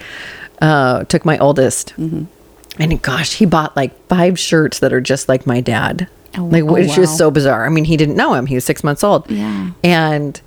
uh, 0.60 1.04
took 1.04 1.23
my 1.23 1.38
oldest, 1.38 1.93
Mm-hmm. 1.97 2.23
And 2.82 3.02
gosh, 3.02 3.34
he 3.34 3.46
bought 3.46 3.76
like 3.76 4.08
five 4.08 4.39
shirts 4.39 4.80
that 4.80 4.94
are 4.94 5.02
just 5.02 5.30
like 5.30 5.46
my 5.46 5.62
dad. 5.62 6.08
Oh, 6.38 6.46
like 6.46 6.63
oh, 6.63 6.74
which 6.74 6.98
is 6.98 7.10
wow. 7.10 7.15
so 7.15 7.32
bizarre. 7.32 7.65
I 7.65 7.70
mean, 7.70 7.86
he 7.86 7.98
didn't 7.98 8.15
know 8.15 8.34
him; 8.34 8.46
he 8.46 8.56
was 8.56 8.65
six 8.65 8.84
months 8.84 9.04
old. 9.04 9.30
Yeah. 9.30 9.72
and 9.84 10.39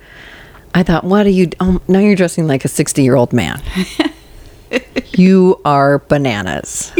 I 0.73 0.83
thought, 0.83 1.03
what 1.03 1.25
are 1.25 1.29
you? 1.29 1.49
Oh, 1.59 1.81
now 1.87 1.99
you're 1.99 2.15
dressing 2.15 2.47
like 2.47 2.65
a 2.65 2.67
sixty-year-old 2.67 3.33
man. 3.33 3.61
you 5.13 5.61
are 5.63 5.99
bananas, 5.99 6.91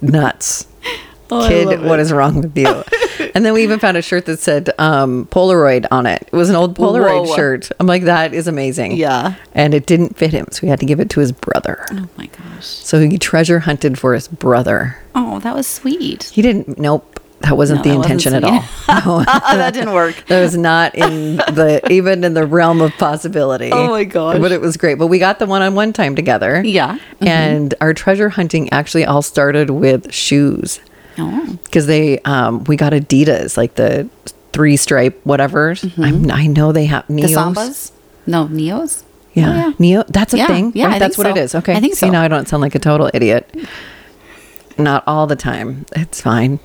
nuts 0.00 0.66
Oh, 1.30 1.48
kid, 1.48 1.82
what 1.82 2.00
is 2.00 2.12
wrong 2.12 2.42
with 2.42 2.56
you? 2.56 2.66
and 3.34 3.44
then 3.44 3.52
we 3.52 3.62
even 3.62 3.78
found 3.78 3.96
a 3.96 4.02
shirt 4.02 4.26
that 4.26 4.40
said 4.40 4.70
um, 4.78 5.26
Polaroid 5.26 5.86
on 5.90 6.06
it. 6.06 6.22
It 6.22 6.32
was 6.32 6.50
an 6.50 6.56
old 6.56 6.76
Polaroid 6.76 7.28
Whoa. 7.28 7.36
shirt. 7.36 7.70
I'm 7.78 7.86
like, 7.86 8.04
that 8.04 8.34
is 8.34 8.48
amazing. 8.48 8.92
Yeah. 8.92 9.34
And 9.54 9.74
it 9.74 9.86
didn't 9.86 10.16
fit 10.16 10.32
him, 10.32 10.46
so 10.50 10.60
we 10.62 10.68
had 10.68 10.80
to 10.80 10.86
give 10.86 11.00
it 11.00 11.10
to 11.10 11.20
his 11.20 11.32
brother. 11.32 11.84
Oh 11.90 12.08
my 12.16 12.26
gosh. 12.26 12.66
So 12.66 13.00
he 13.00 13.18
treasure 13.18 13.60
hunted 13.60 13.98
for 13.98 14.14
his 14.14 14.28
brother. 14.28 14.98
Oh, 15.14 15.38
that 15.40 15.54
was 15.54 15.66
sweet. 15.66 16.24
He 16.24 16.42
didn't, 16.42 16.78
nope, 16.78 17.20
that 17.40 17.56
wasn't 17.56 17.78
No, 17.78 17.82
the 17.84 17.90
that 17.90 17.96
wasn't 17.96 18.12
intention 18.12 18.34
at 18.34 18.44
all. 18.44 18.64
No. 19.20 19.24
that 19.24 19.72
didn't 19.72 19.94
work. 19.94 20.26
That 20.26 20.40
was 20.40 20.56
not 20.56 20.94
in 20.94 21.36
the 21.36 21.80
even 21.90 22.22
in 22.22 22.34
the 22.34 22.46
realm 22.46 22.82
of 22.82 22.92
possibility. 22.98 23.70
Oh 23.72 23.88
my 23.88 24.04
gosh. 24.04 24.38
But 24.38 24.52
it 24.52 24.60
was 24.60 24.76
great. 24.76 24.98
But 24.98 25.06
we 25.06 25.18
got 25.18 25.38
the 25.38 25.46
one 25.46 25.62
on 25.62 25.74
one 25.74 25.92
time 25.92 26.14
together. 26.14 26.62
Yeah. 26.62 26.96
Mm-hmm. 26.96 27.26
And 27.26 27.74
our 27.80 27.94
treasure 27.94 28.28
hunting 28.28 28.70
actually 28.72 29.06
all 29.06 29.22
started 29.22 29.70
with 29.70 30.12
shoes 30.12 30.80
Oh, 31.18 31.58
because 31.64 31.86
they 31.86 32.18
um 32.20 32.64
we 32.64 32.76
got 32.76 32.92
Adidas 32.92 33.56
like 33.56 33.74
the 33.74 34.08
three 34.52 34.76
stripe 34.76 35.20
whatever. 35.24 35.74
I'm, 35.98 36.30
I 36.30 36.46
know 36.46 36.72
they 36.72 36.86
have 36.86 37.04
Mm-hmm. 37.04 37.16
the 37.16 37.22
Neos. 37.22 37.54
Sambas? 37.54 37.92
No, 38.26 38.46
Neos? 38.48 39.04
Yeah. 39.34 39.48
Oh, 39.48 39.54
yeah. 39.68 39.72
Neo. 39.78 40.02
That's 40.08 40.34
a 40.34 40.38
Yeah, 40.38 40.46
thing. 40.48 40.72
yeah, 40.74 40.86
right? 40.86 40.96
I 40.96 40.98
That's 40.98 41.16
what 41.16 41.26
it 41.28 41.36
so. 41.36 41.42
is. 41.42 41.54
Okay. 41.56 41.74
I 41.76 41.80
think 41.80 41.94
See 41.94 42.06
so. 42.06 42.10
now 42.10 42.22
I 42.22 42.28
don't 42.28 42.48
sound 42.48 42.60
like 42.62 42.74
a 42.74 42.78
total 42.80 43.10
idiot. 43.14 43.48
Not 44.76 45.04
all 45.06 45.26
the 45.28 45.36
time. 45.36 45.86
It's 45.94 46.20
fine. 46.20 46.58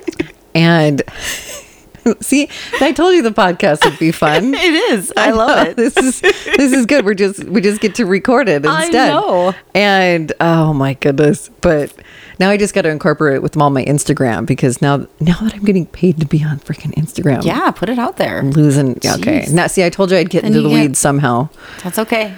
and 0.54 1.02
see, 2.20 2.48
I 2.80 2.92
told 2.92 3.14
you 3.14 3.22
the 3.22 3.30
podcast 3.30 3.84
would 3.84 3.98
be 3.98 4.12
fun. 4.12 4.54
It 4.54 4.74
is. 4.94 5.12
I, 5.16 5.30
love 5.32 5.64
know. 5.64 5.70
it. 5.70 5.76
This 5.76 5.96
is 5.96 6.20
this 6.20 6.72
is 6.72 6.86
good. 6.86 7.04
We're 7.04 7.14
just 7.14 7.44
we 7.44 7.60
just 7.60 7.80
get 7.80 7.94
to 7.96 8.06
record 8.06 8.48
it 8.48 8.64
instead. 8.64 9.10
I 9.10 9.12
know. 9.12 9.54
And 9.74 10.32
oh 10.40 10.72
my 10.72 10.94
goodness. 10.94 11.50
But 11.60 11.92
Now 12.38 12.50
I 12.50 12.56
just 12.56 12.74
got 12.74 12.82
to 12.82 12.90
incorporate 12.90 13.36
it 13.36 13.42
with 13.42 13.56
all 13.56 13.70
my 13.70 13.84
Instagram 13.84 14.44
because 14.46 14.82
now 14.82 15.06
now 15.20 15.38
that 15.40 15.54
I'm 15.54 15.64
getting 15.64 15.86
paid 15.86 16.20
to 16.20 16.26
be 16.26 16.44
on 16.44 16.58
freaking 16.60 16.92
Instagram, 16.94 17.44
Yeah, 17.44 17.70
put 17.70 17.88
it 17.88 17.98
out 17.98 18.16
there. 18.18 18.38
I'm 18.40 18.50
losing. 18.50 18.98
yeah, 19.02 19.14
Okay, 19.14 19.46
now 19.50 19.66
see, 19.68 19.84
I 19.84 19.90
told 19.90 20.10
you 20.10 20.16
I'd 20.18 20.30
get 20.30 20.44
into 20.44 20.60
the 20.60 20.68
get- 20.68 20.74
weeds 20.80 20.98
somehow. 20.98 21.48
That's 21.82 21.98
okay. 21.98 22.34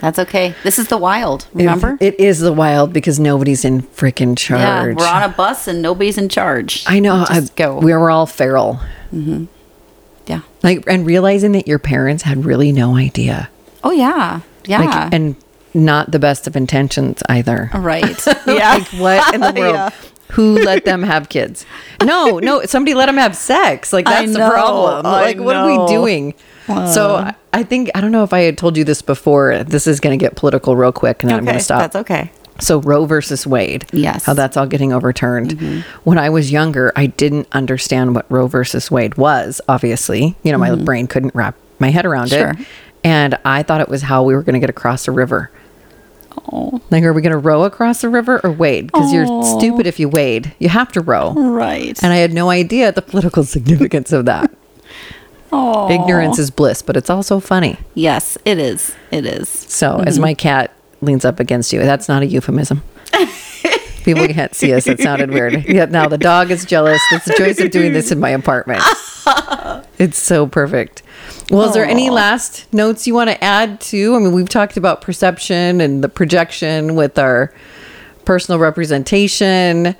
That's 0.00 0.18
okay. 0.18 0.54
This 0.64 0.80
is 0.80 0.88
the 0.88 0.98
wild. 0.98 1.46
Remember? 1.52 1.96
it 2.00 2.18
is 2.18 2.40
the 2.40 2.52
wild 2.52 2.92
because 2.92 3.20
nobody's 3.20 3.64
in 3.64 3.82
freaking 3.82 4.36
charge. 4.36 4.60
yeah, 4.60 4.94
we're 4.96 5.06
on 5.06 5.22
a 5.22 5.28
bus 5.28 5.68
and 5.68 5.80
nobody's 5.80 6.18
in 6.18 6.28
charge. 6.28 6.82
I 6.88 6.98
know. 6.98 7.24
I, 7.28 7.40
go. 7.54 7.78
We 7.78 7.92
were 7.94 8.10
all 8.10 8.26
feral. 8.26 8.80
Mm-hmm. 9.14 9.44
yeah. 10.26 10.40
Like 10.62 10.84
and 10.88 11.06
realizing 11.06 11.52
that 11.52 11.68
your 11.68 11.78
parents 11.78 12.24
had 12.24 12.44
really 12.44 12.72
no 12.72 12.96
idea. 12.96 13.48
Oh 13.84 13.92
yeah. 13.92 14.40
Yeah. 14.64 14.80
Like 14.82 15.12
and 15.14 15.36
not 15.74 16.10
the 16.10 16.18
best 16.18 16.46
of 16.46 16.56
intentions 16.56 17.22
either. 17.28 17.70
right. 17.74 18.26
yeah. 18.46 18.74
like 18.74 18.88
what 18.88 19.34
in 19.34 19.40
the 19.40 19.52
world? 19.56 19.74
Yeah. 19.74 19.90
Who 20.32 20.54
let 20.64 20.86
them 20.86 21.02
have 21.02 21.28
kids? 21.28 21.66
No, 22.02 22.38
no, 22.38 22.64
somebody 22.64 22.94
let 22.94 23.06
them 23.06 23.18
have 23.18 23.36
sex. 23.36 23.92
Like 23.92 24.06
that's 24.06 24.32
the 24.32 24.38
problem. 24.38 25.04
I 25.04 25.20
Like 25.22 25.38
what 25.38 25.56
are 25.56 25.66
we 25.66 25.76
know. 25.76 25.88
doing? 25.88 26.34
So 26.66 27.16
I- 27.52 27.62
think 27.64 27.90
I 27.94 28.00
don't 28.00 28.12
know 28.12 28.22
if 28.24 28.32
I 28.32 28.40
had 28.40 28.56
told 28.56 28.76
you 28.78 28.84
this 28.84 29.02
before. 29.02 29.62
This 29.64 29.86
is 29.86 30.00
going 30.00 30.18
to 30.18 30.22
get 30.22 30.34
political 30.36 30.74
real 30.74 30.90
quick, 30.92 31.22
and 31.22 31.30
then 31.30 31.38
I'm 31.38 31.44
going 31.44 31.58
to 31.58 31.62
stop. 31.62 31.80
That's 31.80 31.96
okay. 31.96 32.30
So 32.60 32.80
Roe 32.80 33.04
versus 33.04 33.46
Wade. 33.46 33.84
Yes. 33.92 34.22
Mm-hmm. 34.22 34.30
How 34.30 34.34
that's 34.34 34.56
all 34.56 34.66
getting 34.66 34.92
overturned. 34.92 35.84
When 36.04 36.16
I 36.16 36.30
was 36.30 36.50
younger, 36.52 36.92
I 36.96 37.06
didn't 37.06 37.48
understand 37.52 38.14
what 38.14 38.24
Roe 38.30 38.46
versus 38.46 38.90
Wade 38.90 39.16
was, 39.16 39.60
obviously. 39.68 40.34
You 40.44 40.52
know, 40.52 40.58
my 40.58 40.74
brain 40.76 41.06
couldn't 41.08 41.34
wrap 41.34 41.56
my 41.78 41.90
head 41.90 42.06
around 42.06 42.28
Mm-hmm. 42.28 42.52
Sure. 42.58 42.62
it. 42.62 42.66
And 43.04 43.36
I 43.44 43.62
thought 43.64 43.80
it 43.80 43.88
was 43.88 44.00
how 44.02 44.22
we 44.22 44.34
were 44.34 44.42
going 44.42 44.54
to 44.54 44.60
get 44.60 44.70
across 44.70 45.08
a 45.08 45.12
river. 45.12 45.50
Oh. 46.50 46.80
Like, 46.90 47.04
are 47.04 47.12
we 47.12 47.22
going 47.22 47.32
to 47.32 47.38
row 47.38 47.64
across 47.64 48.00
the 48.00 48.08
river 48.08 48.40
or 48.42 48.50
wade? 48.50 48.86
Because 48.86 49.12
you're 49.12 49.26
stupid 49.44 49.86
if 49.86 50.00
you 50.00 50.08
wade. 50.08 50.54
You 50.58 50.68
have 50.68 50.90
to 50.92 51.00
row. 51.00 51.32
Right. 51.32 52.02
And 52.02 52.12
I 52.12 52.16
had 52.16 52.32
no 52.32 52.50
idea 52.50 52.90
the 52.92 53.02
political 53.02 53.44
significance 53.44 54.12
of 54.12 54.24
that. 54.26 54.50
oh. 55.52 55.90
Ignorance 55.90 56.38
is 56.38 56.50
bliss, 56.50 56.82
but 56.82 56.96
it's 56.96 57.10
also 57.10 57.40
funny. 57.40 57.78
Yes, 57.94 58.38
it 58.44 58.58
is. 58.58 58.94
It 59.10 59.26
is. 59.26 59.48
So, 59.48 60.02
as 60.06 60.14
mm-hmm. 60.14 60.22
my 60.22 60.34
cat 60.34 60.72
leans 61.00 61.24
up 61.24 61.38
against 61.40 61.72
you, 61.72 61.80
that's 61.80 62.08
not 62.08 62.22
a 62.22 62.26
euphemism. 62.26 62.82
People 64.04 64.26
can't 64.26 64.54
see 64.54 64.74
us. 64.74 64.88
It 64.88 65.00
sounded 65.00 65.30
weird. 65.30 65.64
Yeah, 65.68 65.84
now 65.84 66.08
the 66.08 66.18
dog 66.18 66.50
is 66.50 66.64
jealous. 66.64 67.00
It's 67.12 67.26
the 67.26 67.34
choice 67.34 67.60
of 67.60 67.70
doing 67.70 67.92
this 67.92 68.10
in 68.10 68.18
my 68.18 68.30
apartment. 68.30 68.82
It's 69.98 70.18
so 70.18 70.48
perfect. 70.48 71.04
Well, 71.50 71.68
is 71.68 71.74
there 71.74 71.84
any 71.84 72.08
last 72.10 72.72
notes 72.72 73.06
you 73.06 73.14
want 73.14 73.28
to 73.30 73.42
add 73.44 73.80
to? 73.82 74.14
I 74.14 74.18
mean, 74.18 74.32
we've 74.32 74.48
talked 74.48 74.76
about 74.76 75.00
perception 75.02 75.80
and 75.80 76.02
the 76.02 76.08
projection 76.08 76.94
with 76.94 77.18
our 77.18 77.52
personal 78.24 78.58
representation. 78.58 79.94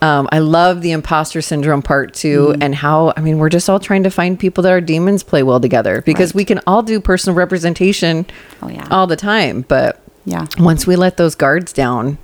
Um, 0.00 0.28
I 0.32 0.38
love 0.38 0.82
the 0.82 0.92
imposter 0.92 1.40
syndrome 1.42 1.82
part 1.82 2.14
too, 2.14 2.48
Mm-hmm. 2.48 2.62
and 2.62 2.74
how 2.74 3.12
I 3.16 3.20
mean, 3.20 3.38
we're 3.38 3.48
just 3.48 3.68
all 3.70 3.80
trying 3.80 4.02
to 4.04 4.10
find 4.10 4.38
people 4.38 4.62
that 4.62 4.70
our 4.70 4.80
demons 4.80 5.22
play 5.22 5.42
well 5.42 5.60
together 5.60 6.02
because 6.02 6.30
Right. 6.30 6.36
we 6.36 6.44
can 6.44 6.60
all 6.66 6.82
do 6.82 7.00
personal 7.00 7.36
representation 7.36 8.26
Oh, 8.62 8.68
yeah. 8.68 8.86
all 8.90 9.06
the 9.06 9.16
time. 9.16 9.64
But 9.66 10.00
Yeah. 10.24 10.46
once 10.58 10.86
we 10.86 10.96
let 10.96 11.16
those 11.16 11.34
guards 11.34 11.72
down, 11.72 12.18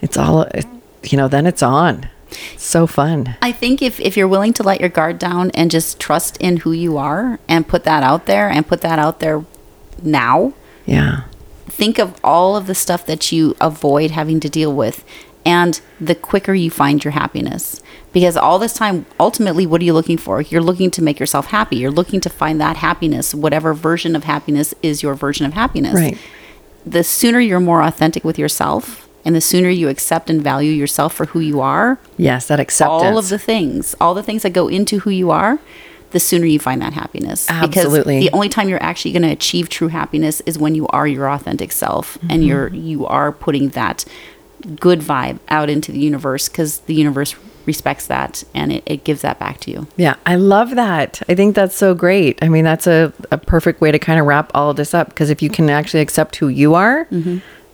it's 0.00 0.16
all, 0.16 0.46
you 1.04 1.16
know, 1.16 1.28
then 1.28 1.46
it's 1.46 1.62
on. 1.62 2.08
So 2.56 2.86
fun. 2.86 3.36
I 3.42 3.52
think 3.52 3.82
if, 3.82 3.98
if 4.00 4.16
you're 4.16 4.28
willing 4.28 4.52
to 4.54 4.62
let 4.62 4.80
your 4.80 4.88
guard 4.88 5.18
down 5.18 5.50
and 5.52 5.70
just 5.70 5.98
trust 6.00 6.36
in 6.38 6.58
who 6.58 6.72
you 6.72 6.96
are 6.98 7.38
and 7.48 7.66
put 7.66 7.84
that 7.84 8.02
out 8.02 8.26
there 8.26 8.48
and 8.48 8.66
put 8.66 8.80
that 8.82 8.98
out 8.98 9.20
there 9.20 9.44
now, 10.02 10.52
Yeah. 10.86 11.22
think 11.68 11.98
of 11.98 12.18
all 12.24 12.56
of 12.56 12.66
the 12.66 12.74
stuff 12.74 13.04
that 13.06 13.30
you 13.32 13.54
avoid 13.60 14.10
having 14.12 14.40
to 14.40 14.48
deal 14.48 14.72
with 14.74 15.04
and 15.44 15.80
the 16.00 16.14
quicker 16.14 16.52
you 16.52 16.70
find 16.70 17.02
your 17.04 17.12
happiness 17.12 17.80
because 18.12 18.36
all 18.36 18.58
this 18.58 18.74
time 18.74 19.06
ultimately 19.18 19.66
what 19.66 19.80
are 19.80 19.84
you 19.84 19.94
looking 19.94 20.18
for 20.18 20.42
you're 20.42 20.60
looking 20.60 20.90
to 20.90 21.00
make 21.02 21.18
yourself 21.18 21.46
happy 21.46 21.76
you're 21.76 21.90
looking 21.90 22.20
to 22.20 22.28
find 22.28 22.60
that 22.60 22.76
happiness 22.76 23.34
whatever 23.34 23.72
version 23.72 24.14
of 24.14 24.24
happiness 24.24 24.74
is 24.82 25.02
your 25.02 25.14
version 25.14 25.46
of 25.46 25.54
happiness 25.54 25.94
Right. 25.94 26.18
the 26.84 27.02
sooner 27.02 27.40
you're 27.40 27.58
more 27.60 27.82
authentic 27.82 28.22
with 28.22 28.38
yourself 28.38 29.08
and 29.24 29.34
the 29.34 29.40
sooner 29.40 29.68
you 29.68 29.88
accept 29.88 30.30
and 30.30 30.42
value 30.42 30.72
yourself 30.72 31.14
for 31.14 31.26
who 31.26 31.40
you 31.40 31.60
are 31.60 31.98
Yes, 32.16 32.46
that 32.48 32.58
acceptance. 32.60 33.02
all 33.02 33.18
of 33.18 33.28
the 33.28 33.38
things, 33.38 33.94
all 34.00 34.14
the 34.14 34.22
things 34.22 34.42
that 34.42 34.50
go 34.50 34.68
into 34.68 35.00
who 35.00 35.10
you 35.10 35.30
are, 35.30 35.58
the 36.12 36.20
sooner 36.20 36.46
you 36.46 36.58
find 36.58 36.82
that 36.82 36.92
happiness. 36.94 37.48
Absolutely. 37.48 38.18
Because 38.18 38.30
the 38.30 38.34
only 38.34 38.48
time 38.48 38.68
you're 38.68 38.82
actually 38.82 39.12
going 39.12 39.22
to 39.22 39.28
achieve 39.30 39.68
true 39.68 39.88
happiness 39.88 40.40
is 40.46 40.58
when 40.58 40.74
you 40.74 40.86
are 40.88 41.06
your 41.06 41.28
authentic 41.30 41.70
self 41.72 42.18
Mm-hmm. 42.18 42.30
and 42.30 42.44
you're 42.46 42.68
you 42.68 43.06
are 43.06 43.30
putting 43.30 43.68
that 43.70 44.04
good 44.80 45.00
vibe 45.00 45.38
out 45.48 45.70
into 45.70 45.92
the 45.92 45.98
universe 46.00 46.48
because 46.48 46.80
the 46.80 46.94
universe 46.94 47.34
respects 47.66 48.06
that 48.08 48.42
and 48.54 48.72
it, 48.72 48.82
it 48.86 49.04
gives 49.04 49.22
that 49.22 49.38
back 49.38 49.60
to 49.60 49.70
you. 49.70 49.86
Yeah, 49.96 50.16
I 50.26 50.34
love 50.34 50.70
that. 50.74 51.22
I 51.28 51.34
think 51.34 51.54
that's 51.54 51.76
so 51.76 51.94
great. 51.94 52.38
I 52.42 52.48
mean, 52.48 52.64
that's 52.64 52.86
a, 52.86 53.12
a 53.30 53.38
perfect 53.38 53.80
way 53.80 53.92
to 53.92 53.98
kind 53.98 54.18
of 54.18 54.26
wrap 54.26 54.50
all 54.54 54.70
of 54.70 54.76
this 54.76 54.92
up 54.94 55.08
because 55.10 55.30
if 55.30 55.40
you 55.42 55.48
can 55.50 55.70
actually 55.70 56.00
accept 56.00 56.36
who 56.36 56.48
you 56.48 56.74
are, 56.74 57.06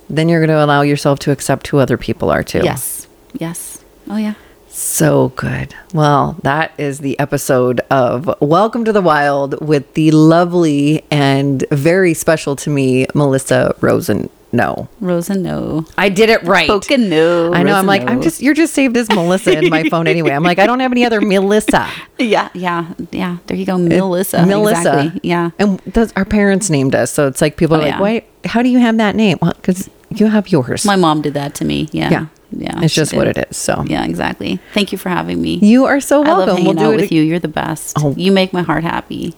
then 0.09 0.29
you're 0.29 0.41
going 0.41 0.57
to 0.57 0.65
allow 0.65 0.83
yourself 0.83 1.19
to 1.21 1.31
accept 1.31 1.67
who 1.69 1.79
other 1.79 1.97
people 1.97 2.31
are 2.31 2.43
too. 2.43 2.61
Yes. 2.63 3.07
Yes. 3.35 3.85
Oh 4.09 4.17
yeah. 4.17 4.35
So 4.69 5.31
good. 5.37 5.75
Well, 5.95 6.37
that 6.43 6.73
is 6.79 6.99
the 6.99 7.19
episode 7.19 7.81
of 7.91 8.29
Welcome 8.41 8.85
to 8.85 8.93
the 8.93 9.01
Wild 9.01 9.59
with 9.67 9.95
the 9.95 10.11
lovely 10.11 11.03
and 11.11 11.65
very 11.71 12.13
special 12.15 12.57
to 12.57 12.71
me, 12.71 13.07
Melissa 13.15 13.75
Rosen. 13.81 14.29
No, 14.53 14.89
Rosa 15.01 15.35
no. 15.35 15.85
I 15.99 16.09
did 16.09 16.31
it 16.31 16.43
right. 16.45 16.67
Spoken 16.67 17.11
no. 17.11 17.53
I 17.53 17.63
know. 17.63 17.75
I'm 17.75 17.85
like, 17.87 18.03
I'm 18.09 18.23
just, 18.23 18.41
you're 18.41 18.55
just 18.55 18.73
saved 18.73 18.97
as 18.97 19.09
Melissa 19.11 19.59
in 19.59 19.69
my 19.71 19.83
phone 19.89 20.07
anyway. 20.07 20.31
I'm 20.31 20.45
like, 20.45 20.59
I 20.59 20.67
don't 20.67 20.81
have 20.81 20.93
any 20.93 21.05
other 21.05 21.21
Melissa. 21.21 21.89
Yeah. 22.19 22.49
Yeah. 22.55 22.95
Yeah. 23.11 23.37
There 23.47 23.57
you 23.57 23.67
go. 23.67 23.77
Melissa. 23.77 24.47
Melissa. 24.47 24.79
Exactly. 25.01 25.21
Yeah. 25.25 25.51
And 25.59 25.79
that's, 25.81 26.13
our 26.17 26.25
parents 26.25 26.71
named 26.71 26.95
us. 26.95 27.11
So 27.13 27.27
it's 27.27 27.43
like 27.43 27.57
people 27.59 27.77
are 27.77 27.81
Oh, 27.81 27.83
like, 27.83 27.93
yeah. 27.93 28.01
why, 28.01 28.25
how 28.47 28.63
do 28.63 28.71
you 28.71 28.79
have 28.79 28.97
that 28.97 29.15
name? 29.17 29.37
Well, 29.43 29.53
because 29.57 29.91
you 30.11 30.27
have 30.27 30.49
yours. 30.51 30.85
My 30.85 30.97
mom 30.97 31.23
did 31.23 31.35
that 31.35 31.55
to 31.57 31.65
me. 31.65 31.89
Yeah. 31.93 32.11
Yeah. 32.11 32.27
Yeah. 32.53 32.81
it's 32.83 32.95
just 32.95 33.13
what 33.13 33.27
it 33.27 33.37
is. 33.51 33.57
So 33.57 33.85
Yeah, 33.87 34.05
exactly. 34.05 34.61
Thank 34.73 34.93
you 34.93 34.99
for 34.99 35.09
having 35.09 35.43
me. 35.43 35.57
you 35.57 35.85
are 35.85 36.01
so 36.01 36.23
I 36.23 36.29
love 36.29 36.39
welcome. 36.39 36.57
hanging 36.59 36.77
We'll 36.77 36.85
do 36.85 36.85
out 36.93 36.95
it. 36.95 37.01
with 37.03 37.13
you. 37.13 37.23
You're 37.23 37.41
the 37.41 37.49
best. 37.49 37.97
Oh. 37.99 38.15
You 38.17 38.31
make 38.31 38.53
my 38.53 38.63
heart 38.63 38.85
happy. 38.85 39.35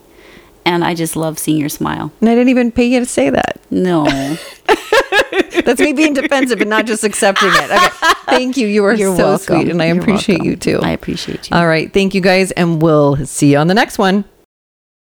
And 0.66 0.84
I 0.84 0.94
just 0.94 1.16
love 1.16 1.38
seeing 1.38 1.56
your 1.58 1.70
smile. 1.70 2.12
And 2.20 2.28
I 2.28 2.34
didn't 2.34 2.50
even 2.50 2.70
pay 2.70 2.84
you 2.84 3.00
to 3.00 3.06
say 3.06 3.30
that. 3.30 3.58
No. 3.70 4.04
That's 5.64 5.80
me 5.80 5.92
being 5.94 6.12
defensive 6.14 6.60
and 6.60 6.68
not 6.70 6.84
just 6.86 7.02
accepting 7.04 7.48
it. 7.50 7.70
Okay. 7.70 7.88
Thank 8.26 8.56
you. 8.58 8.66
You 8.66 8.84
are 8.84 8.94
You're 8.94 9.16
so 9.16 9.24
welcome. 9.24 9.60
sweet. 9.62 9.68
And 9.70 9.82
I 9.82 9.86
You're 9.88 10.00
appreciate 10.00 10.36
welcome. 10.40 10.50
you 10.50 10.56
too. 10.56 10.80
I 10.82 10.90
appreciate 10.90 11.50
you. 11.50 11.56
All 11.56 11.66
right. 11.66 11.90
Thank 11.92 12.14
you 12.14 12.20
guys. 12.20 12.50
And 12.52 12.82
we'll 12.82 13.16
see 13.24 13.52
you 13.52 13.58
on 13.58 13.68
the 13.68 13.74
next 13.74 13.96
one. 13.98 14.24